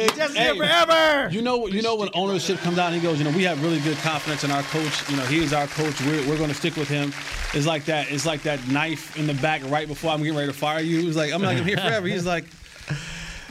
Jesse 0.16 0.38
Hey, 0.38 0.56
forever! 0.56 1.28
You 1.30 1.42
know, 1.42 1.66
you 1.66 1.82
know 1.82 1.96
when 1.96 2.08
ownership 2.14 2.58
comes 2.60 2.78
out 2.78 2.92
and 2.92 2.96
he 2.96 3.02
goes, 3.02 3.18
you 3.18 3.24
know, 3.24 3.36
we 3.36 3.42
have 3.44 3.62
really 3.62 3.80
good 3.80 3.98
confidence 3.98 4.44
in 4.44 4.50
our 4.50 4.62
coach. 4.62 5.10
You 5.10 5.18
know, 5.18 5.24
he 5.24 5.44
is 5.44 5.52
our 5.52 5.66
coach. 5.66 6.00
We're, 6.00 6.26
we're 6.26 6.38
going 6.38 6.48
to 6.48 6.54
stick 6.54 6.76
with 6.76 6.88
him. 6.88 7.12
It's 7.52 7.66
like 7.66 7.84
that. 7.84 8.10
It's 8.10 8.24
like 8.24 8.42
that 8.44 8.66
knife 8.68 9.14
in 9.18 9.26
the 9.26 9.34
back 9.34 9.60
right 9.66 9.86
before 9.86 10.10
I'm 10.10 10.20
getting 10.20 10.36
ready 10.36 10.50
to 10.50 10.56
fire 10.56 10.80
you. 10.80 11.04
Was 11.04 11.16
like, 11.16 11.32
I'm 11.34 11.42
like, 11.42 11.58
I'm 11.58 11.66
here 11.66 11.76
forever. 11.76 12.06
He's 12.06 12.24
like, 12.24 12.46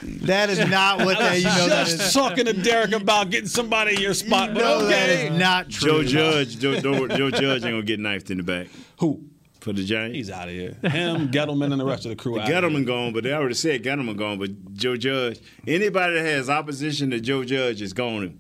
That 0.04 0.50
is 0.50 0.60
not 0.70 1.00
what 1.00 1.18
that, 1.20 1.38
you 1.38 1.46
know 1.46 1.68
that 1.70 1.88
just 1.88 2.02
is. 2.02 2.14
talking 2.14 2.46
to 2.46 2.54
Derek 2.54 2.92
about 2.94 3.30
getting 3.30 3.48
somebody 3.48 3.96
in 3.96 4.02
your 4.02 4.14
spot. 4.14 4.50
You 4.50 4.56
but 4.56 4.62
know 4.62 4.86
that 4.86 5.10
okay. 5.10 5.28
is 5.28 5.40
not 5.40 5.68
Joe 5.68 6.02
true. 6.02 6.04
Judge, 6.06 6.60
Joe, 6.60 6.80
Joe, 6.80 7.08
Joe 7.08 7.32
Judge 7.32 7.64
ain't 7.64 7.74
gonna 7.74 7.82
get 7.84 8.00
knifed 8.00 8.32
in 8.32 8.38
the 8.38 8.44
back 8.44 8.68
Who? 9.00 9.24
for 9.64 9.72
the 9.72 9.84
Giants. 9.84 10.16
He's 10.16 10.30
out 10.30 10.50
of 10.50 10.54
here. 10.54 10.74
Him, 10.84 11.32
Gettleman, 11.32 11.72
and 11.72 11.80
the 11.80 11.86
rest 11.86 12.06
of 12.06 12.10
the 12.10 12.16
crew. 12.18 12.38
out 12.38 12.44
of 12.44 12.48
here. 12.48 12.62
Gettleman 12.62 12.86
gone, 12.86 13.14
but 13.14 13.24
they 13.24 13.32
already 13.32 13.54
said 13.56 13.82
Gettleman 13.82 14.18
gone. 14.18 14.38
But 14.38 14.74
Joe 14.74 14.98
Judge, 14.98 15.40
anybody 15.66 16.16
that 16.16 16.26
has 16.26 16.50
opposition 16.50 17.10
to 17.12 17.20
Joe 17.20 17.46
Judge 17.46 17.82
is 17.82 17.94
gone. 17.94 18.40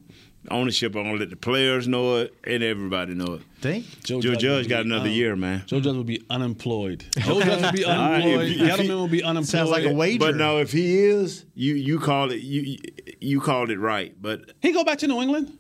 Ownership, 0.52 0.94
I'm 0.96 1.04
gonna 1.04 1.18
let 1.20 1.30
the 1.30 1.36
players 1.38 1.88
know 1.88 2.18
it 2.18 2.34
and 2.44 2.62
everybody 2.64 3.14
know 3.14 3.36
it. 3.36 3.42
Think? 3.62 3.86
Joe, 4.04 4.20
Judge, 4.20 4.44
would 4.44 4.70
got 4.70 4.84
be, 4.84 4.90
another 4.90 5.06
um, 5.10 5.16
year, 5.16 5.36
man. 5.38 5.64
Joe 5.68 5.80
Judge 5.80 5.96
will 5.96 6.04
be 6.04 6.22
unemployed. 6.30 7.06
Joe 7.18 7.42
Judge 7.42 7.62
will 7.62 7.72
be 7.72 7.86
All 7.86 7.96
right, 7.96 8.20
if 8.20 8.26
unemployed. 8.26 8.48
you- 8.50 8.66
if 8.66 8.72
Gettleman 8.72 8.86
you- 8.88 8.96
will 8.96 9.08
be 9.08 9.24
unemployed. 9.24 9.48
Sounds 9.50 9.70
like 9.70 9.86
a 9.86 9.94
wager. 9.94 10.20
But 10.20 10.36
now, 10.36 10.58
if 10.58 10.72
he 10.74 10.98
is, 11.06 11.46
you 11.56 11.76
you 11.76 11.98
call 12.00 12.32
it 12.32 12.42
you 12.42 12.78
you 13.22 13.40
called 13.40 13.70
it 13.72 13.80
right. 13.80 14.14
But 14.22 14.52
He 14.62 14.74
go 14.74 14.84
back 14.84 14.98
to 15.00 15.08
New 15.08 15.22
England. 15.22 15.58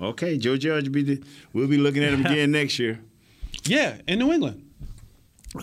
Okay, 0.00 0.36
Joe 0.36 0.56
Judge, 0.56 0.90
be 0.90 1.02
the, 1.04 1.22
we'll 1.52 1.68
be 1.68 1.78
looking 1.78 2.02
at 2.02 2.12
him 2.12 2.26
again 2.26 2.50
next 2.60 2.80
year. 2.80 2.98
Yeah, 3.64 3.98
in 4.08 4.18
New 4.18 4.32
England. 4.32 4.68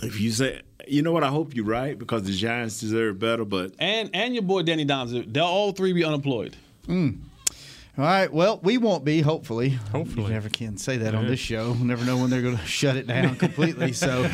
If 0.01 0.21
you 0.21 0.31
say, 0.31 0.61
you 0.87 1.01
know 1.01 1.11
what, 1.11 1.25
I 1.25 1.27
hope 1.27 1.53
you're 1.53 1.65
right 1.65 1.99
because 1.99 2.23
the 2.23 2.31
Giants 2.31 2.79
deserve 2.79 3.19
better, 3.19 3.43
but 3.43 3.73
And 3.77 4.09
and 4.13 4.33
your 4.33 4.43
boy 4.43 4.61
Danny 4.63 4.85
Dimes, 4.85 5.11
they'll 5.27 5.43
all 5.43 5.73
three 5.73 5.91
be 5.91 6.05
unemployed. 6.05 6.55
All 7.97 8.05
right. 8.05 8.31
Well, 8.31 8.57
we 8.63 8.77
won't 8.77 9.03
be. 9.03 9.19
Hopefully. 9.19 9.69
Hopefully. 9.91 10.23
You 10.27 10.31
never 10.31 10.47
can 10.47 10.77
say 10.77 10.95
that 10.97 11.13
on 11.13 11.27
this 11.27 11.41
show. 11.41 11.73
We 11.73 11.83
never 11.83 12.05
know 12.05 12.15
when 12.15 12.29
they're 12.29 12.41
going 12.41 12.57
to 12.57 12.65
shut 12.65 12.95
it 12.95 13.05
down 13.05 13.35
completely. 13.35 13.91
So, 13.91 14.29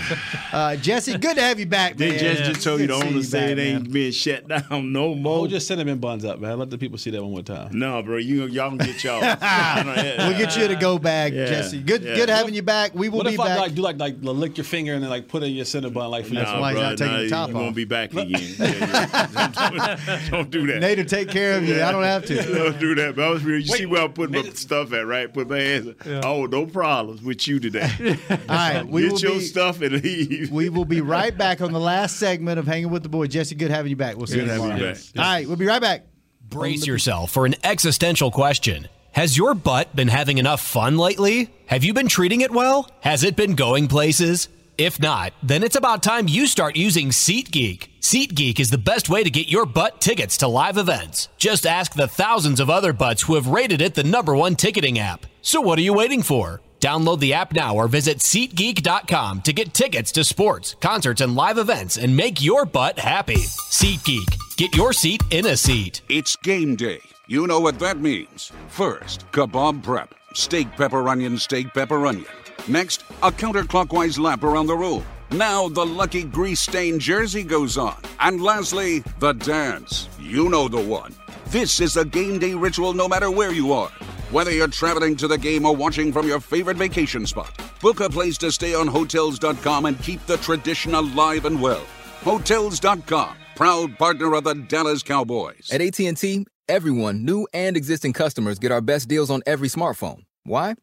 uh, 0.53 0.75
Jesse, 0.75 1.17
good 1.17 1.37
to 1.37 1.41
have 1.41 1.59
you 1.59 1.65
back, 1.65 1.97
they 1.97 2.11
man. 2.11 2.19
just, 2.19 2.43
just 2.43 2.61
told 2.63 2.81
you 2.81 2.85
the 2.87 2.93
to 2.93 2.99
see 3.01 3.07
owner 3.07 3.17
you 3.17 3.23
say 3.23 3.51
it 3.53 3.57
ain't 3.59 3.83
man. 3.85 3.91
being 3.91 4.11
shut 4.11 4.47
down 4.47 4.91
no 4.93 5.15
more. 5.15 5.39
Oh, 5.39 5.47
just 5.47 5.67
cinnamon 5.67 5.97
buns 5.97 6.23
up, 6.23 6.39
man. 6.39 6.59
Let 6.59 6.69
the 6.69 6.77
people 6.77 6.99
see 6.99 7.09
that 7.09 7.21
one 7.23 7.31
more 7.31 7.41
time. 7.41 7.69
no, 7.77 8.01
bro, 8.03 8.17
you 8.17 8.45
y'all 8.45 8.69
can 8.69 8.77
get 8.77 9.03
y'all. 9.03 9.21
We'll 10.27 10.37
get 10.37 10.55
you 10.55 10.67
to 10.67 10.75
go 10.75 10.99
bag, 10.99 11.33
Yeah, 11.33 11.45
Jesse. 11.47 11.81
Good, 11.81 12.03
yeah. 12.03 12.15
good 12.15 12.29
having 12.29 12.53
you 12.53 12.61
back. 12.61 12.93
We 12.93 13.09
will 13.09 13.17
What 13.19 13.27
be 13.27 13.33
if 13.33 13.39
I 13.39 13.47
back. 13.47 13.59
like 13.59 13.73
do 13.75 13.81
like 13.81 13.97
like 13.97 14.17
lick 14.21 14.57
your 14.57 14.65
finger 14.65 14.93
and 14.93 15.01
then 15.01 15.09
like 15.09 15.27
put 15.27 15.41
in 15.41 15.53
your 15.53 15.65
cinnamon 15.65 15.93
bun 15.93 16.11
like 16.11 16.25
for 16.25 16.35
That's 16.35 16.51
Nah, 16.51 16.59
why 16.61 16.71
he's 16.73 16.79
bro, 16.79 16.89
not 16.89 16.97
taking 16.99 17.13
nah, 17.13 17.19
the 17.23 17.29
top 17.29 17.49
you 17.49 17.55
off. 17.55 17.61
won't 17.63 17.75
be 17.75 17.85
back 17.85 18.11
again. 18.13 18.29
Yeah, 18.29 18.67
yeah. 18.67 19.97
Don't, 20.05 20.31
don't 20.31 20.49
do 20.51 20.67
that. 20.67 20.79
Nate 20.79 21.07
take 21.09 21.29
care 21.29 21.57
of 21.57 21.67
you. 21.67 21.81
I 21.81 21.91
don't 21.91 22.03
have 22.03 22.23
to. 22.25 22.35
Don't 22.53 22.79
do 22.79 22.93
that. 22.95 23.15
But 23.15 23.25
I 23.25 23.29
was 23.29 23.43
real. 23.47 23.59
You 23.59 23.71
Wait, 23.71 23.77
see 23.79 23.85
where 23.85 24.03
I 24.03 24.07
put 24.07 24.29
my 24.31 24.41
Nate- 24.41 24.57
stuff 24.57 24.93
at, 24.93 25.07
right? 25.07 25.33
Put 25.33 25.49
my 25.49 25.59
hands. 25.59 25.95
Oh, 26.23 26.45
no 26.45 26.65
problems 26.65 27.21
with 27.21 27.47
you 27.47 27.59
today. 27.59 27.89
All 28.29 28.37
right, 28.49 28.83
we 28.87 29.03
Get 29.03 29.11
will 29.13 29.19
your 29.19 29.31
be. 29.33 29.39
stuff 29.41 29.81
and 29.81 30.03
leave. 30.03 30.51
We 30.51 30.69
will 30.69 30.85
be 30.85 31.01
right 31.01 31.35
back 31.37 31.61
on 31.61 31.71
the 31.73 31.79
last 31.79 32.17
segment 32.17 32.59
of 32.59 32.67
Hanging 32.67 32.89
with 32.89 33.03
the 33.03 33.09
Boy. 33.09 33.27
Jesse, 33.27 33.55
good 33.55 33.71
having 33.71 33.89
you 33.89 33.95
back. 33.95 34.17
We'll 34.17 34.27
see 34.27 34.35
Good 34.35 34.43
you 34.45 34.49
having 34.51 34.63
tomorrow. 34.69 34.87
you 34.89 34.93
back. 34.93 35.01
All 35.17 35.23
right, 35.23 35.47
we'll 35.47 35.55
be 35.57 35.65
right 35.65 35.81
back. 35.81 36.03
Brace 36.49 36.85
yourself 36.87 37.31
for 37.31 37.45
an 37.45 37.55
existential 37.63 38.31
question. 38.31 38.87
Has 39.11 39.35
your 39.35 39.55
butt 39.55 39.95
been 39.95 40.07
having 40.09 40.37
enough 40.37 40.61
fun 40.61 40.97
lately? 40.97 41.49
Have 41.65 41.83
you 41.83 41.93
been 41.93 42.07
treating 42.07 42.41
it 42.41 42.51
well? 42.51 42.89
Has 43.01 43.23
it 43.23 43.35
been 43.35 43.55
going 43.55 43.87
places? 43.87 44.47
If 44.77 44.99
not, 44.99 45.33
then 45.41 45.63
it's 45.63 45.75
about 45.75 46.03
time 46.03 46.27
you 46.27 46.45
start 46.45 46.75
using 46.75 47.09
SeatGeek. 47.09 47.87
SeatGeek 47.99 48.59
is 48.59 48.69
the 48.69 48.77
best 48.77 49.09
way 49.09 49.23
to 49.23 49.31
get 49.31 49.49
your 49.49 49.65
butt 49.65 49.99
tickets 49.99 50.37
to 50.37 50.47
live 50.47 50.77
events. 50.77 51.29
Just 51.37 51.65
ask 51.65 51.93
the 51.93 52.07
thousands 52.07 52.59
of 52.59 52.69
other 52.69 52.93
butts 52.93 53.23
who 53.23 53.33
have 53.33 53.47
rated 53.47 53.81
it 53.81 53.95
the 53.95 54.03
number 54.03 54.35
one 54.35 54.55
ticketing 54.55 54.99
app. 54.99 55.25
So 55.41 55.61
what 55.61 55.79
are 55.79 55.81
you 55.81 55.93
waiting 55.93 56.21
for? 56.21 56.61
Download 56.79 57.19
the 57.19 57.33
app 57.33 57.53
now 57.53 57.75
or 57.75 57.87
visit 57.87 58.19
SeatGeek.com 58.19 59.41
to 59.41 59.53
get 59.53 59.73
tickets 59.73 60.11
to 60.11 60.23
sports, 60.23 60.75
concerts, 60.79 61.21
and 61.21 61.35
live 61.35 61.57
events 61.57 61.97
and 61.97 62.15
make 62.15 62.39
your 62.39 62.63
butt 62.65 62.99
happy. 62.99 63.37
SeatGeek. 63.37 64.57
Get 64.57 64.75
your 64.75 64.93
seat 64.93 65.23
in 65.31 65.47
a 65.47 65.57
seat. 65.57 66.01
It's 66.07 66.35
game 66.35 66.75
day. 66.75 66.99
You 67.25 67.47
know 67.47 67.59
what 67.59 67.79
that 67.79 67.99
means. 67.99 68.51
First, 68.67 69.25
kebab 69.31 69.81
prep. 69.81 70.13
Steak, 70.35 70.69
pepper, 70.77 71.09
onion, 71.09 71.39
steak, 71.39 71.73
pepper, 71.73 72.05
onion. 72.05 72.27
Next, 72.67 73.01
a 73.23 73.31
counterclockwise 73.31 74.19
lap 74.19 74.43
around 74.43 74.67
the 74.67 74.75
room. 74.75 75.05
Now 75.31 75.69
the 75.69 75.85
lucky 75.85 76.23
grease 76.23 76.59
stained 76.59 77.01
jersey 77.01 77.43
goes 77.43 77.77
on. 77.77 77.95
And 78.19 78.41
lastly, 78.41 79.03
the 79.19 79.33
dance. 79.33 80.09
You 80.19 80.49
know 80.49 80.67
the 80.67 80.81
one. 80.81 81.13
This 81.47 81.79
is 81.79 81.95
a 81.95 82.03
game 82.03 82.39
day 82.39 82.53
ritual 82.53 82.93
no 82.93 83.07
matter 83.07 83.31
where 83.31 83.53
you 83.53 83.71
are. 83.71 83.89
Whether 84.31 84.51
you're 84.51 84.67
traveling 84.67 85.15
to 85.17 85.27
the 85.27 85.37
game 85.37 85.65
or 85.65 85.73
watching 85.73 86.11
from 86.11 86.27
your 86.27 86.41
favorite 86.41 86.75
vacation 86.75 87.25
spot, 87.25 87.57
book 87.81 88.01
a 88.01 88.09
place 88.09 88.37
to 88.39 88.51
stay 88.51 88.75
on 88.75 88.87
Hotels.com 88.87 89.85
and 89.85 90.01
keep 90.01 90.25
the 90.25 90.37
tradition 90.37 90.93
alive 90.95 91.45
and 91.45 91.61
well. 91.61 91.85
Hotels.com, 92.23 93.37
proud 93.55 93.97
partner 93.97 94.33
of 94.33 94.43
the 94.43 94.55
Dallas 94.55 95.03
Cowboys. 95.03 95.69
At 95.71 95.79
AT&T, 95.79 96.45
everyone, 96.67 97.23
new 97.23 97.47
and 97.53 97.77
existing 97.77 98.11
customers, 98.11 98.59
get 98.59 98.73
our 98.73 98.81
best 98.81 99.07
deals 99.07 99.29
on 99.29 99.41
every 99.45 99.69
smartphone. 99.69 100.23
Why? 100.43 100.75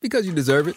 Because 0.00 0.24
you 0.24 0.32
deserve 0.32 0.68
it. 0.68 0.76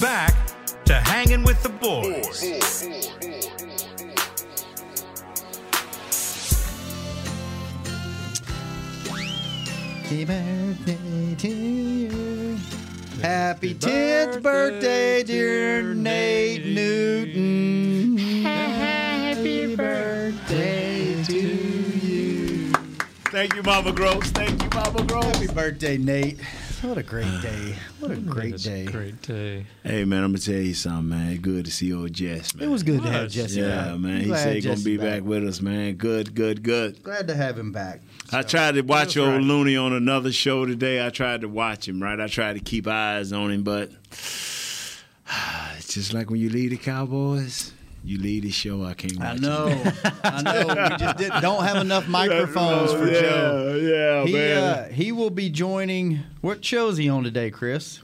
Back 0.00 0.32
to 0.84 0.94
hanging 0.94 1.42
with 1.42 1.60
the 1.64 1.70
boys. 1.70 2.40
Happy 10.02 10.24
birthday 10.24 11.34
to 11.38 11.48
you. 11.48 12.58
Happy 13.20 13.74
10th 13.74 14.40
birthday, 14.40 15.24
dear 15.24 15.94
Nate 15.94 16.64
Newton. 16.66 18.18
Happy 18.44 19.74
birthday 19.74 21.24
to 21.24 21.34
you. 21.34 22.72
Thank 23.32 23.56
you, 23.56 23.62
Mama 23.64 23.90
Gross. 23.92 24.30
Thank 24.30 24.62
you, 24.62 24.68
Mama 24.72 25.02
Gross. 25.04 25.24
Happy 25.24 25.52
birthday, 25.52 25.98
Nate. 25.98 26.38
What 26.82 26.96
a 26.96 27.02
great 27.02 27.24
day. 27.42 27.74
What 27.98 28.12
a 28.12 28.16
great 28.16 28.56
day. 28.58 28.84
Great 28.84 29.20
day. 29.22 29.66
Hey 29.82 30.04
man, 30.04 30.22
I'm 30.22 30.30
gonna 30.30 30.38
tell 30.38 30.54
you 30.54 30.74
something, 30.74 31.08
man. 31.08 31.36
Good 31.38 31.64
to 31.64 31.70
see 31.72 31.92
old 31.92 32.12
Jess, 32.12 32.54
man. 32.54 32.68
It 32.68 32.70
was 32.70 32.82
good 32.84 33.02
to 33.02 33.10
have 33.10 33.24
Was. 33.24 33.34
Jesse 33.34 33.60
Yeah, 33.60 33.90
back. 33.92 33.98
man. 33.98 34.20
He 34.20 34.26
Glad 34.26 34.38
said 34.38 34.54
he 34.56 34.60
gonna 34.62 34.76
Jesse 34.76 34.96
be 34.96 35.02
back. 35.02 35.22
with 35.22 35.44
us, 35.46 35.60
man. 35.60 35.94
Good, 35.94 36.34
good, 36.34 36.62
good. 36.62 37.02
Glad 37.02 37.26
to 37.28 37.34
have 37.34 37.58
him 37.58 37.72
back. 37.72 38.00
I 38.32 38.42
tried 38.42 38.74
to 38.76 38.82
watch 38.82 39.16
old 39.16 39.28
right. 39.28 39.42
Looney 39.42 39.76
on 39.76 39.92
another 39.92 40.30
show 40.30 40.66
today. 40.66 41.04
I 41.04 41.10
tried 41.10 41.40
to 41.40 41.48
watch 41.48 41.88
him, 41.88 42.00
right? 42.02 42.20
I 42.20 42.28
tried 42.28 42.52
to 42.54 42.60
keep 42.60 42.86
eyes 42.86 43.32
on 43.32 43.50
him, 43.50 43.62
but 43.64 43.90
it's 44.12 45.94
just 45.94 46.12
like 46.14 46.30
when 46.30 46.38
you 46.40 46.48
leave 46.50 46.70
the 46.70 46.76
Cowboys, 46.76 47.72
you 48.04 48.18
lead 48.18 48.44
the 48.44 48.50
show. 48.50 48.84
I 48.84 48.94
can't 48.94 49.18
watch 49.18 49.26
I 49.28 49.34
know. 49.36 49.92
I 50.24 50.42
know. 50.42 50.66
We 50.90 50.96
just 50.96 51.16
did, 51.18 51.32
don't 51.40 51.64
have 51.64 51.76
enough 51.78 52.08
microphones 52.08 52.92
for 52.92 53.06
yeah, 53.10 53.20
Joe. 53.20 53.80
Yeah, 53.80 54.24
He, 54.26 54.32
man. 54.32 54.62
uh, 54.62 54.88
he 54.88 55.12
will 55.12 55.30
be 55.30 55.50
joining. 55.50 56.20
What 56.40 56.64
show 56.64 56.88
is 56.88 56.96
he 56.96 57.08
on 57.08 57.24
today, 57.24 57.50
Chris? 57.50 58.00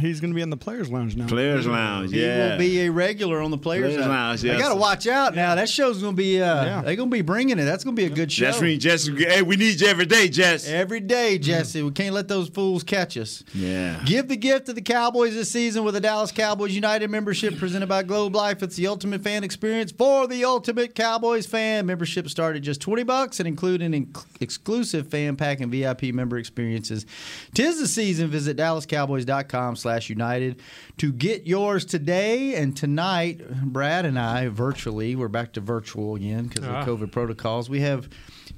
He's 0.00 0.20
going 0.20 0.30
to 0.30 0.34
be 0.34 0.42
in 0.42 0.50
the 0.50 0.56
Players 0.56 0.90
Lounge 0.90 1.16
now. 1.16 1.26
Players 1.26 1.66
Lounge, 1.66 2.12
yeah. 2.12 2.44
He 2.46 2.50
will 2.50 2.58
be 2.58 2.80
a 2.82 2.90
regular 2.90 3.40
on 3.40 3.50
the 3.50 3.56
Players, 3.58 3.94
Players 3.94 4.06
Lounge, 4.06 4.44
yeah. 4.44 4.56
I 4.56 4.58
got 4.58 4.68
to 4.68 4.74
watch 4.74 5.06
out 5.06 5.34
now. 5.34 5.54
That 5.54 5.68
show's 5.68 6.02
going 6.02 6.14
to 6.14 6.16
be. 6.16 6.42
Uh, 6.42 6.64
Yeah. 6.64 6.82
They're 6.82 6.96
going 6.96 7.08
to 7.10 7.14
be 7.16 7.22
bringing 7.22 7.58
it. 7.58 7.64
That's 7.64 7.84
going 7.84 7.96
to 7.96 8.02
be 8.02 8.06
a 8.06 8.14
good 8.14 8.30
show. 8.30 8.46
Jess, 8.46 8.60
we, 8.60 8.76
Jess, 8.76 9.06
hey, 9.06 9.40
we 9.42 9.56
need 9.56 9.80
you 9.80 9.86
every 9.86 10.04
day, 10.04 10.28
Jess. 10.28 10.68
Every 10.68 11.00
day, 11.00 11.38
Jesse. 11.38 11.82
We 11.82 11.90
can't 11.90 12.14
let 12.14 12.28
those 12.28 12.48
fools 12.50 12.82
catch 12.82 13.16
us. 13.16 13.42
Yeah. 13.54 14.02
Give 14.04 14.28
the 14.28 14.36
gift 14.36 14.66
to 14.66 14.72
the 14.74 14.82
Cowboys 14.82 15.34
this 15.34 15.50
season 15.50 15.84
with 15.84 15.96
a 15.96 16.00
Dallas 16.00 16.32
Cowboys 16.32 16.74
United 16.74 17.08
membership 17.10 17.56
presented 17.58 17.88
by 17.88 18.02
Globe 18.02 18.34
Life. 18.36 18.62
It's 18.62 18.76
the 18.76 18.86
ultimate 18.88 19.22
fan 19.22 19.42
experience 19.42 19.90
for 19.92 20.26
the 20.26 20.44
ultimate 20.44 20.94
Cowboys 20.94 21.46
fan. 21.46 21.86
Membership 21.86 22.28
started 22.28 22.62
just 22.62 22.80
20 22.82 23.04
bucks 23.04 23.40
and 23.40 23.46
include 23.48 23.80
an 23.80 23.92
inc- 23.92 24.24
exclusive 24.40 25.08
fan 25.08 25.36
pack 25.36 25.60
and 25.60 25.72
VIP 25.72 26.12
member 26.14 26.36
experiences. 26.36 27.06
Tis 27.54 27.78
the 27.80 27.86
season. 27.88 28.28
Visit 28.28 28.56
dallascowboys.com 28.58 29.76
slash 29.78 30.10
united 30.10 30.60
to 30.98 31.12
get 31.12 31.46
yours 31.46 31.84
today 31.84 32.54
and 32.56 32.76
tonight. 32.76 33.40
Brad 33.64 34.04
and 34.04 34.18
I 34.18 34.48
virtually, 34.48 35.16
we're 35.16 35.28
back 35.28 35.52
to 35.54 35.60
virtual 35.60 36.14
again 36.16 36.46
because 36.48 36.64
Ah. 36.66 36.80
of 36.80 36.86
COVID 36.86 37.10
protocols. 37.12 37.70
We 37.70 37.80
have 37.80 38.08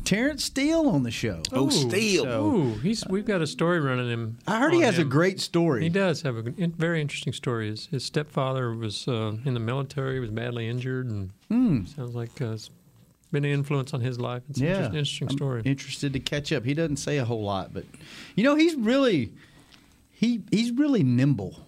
Terence 0.05 0.45
Steele 0.45 0.89
on 0.89 1.03
the 1.03 1.11
show. 1.11 1.43
Oh, 1.53 1.69
Steele. 1.69 2.27
Ooh, 2.27 2.75
he's 2.79 3.05
we've 3.09 3.27
got 3.27 3.43
a 3.43 3.47
story 3.47 3.81
running 3.81 4.09
him. 4.09 4.39
I 4.47 4.59
heard 4.59 4.73
he 4.73 4.79
on 4.79 4.85
has 4.85 4.99
a 4.99 5.05
great 5.05 5.41
story. 5.41 5.83
He 5.83 5.89
does 5.91 6.23
have 6.23 6.37
a 6.37 6.43
very 6.43 7.01
interesting 7.01 7.33
story. 7.35 7.69
His, 7.69 7.87
his 7.87 8.05
stepfather 8.05 8.75
was 8.75 9.07
uh, 9.07 9.37
in 9.45 9.55
the 9.55 9.61
military, 9.61 10.19
was 10.21 10.31
badly 10.31 10.69
injured, 10.69 11.07
and 11.11 11.31
Hmm. 11.49 11.85
sounds 11.85 12.15
like 12.15 12.41
uh, 12.41 12.53
it's 12.53 12.71
been 13.33 13.45
an 13.45 13.51
influence 13.51 13.93
on 13.93 14.01
his 14.01 14.19
life. 14.19 14.43
It's 14.49 14.59
an 14.59 14.65
yeah, 14.67 14.71
interest- 14.77 14.95
interesting 14.95 15.29
I'm 15.31 15.37
story. 15.37 15.63
interested 15.65 16.13
to 16.15 16.21
catch 16.21 16.51
up. 16.53 16.65
He 16.65 16.73
doesn't 16.75 16.97
say 16.97 17.19
a 17.19 17.25
whole 17.25 17.43
lot, 17.45 17.75
but 17.75 17.85
you 18.37 18.43
know 18.45 18.55
he's 18.55 18.75
really 18.77 19.33
he 20.21 20.43
he's 20.51 20.71
really 20.73 21.03
nimble. 21.03 21.67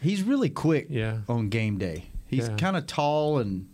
He's 0.00 0.22
really 0.22 0.50
quick 0.50 0.88
Yeah. 0.90 1.18
on 1.28 1.48
game 1.48 1.78
day. 1.78 2.06
He's 2.26 2.48
Yeah. 2.48 2.56
kind 2.56 2.76
of 2.76 2.86
tall 2.86 3.38
and 3.38 3.66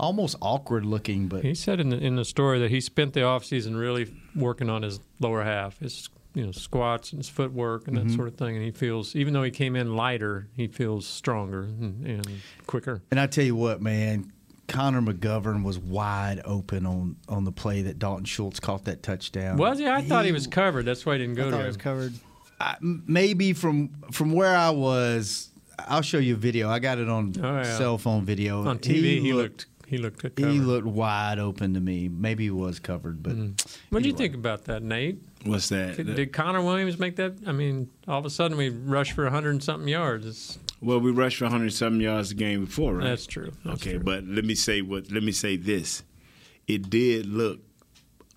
almost 0.00 0.36
awkward 0.40 0.86
looking, 0.86 1.28
but 1.28 1.44
He 1.44 1.54
said 1.54 1.78
in 1.78 1.90
the, 1.90 1.98
in 1.98 2.16
the 2.16 2.24
story 2.24 2.58
that 2.60 2.70
he 2.70 2.80
spent 2.80 3.12
the 3.12 3.20
offseason 3.20 3.78
really 3.78 4.12
working 4.34 4.70
on 4.70 4.82
his 4.82 5.00
lower 5.20 5.44
half, 5.44 5.78
his 5.80 6.08
you 6.34 6.46
know 6.46 6.52
squats 6.52 7.12
and 7.12 7.18
his 7.18 7.28
footwork 7.28 7.86
and 7.86 7.96
that 7.98 8.06
Mhm. 8.06 8.16
sort 8.16 8.28
of 8.28 8.34
thing. 8.36 8.56
And 8.56 8.64
he 8.64 8.70
feels, 8.70 9.14
even 9.14 9.34
though 9.34 9.42
he 9.42 9.50
came 9.50 9.76
in 9.76 9.94
lighter, 9.94 10.48
he 10.54 10.66
feels 10.68 11.06
stronger 11.06 11.62
and, 11.64 12.06
and 12.06 12.26
quicker. 12.66 13.02
And 13.10 13.20
I 13.20 13.26
tell 13.26 13.44
you 13.44 13.56
what, 13.56 13.82
man, 13.82 14.32
Connor 14.68 15.00
McGovern 15.02 15.62
was 15.64 15.78
wide 15.78 16.40
open 16.44 16.86
on 16.86 17.16
on 17.28 17.44
the 17.44 17.52
play 17.52 17.82
that 17.82 17.98
Dalton 17.98 18.24
Schultz 18.24 18.58
caught 18.60 18.84
that 18.84 19.02
touchdown. 19.02 19.56
Was 19.58 19.78
he? 19.78 19.86
I 19.86 20.02
thought 20.02 20.24
he 20.24 20.32
was 20.32 20.46
covered. 20.46 20.84
That's 20.86 21.04
why 21.06 21.14
he 21.14 21.18
didn't 21.20 21.36
go 21.36 21.50
to 21.50 21.66
him. 21.66 21.74
covered. 21.76 22.14
I, 22.60 22.76
m- 22.82 23.04
maybe 23.06 23.52
from 23.52 23.90
from 24.12 24.32
where 24.32 24.56
I 24.56 24.70
was, 24.70 25.50
I'll 25.78 26.02
show 26.02 26.18
you 26.18 26.34
a 26.34 26.36
video. 26.38 26.68
I 26.70 26.78
got 26.78 26.98
it 26.98 27.08
on 27.08 27.34
Oh, 27.42 27.56
yeah. 27.58 27.76
cell 27.78 27.98
phone 27.98 28.24
video. 28.24 28.66
On 28.66 28.78
TV, 28.78 29.20
he 29.20 29.32
looked 29.32 29.66
he 29.86 29.96
looked 29.98 30.18
good. 30.20 30.32
he 30.38 30.58
looked 30.58 30.86
wide 30.86 31.38
open 31.38 31.74
to 31.74 31.80
me. 31.80 32.08
Maybe 32.08 32.44
he 32.44 32.50
was 32.50 32.78
covered, 32.78 33.22
but 33.22 33.32
mm. 33.36 33.76
What 33.90 34.02
do 34.02 34.08
you 34.08 34.14
think 34.14 34.34
about 34.34 34.64
that, 34.64 34.82
Nate? 34.82 35.18
What's 35.44 35.68
that? 35.70 35.96
Did, 35.96 36.14
did 36.16 36.32
Connor 36.32 36.60
Williams 36.62 36.98
make 36.98 37.16
that? 37.16 37.34
I 37.46 37.52
mean, 37.52 37.88
all 38.08 38.18
of 38.18 38.26
a 38.26 38.30
sudden 38.30 38.56
we 38.58 38.68
rushed 38.70 39.12
for 39.12 39.22
100 39.24 39.50
and 39.50 39.62
something 39.62 39.88
yards. 39.88 40.26
It's, 40.26 40.58
Well, 40.82 40.98
we 41.00 41.10
rushed 41.12 41.38
for 41.38 41.44
107 41.44 42.00
yards 42.00 42.30
the 42.30 42.34
game 42.34 42.64
before, 42.64 42.94
right? 42.96 43.04
That's 43.04 43.24
true. 43.24 43.52
That's 43.64 43.80
okay, 43.80 43.92
true. 43.94 44.02
but 44.04 44.24
let 44.26 44.44
me 44.44 44.54
say 44.56 44.82
what. 44.82 45.10
Let 45.12 45.22
me 45.22 45.32
say 45.32 45.56
this. 45.56 46.02
It 46.66 46.90
did 46.90 47.24
look 47.26 47.60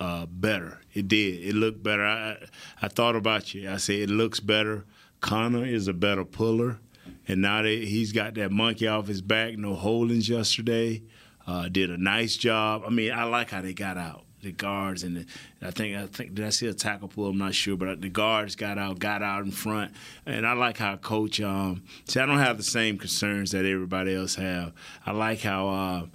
uh, 0.01 0.25
better. 0.25 0.79
It 0.93 1.07
did. 1.07 1.45
It 1.45 1.53
looked 1.53 1.83
better. 1.83 2.03
I 2.03 2.37
I 2.81 2.87
thought 2.87 3.15
about 3.15 3.53
you. 3.53 3.69
I 3.69 3.77
said 3.77 3.97
it 3.97 4.09
looks 4.09 4.39
better. 4.39 4.85
Connor 5.19 5.63
is 5.63 5.87
a 5.87 5.93
better 5.93 6.25
puller, 6.25 6.79
and 7.27 7.41
now 7.43 7.61
that 7.61 7.69
he's 7.69 8.11
got 8.11 8.33
that 8.33 8.51
monkey 8.51 8.87
off 8.87 9.05
his 9.05 9.21
back. 9.21 9.57
No 9.57 9.75
holdings 9.75 10.27
yesterday. 10.27 11.03
Uh, 11.45 11.69
did 11.69 11.91
a 11.91 11.97
nice 11.97 12.35
job. 12.35 12.83
I 12.85 12.89
mean, 12.89 13.11
I 13.11 13.25
like 13.25 13.51
how 13.51 13.61
they 13.61 13.73
got 13.73 13.97
out. 13.97 14.25
The 14.41 14.51
guards 14.51 15.03
and 15.03 15.17
the, 15.17 15.25
I 15.61 15.69
think 15.69 15.95
I 15.95 16.07
think 16.07 16.33
did 16.33 16.45
I 16.45 16.49
see 16.49 16.65
a 16.65 16.73
tackle 16.73 17.07
pull? 17.07 17.27
I'm 17.27 17.37
not 17.37 17.53
sure, 17.53 17.77
but 17.77 18.01
the 18.01 18.09
guards 18.09 18.55
got 18.55 18.79
out, 18.79 18.97
got 18.97 19.21
out 19.21 19.45
in 19.45 19.51
front, 19.51 19.91
and 20.25 20.47
I 20.47 20.53
like 20.53 20.77
how 20.77 20.95
coach. 20.97 21.39
Um, 21.39 21.83
see, 22.05 22.19
I 22.19 22.25
don't 22.25 22.39
have 22.39 22.57
the 22.57 22.63
same 22.63 22.97
concerns 22.97 23.51
that 23.51 23.65
everybody 23.65 24.15
else 24.15 24.33
have. 24.33 24.73
I 25.05 25.11
like 25.11 25.41
how 25.41 25.67
uh, 25.69 26.05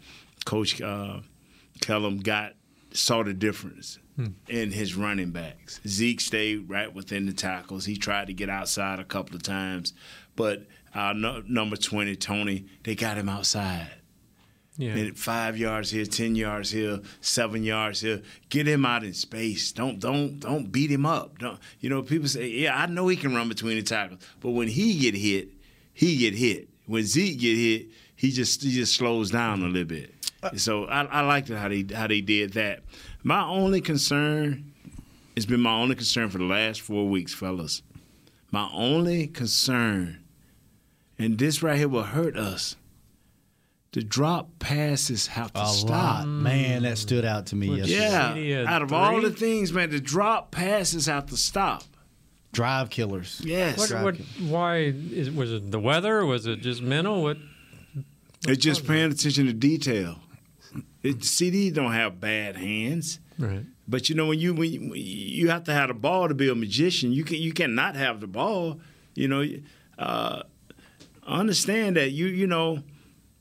coach 0.44 0.80
uh, 0.82 1.20
Kellen 1.80 2.18
got 2.18 2.54
saw 2.96 3.22
the 3.22 3.34
difference 3.34 3.98
hmm. 4.16 4.28
in 4.48 4.70
his 4.70 4.94
running 4.94 5.30
backs. 5.30 5.80
Zeke 5.86 6.20
stayed 6.20 6.68
right 6.68 6.92
within 6.92 7.26
the 7.26 7.32
tackles. 7.32 7.84
He 7.84 7.96
tried 7.96 8.26
to 8.28 8.32
get 8.32 8.48
outside 8.48 8.98
a 8.98 9.04
couple 9.04 9.36
of 9.36 9.42
times, 9.42 9.92
but 10.34 10.66
our 10.94 11.14
no, 11.14 11.42
number 11.46 11.76
20, 11.76 12.16
Tony, 12.16 12.66
they 12.84 12.94
got 12.94 13.18
him 13.18 13.28
outside. 13.28 13.90
Yeah. 14.78 14.94
And 14.94 15.18
five 15.18 15.56
yards 15.56 15.90
here, 15.90 16.04
ten 16.04 16.36
yards 16.36 16.70
here, 16.70 17.00
seven 17.22 17.64
yards 17.64 18.02
here. 18.02 18.20
Get 18.50 18.68
him 18.68 18.84
out 18.84 19.04
in 19.04 19.14
space. 19.14 19.72
Don't 19.72 19.98
don't 19.98 20.38
don't 20.38 20.70
beat 20.70 20.90
him 20.90 21.06
up. 21.06 21.38
Don't 21.38 21.58
you 21.80 21.88
know? 21.88 22.02
People 22.02 22.28
say, 22.28 22.48
yeah, 22.48 22.76
I 22.76 22.84
know 22.84 23.08
he 23.08 23.16
can 23.16 23.34
run 23.34 23.48
between 23.48 23.76
the 23.76 23.82
tackles, 23.82 24.20
but 24.40 24.50
when 24.50 24.68
he 24.68 24.98
get 24.98 25.14
hit, 25.14 25.48
he 25.94 26.18
get 26.18 26.34
hit. 26.34 26.68
When 26.84 27.04
Zeke 27.04 27.40
get 27.40 27.56
hit, 27.56 27.86
he 28.16 28.30
just 28.30 28.62
he 28.62 28.70
just 28.70 28.94
slows 28.94 29.30
down 29.30 29.62
a 29.62 29.66
little 29.66 29.84
bit. 29.84 30.14
So 30.56 30.84
I, 30.86 31.04
I 31.04 31.20
liked 31.22 31.50
it 31.50 31.56
how 31.56 31.68
they 31.68 31.84
how 31.94 32.06
they 32.06 32.20
did 32.20 32.52
that. 32.54 32.80
My 33.22 33.44
only 33.44 33.80
concern, 33.80 34.72
it's 35.34 35.46
been 35.46 35.60
my 35.60 35.72
only 35.74 35.94
concern 35.94 36.28
for 36.30 36.38
the 36.38 36.44
last 36.44 36.80
four 36.80 37.08
weeks, 37.08 37.34
fellas. 37.34 37.82
My 38.50 38.68
only 38.72 39.26
concern, 39.26 40.22
and 41.18 41.38
this 41.38 41.62
right 41.62 41.76
here 41.76 41.88
will 41.88 42.04
hurt 42.04 42.36
us. 42.36 42.76
The 43.92 44.02
drop 44.02 44.58
passes 44.58 45.26
have 45.28 45.52
to 45.54 45.62
a 45.62 45.66
stop. 45.66 45.90
lot, 45.90 46.26
man, 46.28 46.82
that 46.82 46.98
stood 46.98 47.24
out 47.24 47.46
to 47.46 47.56
me 47.56 47.78
yesterday. 47.82 48.48
Yeah, 48.50 48.64
out 48.68 48.82
of 48.82 48.92
all 48.92 49.20
the 49.22 49.30
things, 49.30 49.72
man, 49.72 49.88
the 49.90 50.00
drop 50.00 50.50
passes 50.50 51.06
have 51.06 51.26
to 51.26 51.36
stop. 51.36 51.82
drive 52.52 52.90
killers. 52.90 53.40
Yes. 53.42 53.78
what, 53.78 54.02
what, 54.02 54.16
why 54.48 54.76
is, 54.78 55.30
was 55.30 55.50
it 55.52 55.70
the 55.70 55.80
weather? 55.80 56.26
Was 56.26 56.46
it 56.46 56.60
just 56.60 56.82
mental? 56.82 57.22
What? 57.22 57.38
It's 58.46 58.62
just 58.62 58.86
paying 58.86 59.10
attention 59.10 59.46
to 59.46 59.52
detail. 59.54 60.18
CeeDee's 61.14 61.72
don't 61.72 61.92
have 61.92 62.20
bad 62.20 62.56
hands, 62.56 63.20
Right. 63.38 63.64
but 63.86 64.08
you 64.08 64.14
know 64.14 64.26
when 64.26 64.38
you 64.38 64.54
when 64.54 64.70
you, 64.72 64.94
you 64.94 65.48
have 65.50 65.64
to 65.64 65.72
have 65.72 65.88
the 65.88 65.94
ball 65.94 66.28
to 66.28 66.34
be 66.34 66.48
a 66.48 66.54
magician. 66.54 67.12
You 67.12 67.24
can 67.24 67.36
you 67.36 67.52
cannot 67.52 67.96
have 67.96 68.20
the 68.20 68.26
ball. 68.26 68.80
You 69.14 69.28
know, 69.28 69.44
uh, 69.98 70.42
understand 71.26 71.96
that 71.96 72.10
you 72.12 72.26
you 72.26 72.46
know. 72.46 72.82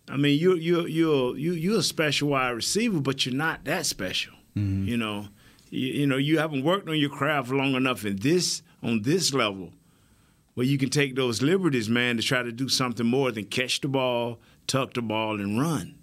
I 0.07 0.18
mean, 0.18 0.39
you 0.39 0.55
you 0.55 0.86
you 0.86 1.36
you 1.36 1.53
you're 1.53 1.80
a 1.80 1.84
special 1.84 2.30
wide 2.30 2.49
receiver, 2.51 2.99
but 2.99 3.26
you're 3.26 3.34
not 3.36 3.63
that 3.66 3.86
special. 3.86 4.34
You 4.57 4.95
know, 4.95 5.28
you, 5.70 5.88
you 5.93 6.07
know 6.07 6.16
you 6.16 6.39
haven't 6.39 6.63
worked 6.63 6.88
on 6.88 6.97
your 6.97 7.09
craft 7.09 7.49
long 7.49 7.74
enough 7.76 8.05
in 8.05 8.16
this 8.18 8.61
on 8.82 9.01
this 9.01 9.34
level 9.34 9.74
where 10.53 10.66
you 10.66 10.78
can 10.78 10.89
take 10.89 11.16
those 11.16 11.41
liberties, 11.41 11.89
man, 11.89 12.16
to 12.16 12.24
try 12.24 12.41
to 12.41 12.51
do 12.53 12.70
something 12.70 13.05
more 13.05 13.30
than 13.34 13.43
catch 13.43 13.82
the 13.82 13.89
ball, 13.89 14.39
tuck 14.68 14.93
the 14.93 15.01
ball, 15.01 15.41
and 15.41 15.59
run. 15.59 15.95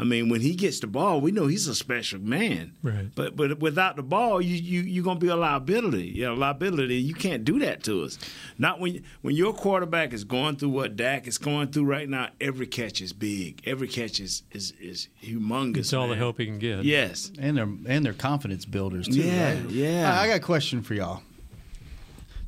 I 0.00 0.04
mean, 0.04 0.28
when 0.28 0.40
he 0.40 0.54
gets 0.54 0.78
the 0.78 0.86
ball, 0.86 1.20
we 1.20 1.32
know 1.32 1.48
he's 1.48 1.66
a 1.66 1.74
special 1.74 2.20
man. 2.20 2.76
Right. 2.84 3.08
But 3.12 3.34
but 3.34 3.58
without 3.58 3.96
the 3.96 4.02
ball, 4.04 4.40
you 4.40 4.54
you 4.54 4.82
you're 4.82 5.02
gonna 5.02 5.18
be 5.18 5.26
a 5.26 5.34
liability. 5.34 6.12
You 6.14 6.26
know, 6.26 6.34
liability. 6.34 6.94
You 6.96 7.14
can't 7.14 7.44
do 7.44 7.58
that 7.58 7.82
to 7.84 8.04
us. 8.04 8.16
Not 8.58 8.78
when 8.78 9.02
when 9.22 9.34
your 9.34 9.52
quarterback 9.52 10.12
is 10.12 10.22
going 10.22 10.54
through 10.56 10.68
what 10.68 10.94
Dak 10.94 11.26
is 11.26 11.36
going 11.36 11.68
through 11.72 11.86
right 11.86 12.08
now. 12.08 12.28
Every 12.40 12.68
catch 12.68 13.00
is 13.00 13.12
big. 13.12 13.60
Every 13.66 13.88
catch 13.88 14.20
is 14.20 14.44
is, 14.52 14.72
is 14.80 15.08
humongous. 15.20 15.78
It's 15.78 15.92
all 15.92 16.06
the 16.06 16.14
help 16.14 16.38
he 16.38 16.46
can 16.46 16.60
get. 16.60 16.84
Yes. 16.84 17.32
and 17.36 17.56
they're 17.56 17.64
and 17.64 18.06
they're 18.06 18.12
confidence 18.12 18.64
builders 18.64 19.08
too. 19.08 19.20
Yeah, 19.20 19.54
right? 19.54 19.70
yeah. 19.70 20.16
I, 20.16 20.24
I 20.24 20.28
got 20.28 20.36
a 20.36 20.40
question 20.40 20.82
for 20.82 20.94
y'all. 20.94 21.22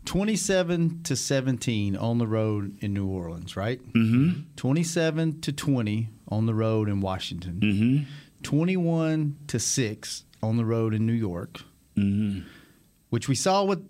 Twenty-seven 0.05 1.03
to 1.05 1.15
seventeen 1.15 1.95
on 1.95 2.19
the 2.19 2.27
road 2.27 2.79
in 2.81 2.95
New 2.95 3.07
Orleans, 3.07 3.57
right? 3.57 3.81
Mm-hmm. 3.93 4.43
Twenty-seven 4.57 5.41
to 5.43 5.53
twenty 5.53 6.09
on 6.31 6.47
the 6.47 6.55
road 6.55 6.89
in 6.89 7.01
Washington. 7.01 7.61
Mm-hmm. 7.61 8.05
Twenty-one 8.43 9.37
to 9.49 9.59
six 9.59 10.25
on 10.43 10.57
the 10.57 10.65
road 10.65 10.95
in 10.95 11.07
New 11.07 11.13
York. 11.13 11.61
Mm-hmm. 11.97 12.47
Which 13.11 13.29
we 13.29 13.35
saw 13.35 13.65
what 13.65 13.81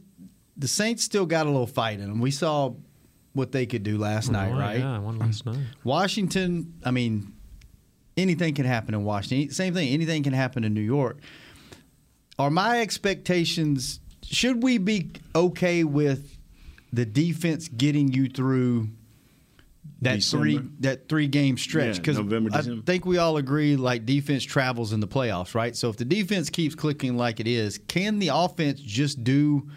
the 0.56 0.68
Saints 0.68 1.04
still 1.04 1.26
got 1.26 1.46
a 1.46 1.50
little 1.50 1.66
fight 1.66 2.00
in 2.00 2.08
them. 2.08 2.20
We 2.20 2.30
saw 2.30 2.74
what 3.32 3.52
they 3.52 3.66
could 3.66 3.82
do 3.82 3.96
last 3.98 4.30
night, 4.30 4.50
Oh, 4.52 4.58
right? 4.58 4.80
Yeah, 4.80 4.96
I 4.96 4.98
won 4.98 5.18
last 5.18 5.46
night. 5.46 5.58
Washington, 5.84 6.74
I 6.84 6.90
mean, 6.90 7.32
anything 8.16 8.54
can 8.54 8.64
happen 8.64 8.92
in 8.94 9.04
Washington. 9.04 9.54
Same 9.54 9.72
thing, 9.72 9.88
anything 9.90 10.22
can 10.22 10.32
happen 10.32 10.64
in 10.64 10.74
New 10.74 10.80
York. 10.80 11.18
Are 12.38 12.50
my 12.50 12.80
expectations, 12.80 14.00
should 14.24 14.62
we 14.62 14.78
be 14.78 15.12
okay 15.34 15.84
with 15.84 16.36
the 16.92 17.04
defense 17.06 17.68
getting 17.68 18.12
you 18.12 18.28
through 18.28 18.88
that 20.02 20.16
December? 20.16 20.44
three 20.44 20.60
that 20.80 21.08
three 21.08 21.26
game 21.26 21.56
stretch? 21.58 21.96
Because 21.96 22.18
November, 22.18 22.50
I 22.52 22.62
think 22.84 23.04
we 23.04 23.18
all 23.18 23.36
agree 23.36 23.76
like 23.76 24.06
defense 24.06 24.44
travels 24.44 24.92
in 24.92 25.00
the 25.00 25.08
playoffs, 25.08 25.54
right? 25.54 25.76
So 25.76 25.88
if 25.88 25.96
the 25.96 26.04
defense 26.04 26.50
keeps 26.50 26.74
clicking 26.74 27.16
like 27.16 27.40
it 27.40 27.46
is, 27.48 27.78
can 27.88 28.18
the 28.18 28.28
offense 28.28 28.80
just 28.80 29.24
do 29.24 29.68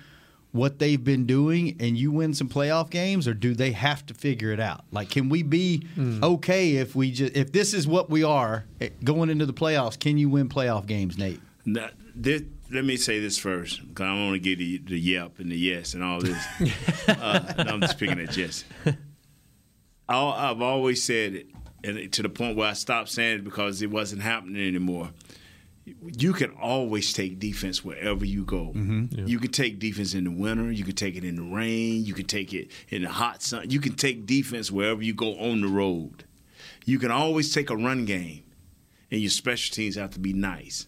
what 0.51 0.77
they've 0.77 1.03
been 1.03 1.25
doing 1.25 1.75
and 1.79 1.97
you 1.97 2.11
win 2.11 2.31
some 2.31 2.47
playoff 2.47 2.91
games 2.91 3.27
or 3.27 3.33
do 3.33 3.55
they 3.55 3.71
have 3.71 4.05
to 4.05 4.13
figure 4.13 4.51
it 4.51 4.59
out 4.59 4.85
like 4.91 5.09
can 5.09 5.27
we 5.27 5.41
be 5.41 5.83
okay 6.21 6.75
if 6.75 6.95
we 6.95 7.09
just 7.11 7.35
if 7.35 7.51
this 7.51 7.73
is 7.73 7.87
what 7.87 8.11
we 8.11 8.23
are 8.23 8.63
eh, 8.79 8.89
going 9.03 9.31
into 9.31 9.47
the 9.47 9.53
playoffs 9.53 9.99
can 9.99 10.15
you 10.15 10.29
win 10.29 10.47
playoff 10.47 10.85
games 10.85 11.17
nate 11.17 11.41
Now, 11.65 11.89
this, 12.13 12.43
let 12.71 12.85
me 12.85 12.97
say 12.97 13.19
this 13.19 13.37
first, 13.37 13.87
because 13.87 14.05
I 14.05 14.13
want 14.13 14.33
to 14.33 14.39
get 14.39 14.57
the, 14.57 14.77
the 14.79 14.99
yep 14.99 15.39
and 15.39 15.51
the 15.51 15.57
yes 15.57 15.93
and 15.93 16.03
all 16.03 16.19
this. 16.19 16.37
uh, 17.07 17.53
no, 17.57 17.73
I'm 17.73 17.81
just 17.81 17.97
picking 17.97 18.19
at 18.19 18.31
Jesse. 18.31 18.65
I've 20.29 20.61
always 20.61 21.03
said 21.03 21.33
it, 21.35 21.47
and 21.83 22.11
to 22.13 22.21
the 22.21 22.29
point 22.29 22.57
where 22.57 22.69
I 22.69 22.73
stopped 22.73 23.09
saying 23.09 23.39
it 23.39 23.43
because 23.43 23.81
it 23.81 23.89
wasn't 23.91 24.21
happening 24.21 24.65
anymore. 24.67 25.11
You 25.85 26.31
can 26.31 26.51
always 26.51 27.11
take 27.11 27.39
defense 27.39 27.83
wherever 27.83 28.23
you 28.23 28.45
go. 28.45 28.71
You 29.27 29.37
can 29.37 29.51
take 29.51 29.79
defense 29.79 30.13
in 30.13 30.23
the 30.23 30.31
winter. 30.31 30.71
You 30.71 30.85
can 30.85 30.95
take 30.95 31.17
it 31.17 31.25
in 31.25 31.35
the 31.35 31.41
rain. 31.43 32.05
You 32.05 32.13
can 32.13 32.25
take 32.25 32.53
it 32.53 32.71
in 32.87 33.01
the 33.01 33.09
hot 33.09 33.41
sun. 33.41 33.69
You 33.69 33.81
can 33.81 33.95
take 33.95 34.25
defense 34.25 34.71
wherever 34.71 35.01
you 35.01 35.13
go 35.13 35.37
on 35.37 35.59
the 35.59 35.67
road. 35.67 36.23
You 36.85 36.99
can 36.99 37.11
always 37.11 37.53
take 37.53 37.69
a 37.69 37.75
run 37.75 38.05
game, 38.05 38.43
and 39.11 39.19
your 39.19 39.29
special 39.29 39.73
teams 39.73 39.95
have 39.95 40.11
to 40.11 40.19
be 40.19 40.31
nice. 40.31 40.87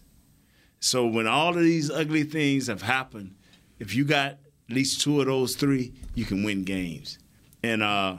So 0.80 1.06
when 1.06 1.26
all 1.26 1.50
of 1.50 1.62
these 1.62 1.90
ugly 1.90 2.22
things 2.24 2.68
have 2.68 2.82
happened, 2.82 3.34
if 3.78 3.94
you 3.94 4.04
got 4.04 4.32
at 4.32 4.74
least 4.74 5.00
two 5.02 5.20
of 5.20 5.26
those 5.26 5.56
three, 5.56 5.92
you 6.14 6.24
can 6.24 6.42
win 6.42 6.64
games. 6.64 7.18
And 7.62 7.82
uh, 7.82 8.16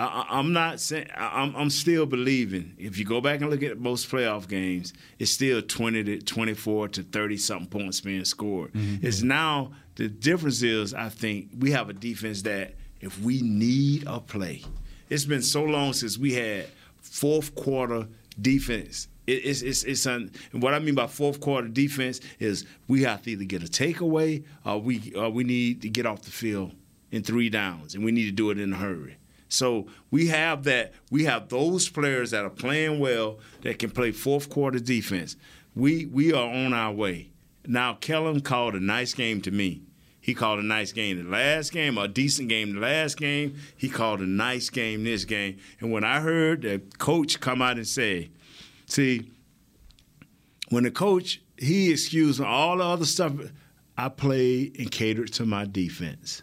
I, 0.00 0.26
I'm 0.30 0.52
not 0.52 0.80
saying 0.80 1.08
I'm, 1.14 1.54
I'm 1.54 1.70
still 1.70 2.06
believing. 2.06 2.74
If 2.78 2.98
you 2.98 3.04
go 3.04 3.20
back 3.20 3.40
and 3.40 3.50
look 3.50 3.62
at 3.62 3.78
most 3.78 4.10
playoff 4.10 4.48
games, 4.48 4.92
it's 5.18 5.30
still 5.30 5.60
20 5.60 6.04
to 6.04 6.20
24 6.20 6.88
to 6.88 7.02
30 7.02 7.36
something 7.36 7.68
points 7.68 8.00
being 8.00 8.24
scored. 8.24 8.72
Mm-hmm. 8.72 9.06
It's 9.06 9.22
now 9.22 9.72
the 9.96 10.08
difference 10.08 10.62
is 10.62 10.94
I 10.94 11.08
think 11.08 11.50
we 11.58 11.72
have 11.72 11.90
a 11.90 11.92
defense 11.92 12.42
that 12.42 12.74
if 13.00 13.20
we 13.20 13.42
need 13.42 14.04
a 14.06 14.20
play. 14.20 14.62
It's 15.08 15.24
been 15.24 15.42
so 15.42 15.64
long 15.64 15.92
since 15.92 16.16
we 16.16 16.34
had 16.34 16.66
fourth 17.00 17.54
quarter 17.54 18.06
defense. 18.40 19.08
It, 19.26 19.44
it's 19.44 19.62
it's 19.62 19.82
it's 19.84 20.06
un, 20.06 20.30
and 20.52 20.62
what 20.62 20.72
I 20.72 20.78
mean 20.78 20.94
by 20.94 21.08
fourth 21.08 21.40
quarter 21.40 21.68
defense 21.68 22.20
is 22.38 22.64
we 22.88 23.02
have 23.02 23.22
to 23.22 23.32
either 23.32 23.44
get 23.44 23.62
a 23.62 23.66
takeaway 23.66 24.44
or 24.64 24.78
we 24.78 25.12
or 25.14 25.30
we 25.30 25.44
need 25.44 25.82
to 25.82 25.88
get 25.88 26.06
off 26.06 26.22
the 26.22 26.30
field 26.30 26.72
in 27.10 27.22
three 27.22 27.50
downs, 27.50 27.94
and 27.94 28.04
we 28.04 28.12
need 28.12 28.26
to 28.26 28.32
do 28.32 28.50
it 28.50 28.58
in 28.58 28.72
a 28.72 28.76
hurry. 28.76 29.16
So 29.50 29.88
we 30.10 30.28
have 30.28 30.64
that. 30.64 30.94
We 31.10 31.24
have 31.24 31.48
those 31.48 31.88
players 31.88 32.30
that 32.30 32.44
are 32.44 32.50
playing 32.50 33.00
well 33.00 33.40
that 33.62 33.78
can 33.78 33.90
play 33.90 34.12
fourth 34.12 34.48
quarter 34.48 34.78
defense. 34.78 35.36
We 35.74 36.06
we 36.06 36.32
are 36.32 36.48
on 36.48 36.72
our 36.72 36.92
way. 36.92 37.30
Now 37.66 37.94
Kellen 37.94 38.40
called 38.40 38.74
a 38.74 38.80
nice 38.80 39.12
game 39.12 39.42
to 39.42 39.50
me. 39.50 39.82
He 40.20 40.34
called 40.34 40.60
a 40.60 40.62
nice 40.62 40.92
game 40.92 41.22
the 41.22 41.28
last 41.28 41.72
game, 41.72 41.98
a 41.98 42.06
decent 42.06 42.48
game 42.48 42.74
the 42.74 42.80
last 42.80 43.16
game. 43.16 43.56
He 43.76 43.88
called 43.88 44.20
a 44.20 44.26
nice 44.26 44.70
game 44.70 45.02
this 45.02 45.24
game. 45.24 45.58
And 45.80 45.90
when 45.90 46.04
I 46.04 46.20
heard 46.20 46.62
the 46.62 46.80
coach 46.98 47.40
come 47.40 47.60
out 47.60 47.76
and 47.76 47.88
say, 47.88 48.30
see, 48.86 49.30
when 50.68 50.84
the 50.84 50.90
coach, 50.90 51.42
he 51.56 51.90
excused 51.90 52.40
all 52.40 52.76
the 52.76 52.84
other 52.84 53.06
stuff, 53.06 53.32
I 53.96 54.10
played 54.10 54.78
and 54.78 54.90
catered 54.90 55.32
to 55.34 55.46
my 55.46 55.64
defense. 55.64 56.42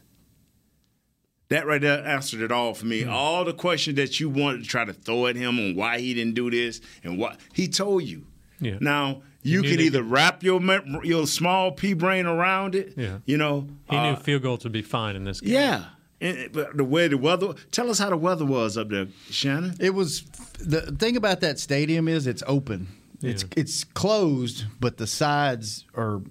That 1.49 1.65
right 1.65 1.79
there 1.79 2.05
answered 2.05 2.41
it 2.41 2.51
all 2.51 2.73
for 2.73 2.85
me. 2.85 3.01
Mm-hmm. 3.01 3.11
All 3.11 3.45
the 3.45 3.53
questions 3.53 3.95
that 3.95 4.19
you 4.19 4.29
wanted 4.29 4.63
to 4.63 4.69
try 4.69 4.83
to 4.83 4.93
throw 4.93 5.27
at 5.27 5.35
him 5.35 5.57
on 5.59 5.75
why 5.75 5.99
he 5.99 6.13
didn't 6.13 6.33
do 6.33 6.51
this 6.51 6.81
and 7.03 7.17
what 7.17 7.39
he 7.53 7.67
told 7.67 8.03
you. 8.03 8.25
Yeah. 8.59 8.77
Now 8.81 9.21
you, 9.43 9.61
can 9.61 9.79
either 9.79 10.03
wrap 10.03 10.43
your 10.43 10.61
your 11.03 11.25
small 11.25 11.71
pea 11.71 11.93
brain 11.93 12.25
around 12.25 12.75
it. 12.75 12.93
Yeah. 12.97 13.19
You 13.25 13.37
know. 13.37 13.67
He 13.89 13.95
uh, 13.95 14.11
knew 14.11 14.15
field 14.17 14.41
goals 14.43 14.63
would 14.63 14.73
be 14.73 14.81
fine 14.81 15.15
in 15.15 15.23
this 15.23 15.41
game. 15.41 15.53
Yeah. 15.53 15.85
And, 16.19 16.51
but 16.51 16.75
the 16.75 16.83
way 16.83 17.07
the 17.07 17.17
weather. 17.17 17.53
Tell 17.71 17.89
us 17.89 17.99
how 17.99 18.09
the 18.09 18.17
weather 18.17 18.45
was 18.45 18.77
up 18.77 18.89
there, 18.89 19.07
Shannon. 19.29 19.75
It 19.79 19.93
was 19.93 20.23
the 20.59 20.81
thing 20.91 21.15
about 21.15 21.41
that 21.41 21.59
stadium 21.59 22.07
is 22.07 22.27
it's 22.27 22.43
open. 22.47 22.87
Yeah. 23.19 23.31
It's 23.31 23.45
it's 23.55 23.83
closed, 23.83 24.65
but 24.79 24.97
the 24.97 25.07
sides 25.07 25.85
are 25.95 26.21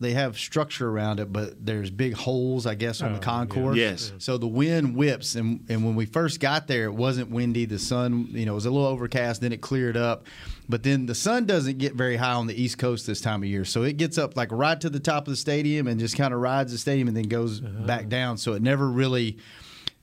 they 0.00 0.12
have 0.12 0.38
structure 0.38 0.88
around 0.88 1.20
it, 1.20 1.32
but 1.32 1.64
there's 1.64 1.90
big 1.90 2.14
holes, 2.14 2.66
I 2.66 2.74
guess, 2.74 3.00
on 3.00 3.12
oh, 3.12 3.14
the 3.14 3.20
concourse. 3.20 3.76
Yeah. 3.76 3.90
Yes. 3.90 4.12
So 4.18 4.38
the 4.38 4.46
wind 4.46 4.96
whips, 4.96 5.34
and 5.34 5.64
and 5.68 5.84
when 5.84 5.94
we 5.94 6.06
first 6.06 6.40
got 6.40 6.66
there, 6.66 6.84
it 6.84 6.94
wasn't 6.94 7.30
windy. 7.30 7.64
The 7.64 7.78
sun, 7.78 8.28
you 8.30 8.46
know, 8.46 8.54
was 8.54 8.66
a 8.66 8.70
little 8.70 8.86
overcast. 8.86 9.40
Then 9.40 9.52
it 9.52 9.60
cleared 9.60 9.96
up, 9.96 10.26
but 10.68 10.82
then 10.82 11.06
the 11.06 11.14
sun 11.14 11.46
doesn't 11.46 11.78
get 11.78 11.94
very 11.94 12.16
high 12.16 12.34
on 12.34 12.46
the 12.46 12.60
East 12.60 12.78
Coast 12.78 13.06
this 13.06 13.20
time 13.20 13.42
of 13.42 13.48
year, 13.48 13.64
so 13.64 13.82
it 13.82 13.96
gets 13.96 14.18
up 14.18 14.36
like 14.36 14.50
right 14.52 14.80
to 14.80 14.90
the 14.90 15.00
top 15.00 15.26
of 15.26 15.32
the 15.32 15.36
stadium 15.36 15.86
and 15.86 15.98
just 15.98 16.16
kind 16.16 16.34
of 16.34 16.40
rides 16.40 16.72
the 16.72 16.78
stadium 16.78 17.08
and 17.08 17.16
then 17.16 17.28
goes 17.28 17.62
uh-huh. 17.62 17.86
back 17.86 18.08
down. 18.08 18.36
So 18.36 18.52
it 18.52 18.62
never 18.62 18.88
really 18.88 19.38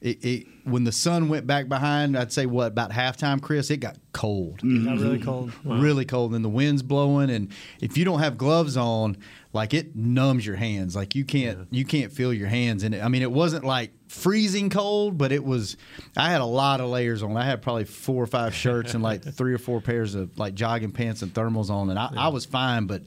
it, 0.03 0.25
it, 0.25 0.47
when 0.65 0.83
the 0.83 0.91
sun 0.91 1.29
went 1.29 1.47
back 1.47 1.69
behind, 1.69 2.17
I'd 2.17 2.33
say 2.33 2.45
what 2.45 2.67
about 2.67 2.91
halftime, 2.91 3.41
Chris? 3.41 3.71
It 3.71 3.77
got 3.77 3.95
cold. 4.11 4.59
Mm-hmm. 4.59 4.85
Got 4.85 4.99
really 4.99 5.19
cold. 5.19 5.51
Wow. 5.63 5.77
Really 5.77 6.03
cold, 6.03 6.35
and 6.35 6.43
the 6.43 6.49
wind's 6.49 6.83
blowing, 6.83 7.29
and 7.29 7.49
if 7.79 7.97
you 7.97 8.03
don't 8.03 8.19
have 8.19 8.37
gloves 8.37 8.75
on, 8.75 9.15
like 9.53 9.73
it 9.73 9.95
numbs 9.95 10.45
your 10.45 10.57
hands. 10.57 10.93
Like 10.93 11.15
you 11.15 11.23
can't 11.23 11.57
yeah. 11.57 11.65
you 11.71 11.85
can't 11.85 12.11
feel 12.11 12.33
your 12.33 12.49
hands 12.49 12.83
in 12.83 12.93
it. 12.93 13.01
I 13.01 13.07
mean, 13.07 13.21
it 13.21 13.31
wasn't 13.31 13.63
like 13.63 13.91
freezing 14.09 14.69
cold, 14.69 15.17
but 15.17 15.31
it 15.31 15.45
was. 15.45 15.77
I 16.17 16.29
had 16.29 16.41
a 16.41 16.45
lot 16.45 16.81
of 16.81 16.89
layers 16.89 17.23
on. 17.23 17.37
I 17.37 17.45
had 17.45 17.61
probably 17.61 17.85
four 17.85 18.21
or 18.21 18.27
five 18.27 18.53
shirts 18.53 18.95
and 18.95 19.01
like 19.01 19.23
three 19.33 19.53
or 19.53 19.57
four 19.57 19.79
pairs 19.79 20.15
of 20.15 20.37
like 20.37 20.53
jogging 20.53 20.91
pants 20.91 21.21
and 21.21 21.33
thermals 21.33 21.69
on, 21.69 21.89
and 21.89 21.97
I, 21.97 22.09
yeah. 22.11 22.25
I 22.25 22.27
was 22.27 22.43
fine, 22.43 22.87
but 22.87 23.03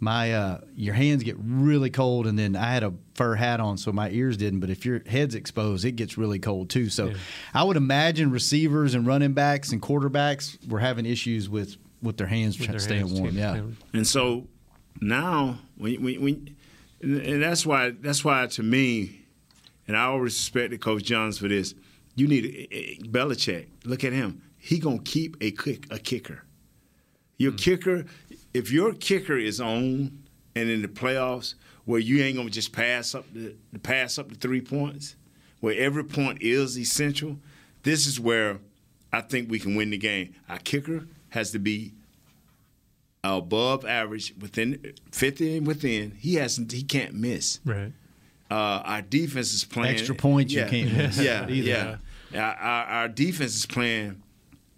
my 0.00 0.32
uh, 0.32 0.60
your 0.74 0.94
hands 0.94 1.22
get 1.22 1.36
really 1.38 1.90
cold, 1.90 2.26
and 2.26 2.38
then 2.38 2.56
I 2.56 2.72
had 2.72 2.82
a 2.82 2.92
fur 3.14 3.34
hat 3.34 3.60
on, 3.60 3.78
so 3.78 3.92
my 3.92 4.10
ears 4.10 4.36
didn't. 4.36 4.60
But 4.60 4.70
if 4.70 4.84
your 4.84 5.02
head's 5.06 5.34
exposed, 5.34 5.84
it 5.84 5.92
gets 5.92 6.18
really 6.18 6.38
cold 6.38 6.70
too. 6.70 6.88
So 6.88 7.08
yeah. 7.08 7.16
I 7.54 7.64
would 7.64 7.76
imagine 7.76 8.30
receivers 8.30 8.94
and 8.94 9.06
running 9.06 9.32
backs 9.32 9.72
and 9.72 9.80
quarterbacks 9.80 10.58
were 10.68 10.80
having 10.80 11.06
issues 11.06 11.48
with 11.48 11.76
with 12.02 12.16
their 12.16 12.26
hands 12.26 12.58
with 12.58 12.70
their 12.70 12.78
staying 12.78 13.08
hands 13.08 13.20
warm. 13.20 13.32
Too. 13.32 13.38
Yeah, 13.38 13.62
and 13.92 14.06
so 14.06 14.46
now 15.00 15.58
when, 15.76 16.02
when, 16.02 16.22
when 16.22 16.56
and 17.02 17.42
that's 17.42 17.64
why 17.64 17.90
that's 17.90 18.24
why 18.24 18.46
to 18.46 18.62
me, 18.62 19.20
and 19.86 19.96
I 19.96 20.04
always 20.04 20.34
respected 20.34 20.80
Coach 20.80 21.04
Johns 21.04 21.38
for 21.38 21.48
this. 21.48 21.74
You 22.14 22.26
need 22.26 22.46
a, 22.46 22.74
a, 22.74 22.98
Belichick. 23.08 23.66
Look 23.84 24.02
at 24.02 24.14
him. 24.14 24.42
He 24.58 24.78
gonna 24.78 25.00
keep 25.00 25.36
a 25.40 25.50
kick 25.50 25.86
a 25.90 25.98
kicker. 25.98 26.44
Your 27.38 27.52
mm-hmm. 27.52 27.58
kicker, 27.58 28.04
if 28.56 28.72
your 28.72 28.94
kicker 28.94 29.36
is 29.36 29.60
on 29.60 30.22
and 30.54 30.70
in 30.70 30.80
the 30.80 30.88
playoffs 30.88 31.54
where 31.84 32.00
you 32.00 32.22
ain't 32.22 32.36
gonna 32.38 32.48
just 32.48 32.72
pass 32.72 33.14
up 33.14 33.26
the 33.32 33.54
pass 33.82 34.18
up 34.18 34.30
the 34.30 34.34
three 34.34 34.62
points, 34.62 35.14
where 35.60 35.78
every 35.78 36.04
point 36.04 36.40
is 36.40 36.78
essential, 36.78 37.38
this 37.82 38.06
is 38.06 38.18
where 38.18 38.58
I 39.12 39.20
think 39.20 39.50
we 39.50 39.58
can 39.58 39.76
win 39.76 39.90
the 39.90 39.98
game. 39.98 40.34
Our 40.48 40.58
kicker 40.58 41.06
has 41.30 41.50
to 41.52 41.58
be 41.58 41.92
above 43.22 43.84
average 43.84 44.32
within 44.40 44.94
50 45.12 45.58
and 45.58 45.66
within. 45.66 46.12
He 46.12 46.36
hasn't 46.36 46.72
he 46.72 46.82
can't 46.82 47.14
miss. 47.14 47.60
Right. 47.64 47.92
Uh, 48.50 48.80
our 48.84 49.02
defense 49.02 49.52
is 49.52 49.64
playing 49.64 49.96
extra 49.96 50.14
points 50.14 50.52
yeah, 50.52 50.64
you 50.64 50.70
can't 50.70 50.96
miss. 50.96 51.18
Yeah, 51.18 51.46
yeah. 51.48 51.96
Our, 52.34 52.84
our 52.84 53.08
defense 53.08 53.54
is 53.54 53.66
playing 53.66 54.22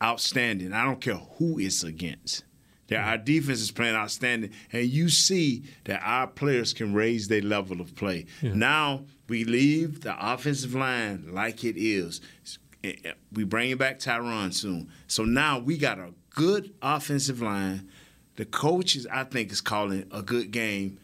outstanding. 0.03 0.73
I 0.73 0.85
don't 0.85 1.01
care 1.01 1.15
who 1.39 1.61
it's 1.61 1.85
against 1.85 2.45
that 2.89 3.07
our 3.07 3.19
defense 3.19 3.61
is 3.61 3.71
playing 3.71 3.95
outstanding, 3.95 4.51
and 4.73 4.87
you 4.87 5.09
see 5.09 5.63
that 5.85 6.01
our 6.03 6.27
players 6.27 6.73
can 6.73 6.95
raise 6.95 7.29
their 7.29 7.43
level 7.43 7.81
of 7.81 7.95
play. 7.95 8.27
Yeah. 8.43 8.55
Now 8.55 9.05
we 9.29 9.45
leave 9.45 10.01
the 10.01 10.17
offensive 10.19 10.75
line 10.75 11.29
like 11.31 11.65
it 11.65 11.77
is. 11.77 12.21
We 13.33 13.45
bring 13.45 13.77
back 13.77 13.99
Tyron 13.99 14.55
soon, 14.55 14.91
so 15.07 15.25
now 15.25 15.59
we 15.59 15.77
got 15.77 15.99
a 15.99 16.15
good 16.31 16.73
offensive 16.81 17.43
line. 17.43 17.89
The 18.37 18.45
coaches, 18.45 19.07
I 19.11 19.25
think, 19.25 19.51
is 19.51 19.61
calling 19.61 20.07
a 20.13 20.23
good 20.23 20.53
game 20.53 20.99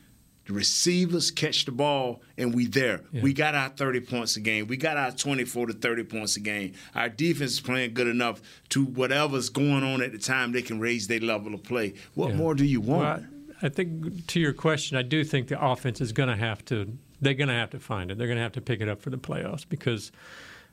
the 0.47 0.53
receivers 0.53 1.31
catch 1.31 1.65
the 1.65 1.73
ball, 1.73 2.21
and 2.37 2.55
we 2.55 2.67
there. 2.67 3.01
Yeah. 3.13 3.23
We 3.23 3.33
got 3.33 3.55
our 3.55 3.71
30 3.71 4.01
points 4.01 4.37
a 4.37 4.41
game. 4.41 4.67
We 4.67 4.77
got 4.77 4.97
our 4.97 5.11
24 5.11 5.69
to 5.69 5.73
30 5.73 6.05
points 6.05 6.37
a 6.37 6.41
game. 6.41 6.75
Our 6.95 7.09
defense 7.09 7.53
is 7.53 7.61
playing 7.61 7.95
good 7.95 8.09
enough 8.09 8.43
to 8.71 8.85
whatever's 8.85 9.49
going 9.49 9.83
on 9.83 10.03
at 10.03 10.13
the 10.13 10.19
time, 10.19 10.53
they 10.53 10.63
can 10.63 10.81
raise 10.81 11.07
their 11.07 11.21
level 11.21 11.55
of 11.55 11.63
play. 11.63 11.95
What 12.15 12.31
yeah. 12.31 12.37
more 12.37 12.55
do 12.55 12.65
you 12.65 12.81
want? 12.81 13.03
Well, 13.03 13.27
I, 13.63 13.67
I 13.67 13.69
think 13.71 14.27
to 14.27 14.41
your 14.41 14.53
question, 14.53 14.99
I 14.99 15.03
do 15.03 15.25
think 15.25 15.49
the 15.49 15.65
offense 15.65 16.01
is 16.01 16.13
going 16.13 16.29
to 16.29 16.37
have 16.37 16.65
to. 16.67 16.97
They're 17.21 17.35
going 17.35 17.49
to 17.49 17.55
have 17.55 17.71
to 17.71 17.81
find 17.81 18.11
it. 18.11 18.19
They're 18.19 18.27
going 18.27 18.37
to 18.37 18.43
have 18.43 18.53
to 18.53 18.61
pick 18.61 18.81
it 18.83 18.89
up 18.89 19.01
for 19.01 19.09
the 19.09 19.17
playoffs 19.17 19.67
because, 19.67 20.13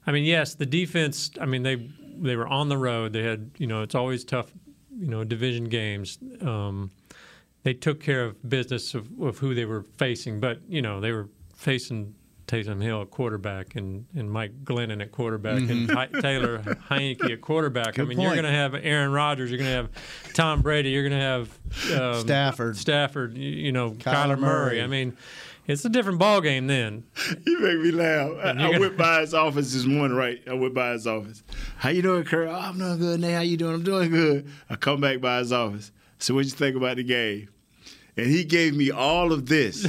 I 0.05 0.11
mean, 0.11 0.25
yes, 0.25 0.55
the 0.55 0.65
defense. 0.65 1.31
I 1.39 1.45
mean, 1.45 1.63
they 1.63 1.89
they 2.17 2.35
were 2.35 2.47
on 2.47 2.67
the 2.67 2.77
road. 2.77 3.13
They 3.13 3.23
had, 3.23 3.51
you 3.57 3.67
know, 3.67 3.83
it's 3.83 3.95
always 3.95 4.25
tough, 4.25 4.51
you 4.97 5.07
know, 5.07 5.23
division 5.23 5.65
games. 5.65 6.17
Um, 6.41 6.91
they 7.63 7.73
took 7.73 7.99
care 7.99 8.23
of 8.23 8.49
business 8.49 8.93
of, 8.93 9.07
of 9.21 9.39
who 9.39 9.53
they 9.53 9.65
were 9.65 9.83
facing. 9.83 10.39
But 10.39 10.61
you 10.67 10.81
know, 10.81 10.99
they 10.99 11.11
were 11.11 11.29
facing 11.55 12.15
Taysom 12.51 12.81
Hill 12.81 13.03
at 13.03 13.11
quarterback 13.11 13.75
and, 13.75 14.05
and 14.15 14.29
Mike 14.29 14.63
Glennon 14.65 15.01
at 15.01 15.11
quarterback 15.11 15.59
mm-hmm. 15.59 15.97
and 15.97 16.21
Taylor 16.21 16.59
Heinicke 16.59 17.31
at 17.31 17.41
quarterback. 17.41 17.93
Good 17.95 18.01
I 18.01 18.05
mean, 18.05 18.17
point. 18.17 18.25
you're 18.25 18.35
going 18.35 18.51
to 18.51 18.57
have 18.57 18.75
Aaron 18.75 19.11
Rodgers, 19.11 19.49
you're 19.49 19.57
going 19.57 19.69
to 19.69 19.75
have 19.75 20.33
Tom 20.33 20.61
Brady, 20.61 20.89
you're 20.89 21.07
going 21.07 21.17
to 21.19 21.25
have 21.25 21.97
um, 21.97 22.21
Stafford, 22.21 22.75
Stafford, 22.75 23.37
you 23.37 23.71
know, 23.71 23.91
Kyler, 23.91 24.13
Kyler 24.13 24.39
Murray. 24.39 24.39
Murray. 24.39 24.81
I 24.81 24.87
mean, 24.87 25.15
it's 25.65 25.85
a 25.85 25.89
different 25.89 26.19
ball 26.19 26.41
game 26.41 26.67
then. 26.67 27.05
you 27.45 27.59
make 27.61 27.79
me 27.79 27.91
laugh. 27.91 28.31
I, 28.43 28.49
I 28.49 28.79
went 28.79 28.97
by 28.97 29.21
his 29.21 29.33
office 29.33 29.71
this 29.71 29.85
morning, 29.85 30.17
right? 30.17 30.41
I 30.45 30.53
went 30.53 30.73
by 30.73 30.91
his 30.91 31.07
office. 31.07 31.43
How 31.77 31.89
you 31.89 32.01
doing, 32.01 32.25
Kurt? 32.25 32.49
Oh, 32.49 32.53
I'm 32.53 32.77
doing 32.77 32.97
good. 32.97 33.19
Now, 33.21 33.35
how 33.35 33.41
you 33.41 33.55
doing? 33.55 33.75
I'm 33.75 33.83
doing 33.83 34.09
good. 34.09 34.49
I 34.69 34.75
come 34.75 34.99
back 34.99 35.21
by 35.21 35.39
his 35.39 35.53
office. 35.53 35.91
So 36.19 36.35
what 36.35 36.43
you 36.43 36.51
think 36.51 36.75
about 36.75 36.97
the 36.97 37.03
game? 37.03 37.47
And 38.17 38.27
he 38.27 38.43
gave 38.43 38.75
me 38.75 38.91
all 38.91 39.31
of 39.31 39.45
this. 39.47 39.87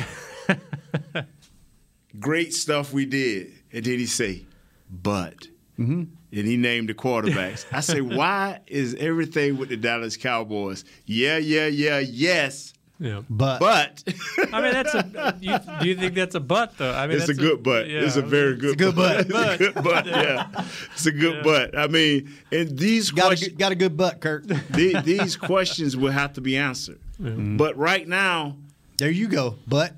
Great 2.19 2.53
stuff 2.53 2.93
we 2.93 3.07
did. 3.07 3.53
And 3.73 3.85
then 3.85 3.99
he 3.99 4.07
say, 4.07 4.45
but. 4.91 5.49
Mm-hmm. 5.79 6.05
And 6.35 6.47
he 6.47 6.57
named 6.57 6.89
the 6.89 6.95
quarterbacks. 6.95 7.67
I 7.73 7.81
say, 7.81 8.01
why 8.01 8.61
is 8.67 8.95
everything 8.95 9.59
with 9.59 9.69
the 9.69 9.77
Dallas 9.77 10.17
Cowboys? 10.17 10.85
Yeah, 11.05 11.39
yeah, 11.39 11.67
yeah, 11.67 11.99
yes. 11.99 12.73
Yeah. 13.03 13.23
But 13.29 13.59
but 13.59 14.05
I 14.53 14.61
mean 14.61 14.73
that's 14.75 14.95
a 14.95 15.37
you, 15.41 15.59
do 15.81 15.89
you 15.89 15.97
think 15.97 16.15
that's 16.15 16.37
a 16.37 16.41
butt 16.41 16.79
though? 16.79 16.93
I 16.93 17.09
mean 17.09 17.17
it's 17.17 17.29
a 17.29 17.35
good 17.35 17.59
a, 17.59 17.63
butt. 17.63 17.89
Yeah, 17.89 18.03
it's 18.03 18.15
a 18.15 18.23
very 18.23 18.55
good, 18.55 18.79
good 18.79 18.95
butt. 18.95 19.29
butt. 19.29 19.61
It's 19.61 19.61
a 19.61 19.73
good 19.73 19.83
butt. 19.83 20.07
Yeah. 20.13 20.65
It's 20.93 21.07
a 21.07 21.11
good 21.11 21.35
yeah. 21.37 21.43
butt. 21.43 21.77
I 21.77 21.89
mean, 21.89 22.33
and 22.53 22.79
these 22.79 23.11
got 23.11 23.27
questions, 23.27 23.55
a, 23.55 23.57
got 23.57 23.73
a 23.73 23.75
good 23.75 23.97
butt, 23.97 24.21
Kurt. 24.21 24.47
the, 24.47 25.01
these 25.05 25.37
questions 25.37 25.97
will 25.97 26.13
have 26.13 26.35
to 26.35 26.41
be 26.41 26.57
answered. 26.57 27.01
Mm-hmm. 27.23 27.57
But 27.57 27.77
right 27.77 28.07
now, 28.07 28.57
there 28.99 29.11
you 29.11 29.29
go. 29.29 29.57
But 29.67 29.93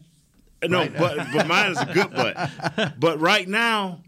no, 0.63 0.81
right 0.81 0.97
but 0.97 1.17
but 1.33 1.47
mine 1.55 1.73
is 1.73 1.81
a 1.81 1.87
good 1.87 2.11
butt. 2.11 2.95
But 3.01 3.21
right 3.21 3.49
now, 3.49 4.01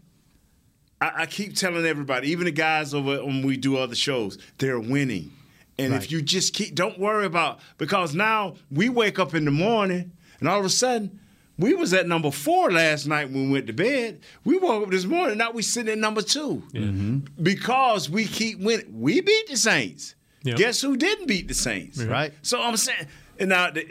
I, 1.01 1.11
I 1.23 1.25
keep 1.25 1.55
telling 1.55 1.85
everybody, 1.85 2.29
even 2.31 2.45
the 2.45 2.51
guys 2.51 2.93
over 2.93 3.23
when 3.25 3.45
we 3.45 3.57
do 3.57 3.77
other 3.77 3.95
shows, 3.95 4.37
they're 4.57 4.79
winning. 4.79 5.31
And 5.79 5.93
right. 5.93 6.01
if 6.03 6.11
you 6.11 6.21
just 6.21 6.53
keep, 6.53 6.73
don't 6.73 6.97
worry 6.97 7.25
about 7.25 7.59
because 7.77 8.15
now 8.15 8.55
we 8.71 8.89
wake 8.89 9.19
up 9.19 9.35
in 9.35 9.45
the 9.45 9.51
morning 9.51 10.11
and 10.39 10.49
all 10.49 10.59
of 10.59 10.65
a 10.65 10.69
sudden 10.69 11.19
We 11.59 11.73
was 11.73 11.93
at 11.93 12.07
number 12.07 12.31
four 12.31 12.71
last 12.71 13.07
night 13.07 13.29
when 13.31 13.47
we 13.47 13.51
went 13.53 13.67
to 13.67 13.73
bed. 13.73 14.21
We 14.43 14.57
woke 14.57 14.83
up 14.85 14.89
this 14.91 15.05
morning. 15.05 15.37
Now 15.37 15.51
we 15.51 15.61
sitting 15.63 15.91
at 15.91 15.97
number 15.97 16.21
2 16.21 16.63
Mm-hmm. 16.73 17.43
because 17.43 18.09
we 18.09 18.25
keep 18.25 18.59
winning. 18.59 18.87
We 19.01 19.21
beat 19.21 19.47
the 19.47 19.57
Saints. 19.57 20.15
Yep. 20.47 20.57
Guess 20.57 20.81
who 20.81 20.95
didn't 20.97 21.27
beat 21.27 21.47
the 21.47 21.53
Saints? 21.53 22.01
Right. 22.03 22.33
So 22.41 22.61
I'm 22.61 22.77
saying, 22.77 23.07
and 23.39 23.49
now 23.49 23.71
the, 23.71 23.85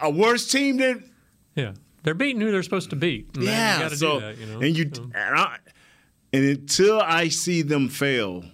a 0.00 0.10
worse 0.10 0.50
team 0.50 0.78
than 0.78 1.10
Yeah, 1.54 1.72
they're 2.02 2.14
beating 2.14 2.40
who 2.40 2.50
they're 2.50 2.62
supposed 2.62 2.90
to 2.90 2.96
beat. 2.96 3.28
And 3.34 3.44
yeah. 3.44 3.88
you 3.88 3.96
so 3.96 4.14
do 4.20 4.26
that. 4.26 4.38
You 4.38 4.46
know, 4.46 4.60
and 4.60 4.76
you 4.76 4.90
So- 4.92 5.02
and, 5.14 5.14
I, 5.38 5.56
and 6.32 6.44
until 6.44 7.00
I 7.00 7.28
see 7.28 7.62
them 7.62 7.88
fail, 7.88 8.44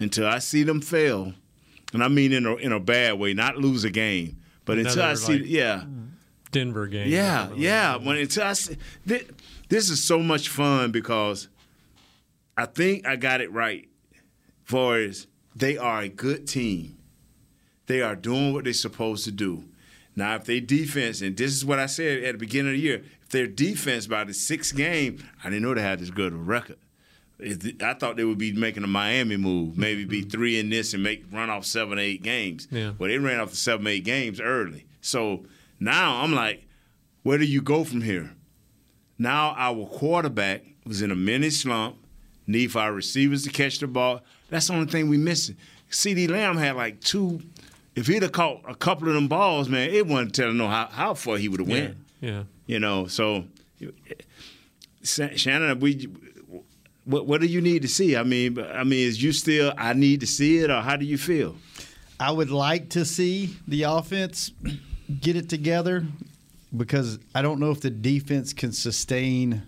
until 0.00 0.26
I 0.26 0.38
see 0.38 0.62
them 0.62 0.80
fail, 0.80 1.32
and 1.92 2.02
I 2.04 2.08
mean 2.08 2.32
in 2.32 2.46
a 2.46 2.54
in 2.56 2.72
a 2.72 2.80
bad 2.80 3.18
way, 3.18 3.34
not 3.34 3.56
lose 3.56 3.84
a 3.84 3.90
game, 3.90 4.36
but 4.64 4.78
until 4.78 5.02
I 5.02 5.10
Another, 5.10 5.16
see 5.16 5.38
like, 5.38 5.42
yeah. 5.46 5.84
Denver 6.50 6.86
game. 6.86 7.08
Yeah, 7.08 7.50
yeah. 7.56 7.96
When 7.96 8.16
until 8.16 8.44
I 8.44 8.52
see, 8.54 8.76
this, 9.04 9.24
this 9.68 9.90
is 9.90 10.02
so 10.02 10.18
much 10.20 10.48
fun 10.48 10.92
because 10.92 11.48
I 12.56 12.64
think 12.66 13.06
I 13.06 13.16
got 13.16 13.40
it 13.40 13.52
right. 13.52 13.86
For 14.64 14.96
as 14.98 15.26
they 15.58 15.76
are 15.76 16.02
a 16.02 16.08
good 16.08 16.46
team, 16.46 16.98
they 17.86 18.02
are 18.02 18.16
doing 18.16 18.52
what 18.52 18.64
they're 18.64 18.72
supposed 18.72 19.24
to 19.24 19.30
do. 19.30 19.64
Now, 20.14 20.34
if 20.34 20.44
they 20.44 20.60
defense, 20.60 21.20
and 21.20 21.36
this 21.36 21.52
is 21.52 21.64
what 21.64 21.78
I 21.78 21.86
said 21.86 22.24
at 22.24 22.32
the 22.32 22.38
beginning 22.38 22.72
of 22.72 22.76
the 22.76 22.82
year, 22.82 23.04
if 23.22 23.28
their 23.28 23.46
defense 23.46 24.06
by 24.06 24.24
the 24.24 24.34
sixth 24.34 24.74
game, 24.74 25.24
I 25.44 25.48
didn't 25.48 25.62
know 25.62 25.74
they 25.74 25.82
had 25.82 26.00
this 26.00 26.10
good 26.10 26.32
of 26.32 26.40
a 26.40 26.42
record. 26.42 26.78
I 27.40 27.94
thought 27.94 28.16
they 28.16 28.24
would 28.24 28.38
be 28.38 28.52
making 28.52 28.82
a 28.82 28.88
Miami 28.88 29.36
move, 29.36 29.78
maybe 29.78 30.04
be 30.04 30.22
mm-hmm. 30.22 30.30
three 30.30 30.58
in 30.58 30.70
this 30.70 30.92
and 30.92 31.04
make 31.04 31.24
run 31.30 31.50
off 31.50 31.64
seven, 31.64 31.98
eight 31.98 32.22
games. 32.22 32.66
Yeah. 32.70 32.94
Well, 32.98 33.08
they 33.08 33.18
ran 33.18 33.38
off 33.38 33.50
the 33.50 33.56
seven, 33.56 33.86
eight 33.86 34.04
games 34.04 34.40
early. 34.40 34.86
So 35.00 35.44
now 35.78 36.22
I'm 36.22 36.34
like, 36.34 36.66
where 37.22 37.38
do 37.38 37.44
you 37.44 37.62
go 37.62 37.84
from 37.84 38.02
here? 38.02 38.32
Now 39.18 39.54
our 39.56 39.86
quarterback 39.86 40.64
was 40.84 41.00
in 41.00 41.12
a 41.12 41.14
mini 41.14 41.50
slump, 41.50 41.96
need 42.46 42.72
for 42.72 42.80
our 42.80 42.92
receivers 42.92 43.44
to 43.44 43.50
catch 43.50 43.78
the 43.78 43.86
ball. 43.86 44.22
That's 44.48 44.68
the 44.68 44.74
only 44.74 44.86
thing 44.86 45.08
we 45.08 45.16
missing. 45.16 45.56
CeeDee 45.90 46.28
Lamb 46.30 46.56
had 46.56 46.76
like 46.76 47.00
two. 47.00 47.40
If 47.94 48.06
he'd 48.06 48.22
have 48.22 48.32
caught 48.32 48.62
a 48.68 48.74
couple 48.74 49.08
of 49.08 49.14
them 49.14 49.28
balls, 49.28 49.68
man, 49.68 49.90
it 49.90 50.06
wasn't 50.06 50.34
telling 50.34 50.56
no 50.56 50.68
how, 50.68 50.86
how 50.86 51.14
far 51.14 51.36
he 51.36 51.48
would 51.48 51.60
have 51.60 51.68
went. 51.68 51.96
Yeah. 52.20 52.44
You 52.66 52.78
know, 52.78 53.06
so 53.06 53.44
Shannon, 55.02 55.80
we 55.80 56.08
what 57.04 57.26
what 57.26 57.40
do 57.40 57.46
you 57.46 57.60
need 57.60 57.82
to 57.82 57.88
see? 57.88 58.16
I 58.16 58.22
mean, 58.22 58.58
I 58.60 58.84
mean, 58.84 59.06
is 59.06 59.22
you 59.22 59.32
still 59.32 59.72
I 59.76 59.94
need 59.94 60.20
to 60.20 60.26
see 60.26 60.58
it, 60.58 60.70
or 60.70 60.80
how 60.82 60.96
do 60.96 61.04
you 61.04 61.18
feel? 61.18 61.56
I 62.20 62.30
would 62.30 62.50
like 62.50 62.90
to 62.90 63.04
see 63.04 63.56
the 63.66 63.84
offense 63.84 64.52
get 65.20 65.36
it 65.36 65.48
together 65.48 66.04
because 66.76 67.18
I 67.34 67.42
don't 67.42 67.60
know 67.60 67.70
if 67.70 67.80
the 67.80 67.90
defense 67.90 68.52
can 68.52 68.72
sustain 68.72 69.62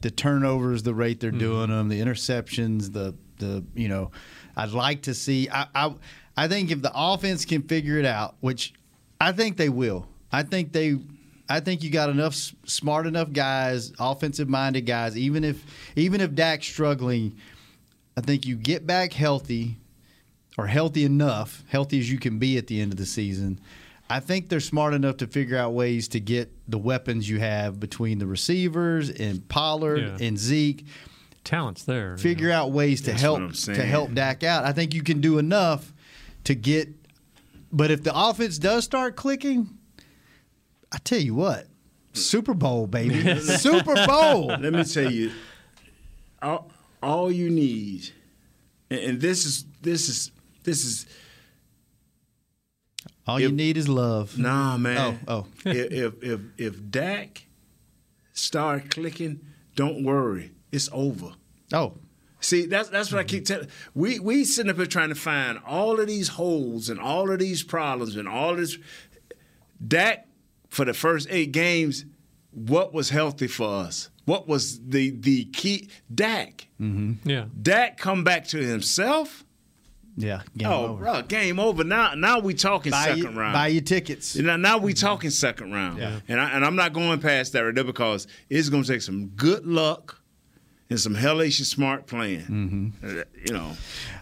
the 0.00 0.10
turnovers, 0.10 0.84
the 0.84 0.94
rate 0.94 1.20
they're 1.20 1.30
mm-hmm. 1.30 1.40
doing 1.40 1.70
them, 1.70 1.88
the 1.88 2.00
interceptions, 2.00 2.92
the 2.92 3.14
the 3.38 3.64
you 3.74 3.88
know, 3.88 4.10
I'd 4.56 4.70
like 4.72 5.02
to 5.02 5.14
see. 5.14 5.48
I, 5.50 5.66
I 5.74 5.94
I 6.36 6.48
think 6.48 6.70
if 6.70 6.82
the 6.82 6.92
offense 6.94 7.44
can 7.44 7.62
figure 7.62 7.98
it 7.98 8.04
out, 8.06 8.36
which 8.40 8.72
I 9.20 9.32
think 9.32 9.56
they 9.56 9.68
will. 9.68 10.06
I 10.30 10.42
think 10.42 10.72
they. 10.72 10.98
I 11.50 11.60
think 11.60 11.82
you 11.82 11.90
got 11.90 12.10
enough 12.10 12.34
smart 12.66 13.06
enough 13.06 13.32
guys, 13.32 13.92
offensive 13.98 14.48
minded 14.50 14.82
guys. 14.82 15.16
Even 15.16 15.44
if 15.44 15.64
even 15.96 16.20
if 16.20 16.34
Dak's 16.34 16.66
struggling, 16.66 17.36
I 18.16 18.20
think 18.20 18.44
you 18.46 18.54
get 18.56 18.86
back 18.86 19.12
healthy 19.14 19.76
or 20.58 20.66
healthy 20.66 21.04
enough, 21.04 21.64
healthy 21.68 21.98
as 22.00 22.10
you 22.10 22.18
can 22.18 22.38
be 22.38 22.58
at 22.58 22.66
the 22.66 22.80
end 22.80 22.92
of 22.92 22.98
the 22.98 23.06
season. 23.06 23.60
I 24.10 24.20
think 24.20 24.48
they're 24.48 24.60
smart 24.60 24.94
enough 24.94 25.18
to 25.18 25.26
figure 25.26 25.56
out 25.56 25.72
ways 25.74 26.08
to 26.08 26.20
get 26.20 26.50
the 26.66 26.78
weapons 26.78 27.28
you 27.28 27.40
have 27.40 27.78
between 27.78 28.18
the 28.18 28.26
receivers 28.26 29.10
and 29.10 29.46
Pollard 29.48 29.98
Yeah. 30.00 30.26
and 30.26 30.38
Zeke. 30.38 30.86
Talent's 31.44 31.84
there. 31.84 32.16
Figure 32.16 32.50
out 32.50 32.72
ways 32.72 33.00
to 33.02 33.10
That's 33.10 33.22
help 33.22 33.52
to 33.52 33.82
help 33.82 34.12
Dak 34.12 34.42
out. 34.44 34.64
I 34.64 34.72
think 34.72 34.94
you 34.94 35.02
can 35.02 35.20
do 35.20 35.38
enough 35.38 35.92
to 36.44 36.54
get. 36.54 36.88
But 37.72 37.90
if 37.90 38.02
the 38.02 38.12
offense 38.14 38.58
does 38.58 38.84
start 38.84 39.16
clicking, 39.16 39.68
I 40.90 40.98
tell 40.98 41.20
you 41.20 41.34
what, 41.34 41.66
Super 42.12 42.54
Bowl 42.54 42.86
baby, 42.86 43.38
Super 43.40 43.94
Bowl. 44.06 44.46
Let 44.46 44.72
me 44.72 44.84
tell 44.84 45.10
you, 45.10 45.32
all, 46.40 46.70
all 47.02 47.30
you 47.30 47.50
need, 47.50 48.10
and, 48.90 49.00
and 49.00 49.20
this 49.20 49.44
is 49.44 49.64
this 49.82 50.08
is 50.08 50.30
this 50.64 50.84
is 50.84 51.06
All 53.26 53.38
you 53.38 53.52
need 53.52 53.76
is 53.76 53.88
love. 53.88 54.38
Nah, 54.38 54.76
man. 54.76 55.20
Oh, 55.28 55.34
oh. 55.34 55.46
if, 55.64 55.92
if 55.92 56.22
if 56.22 56.40
if 56.56 56.90
Dak 56.90 57.46
start 58.32 58.90
clicking, 58.90 59.40
don't 59.76 60.04
worry, 60.04 60.52
it's 60.72 60.88
over. 60.92 61.32
Oh, 61.72 61.94
See, 62.40 62.66
that's 62.66 62.88
that's 62.88 63.10
what 63.10 63.18
I 63.18 63.24
keep 63.24 63.44
telling. 63.44 63.68
We 63.94 64.20
we 64.20 64.44
sitting 64.44 64.70
up 64.70 64.76
here 64.76 64.86
trying 64.86 65.08
to 65.08 65.14
find 65.16 65.58
all 65.66 65.98
of 65.98 66.06
these 66.06 66.28
holes 66.28 66.88
and 66.88 67.00
all 67.00 67.30
of 67.30 67.38
these 67.40 67.62
problems 67.64 68.16
and 68.16 68.28
all 68.28 68.54
this. 68.54 68.78
Dak 69.86 70.26
for 70.68 70.84
the 70.84 70.94
first 70.94 71.26
eight 71.30 71.52
games, 71.52 72.04
what 72.52 72.92
was 72.92 73.10
healthy 73.10 73.48
for 73.48 73.68
us? 73.68 74.10
What 74.24 74.46
was 74.46 74.80
the 74.88 75.10
the 75.10 75.46
key? 75.46 75.88
Dak. 76.14 76.68
Mm-hmm. 76.80 77.28
Yeah. 77.28 77.46
Dak 77.60 77.96
come 77.98 78.22
back 78.22 78.46
to 78.48 78.58
himself. 78.58 79.44
Yeah. 80.16 80.42
Game 80.56 80.68
oh, 80.68 80.86
over. 80.88 81.04
bro, 81.04 81.22
game 81.22 81.58
over. 81.58 81.82
Now 81.82 82.14
now 82.14 82.38
we 82.38 82.54
talking 82.54 82.90
Buy 82.90 83.04
second 83.04 83.18
you- 83.18 83.30
round. 83.30 83.52
buy 83.52 83.68
your 83.68 83.82
tickets. 83.82 84.36
Now, 84.36 84.56
now 84.56 84.78
we 84.78 84.94
talking 84.94 85.30
second 85.30 85.72
round. 85.72 85.98
Yeah. 85.98 86.20
And 86.28 86.40
I, 86.40 86.50
and 86.50 86.64
I'm 86.64 86.76
not 86.76 86.92
going 86.92 87.20
past 87.20 87.52
that 87.54 87.60
right 87.60 87.74
there 87.74 87.84
because 87.84 88.26
it's 88.48 88.68
going 88.68 88.82
to 88.84 88.88
take 88.92 89.02
some 89.02 89.28
good 89.28 89.66
luck 89.66 90.17
and 90.90 90.98
some 90.98 91.14
hellish 91.14 91.58
smart 91.58 92.06
playing. 92.06 92.40
Mm-hmm. 92.42 93.06
Uh, 93.20 93.22
You 93.46 93.52
know. 93.52 93.76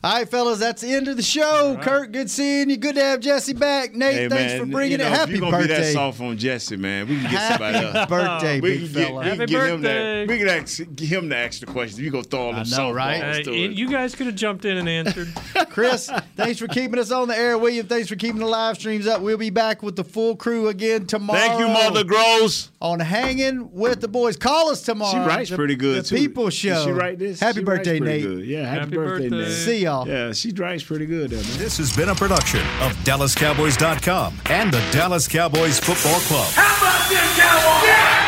All 0.05 0.14
right, 0.19 0.29
fellas, 0.29 0.59
that's 0.59 0.83
the 0.83 0.93
end 0.93 1.09
of 1.09 1.17
the 1.17 1.23
show. 1.23 1.79
Kurt, 1.83 2.12
good 2.12 2.31
seeing 2.31 2.71
you. 2.71 2.77
Good 2.77 2.95
to 2.97 3.01
have 3.03 3.21
Jesse 3.21 3.55
back. 3.55 3.95
Nate, 3.95 4.14
Hey, 4.14 4.29
thanks 4.29 4.53
man, 4.53 4.61
for 4.61 4.67
bringing 4.67 4.93
you 4.93 4.99
know, 4.99 5.07
it. 5.07 5.12
if 5.12 5.19
Happy 5.19 5.31
you're 5.33 5.41
gonna 5.41 5.57
be 5.59 5.67
that 5.69 5.77
birthday. 5.79 5.93
soft 5.93 6.21
on 6.21 6.37
Jesse, 6.37 6.77
man. 6.77 7.09
We 7.09 7.14
can 7.17 7.23
get 7.25 7.33
Happy 7.33 7.64
somebody 7.64 7.87
else. 7.99 8.09
birthday, 8.09 8.61
we 8.61 8.71
big 8.71 8.79
can 8.85 8.93
get, 8.93 9.07
fella. 9.09 9.25
Happy 9.25 9.37
him 9.41 9.49
birthday. 9.49 10.27
that. 10.27 10.29
We 10.29 10.39
can 10.39 10.49
ask, 10.49 10.77
get 10.95 11.09
him 11.09 11.29
to 11.31 11.37
ask 11.37 11.61
the 11.61 11.67
questions. 11.67 12.01
You 12.01 12.11
go 12.11 12.23
throw 12.23 12.41
all 12.41 12.53
them 12.53 12.61
I 12.61 12.62
know, 12.64 12.67
softballs 12.93 12.95
right? 12.95 13.23
Hey, 13.23 13.43
to 13.45 13.53
it- 13.53 13.71
it. 13.71 13.73
you 13.73 13.91
guys 13.91 14.14
could 14.14 14.27
have 14.27 14.37
jumped 14.37 14.64
in 14.64 14.77
and 14.77 14.89
answered. 14.89 15.33
Chris, 15.71 16.11
thanks 16.37 16.59
for 16.61 16.69
keeping 16.69 16.99
us 16.99 17.11
on 17.11 17.27
the 17.29 17.37
air. 17.37 17.57
William, 17.59 17.87
thanks 17.87 18.09
for 18.09 18.17
keeping 18.17 18.41
the 18.41 18.47
live 18.47 18.77
streams 18.77 19.07
up. 19.07 19.23
We'll 19.23 19.39
be 19.39 19.51
back 19.51 19.83
with 19.83 19.97
the 19.97 20.05
full 20.05 20.37
crew 20.37 20.69
again 20.69 21.07
tomorrow. 21.07 21.39
Thank 21.41 21.59
you, 21.61 21.69
Mother 21.69 22.05
Gross. 22.05 22.71
On 22.81 23.01
Hanging 23.01 23.73
with 23.73 24.01
the 24.01 24.09
Boys. 24.09 24.37
Call 24.37 24.71
us 24.71 24.83
tomorrow. 24.83 25.12
She 25.12 25.19
writes 25.29 25.51
The- 25.51 25.57
pretty 25.57 25.75
good 25.77 26.05
The 26.05 26.09
too. 26.11 26.17
People 26.17 26.45
Did 26.45 26.55
Show. 26.57 26.85
She 26.85 26.91
write 26.91 27.19
this. 27.19 27.41
Happy 27.41 27.61
She 27.61 27.65
birthday, 27.65 28.01
Nate. 28.01 28.23
Good. 28.23 28.45
Yeah, 28.47 28.65
happy, 28.65 28.79
Happy 28.81 28.97
birthday, 28.97 29.29
birthday. 29.29 29.49
Nate. 29.49 29.53
See 29.53 29.83
y'all. 29.85 30.09
Yeah, 30.09 30.33
she 30.33 30.53
writes 30.53 30.83
pretty 30.83 31.07
good. 31.07 31.31
There, 31.31 31.43
man. 31.43 31.59
This 31.59 31.79
has 31.79 31.95
been 31.95 32.09
a 32.09 32.15
production 32.15 32.61
of 32.81 32.93
DallasCowboys.com 33.05 34.41
and 34.47 34.73
the 34.73 34.83
Dallas 34.93 35.29
Cowboys 35.29 35.79
Football 35.79 36.21
Club. 36.21 36.51
How 36.55 36.77
about 36.79 37.09
this, 37.09 37.39
Cowboys? 37.39 38.26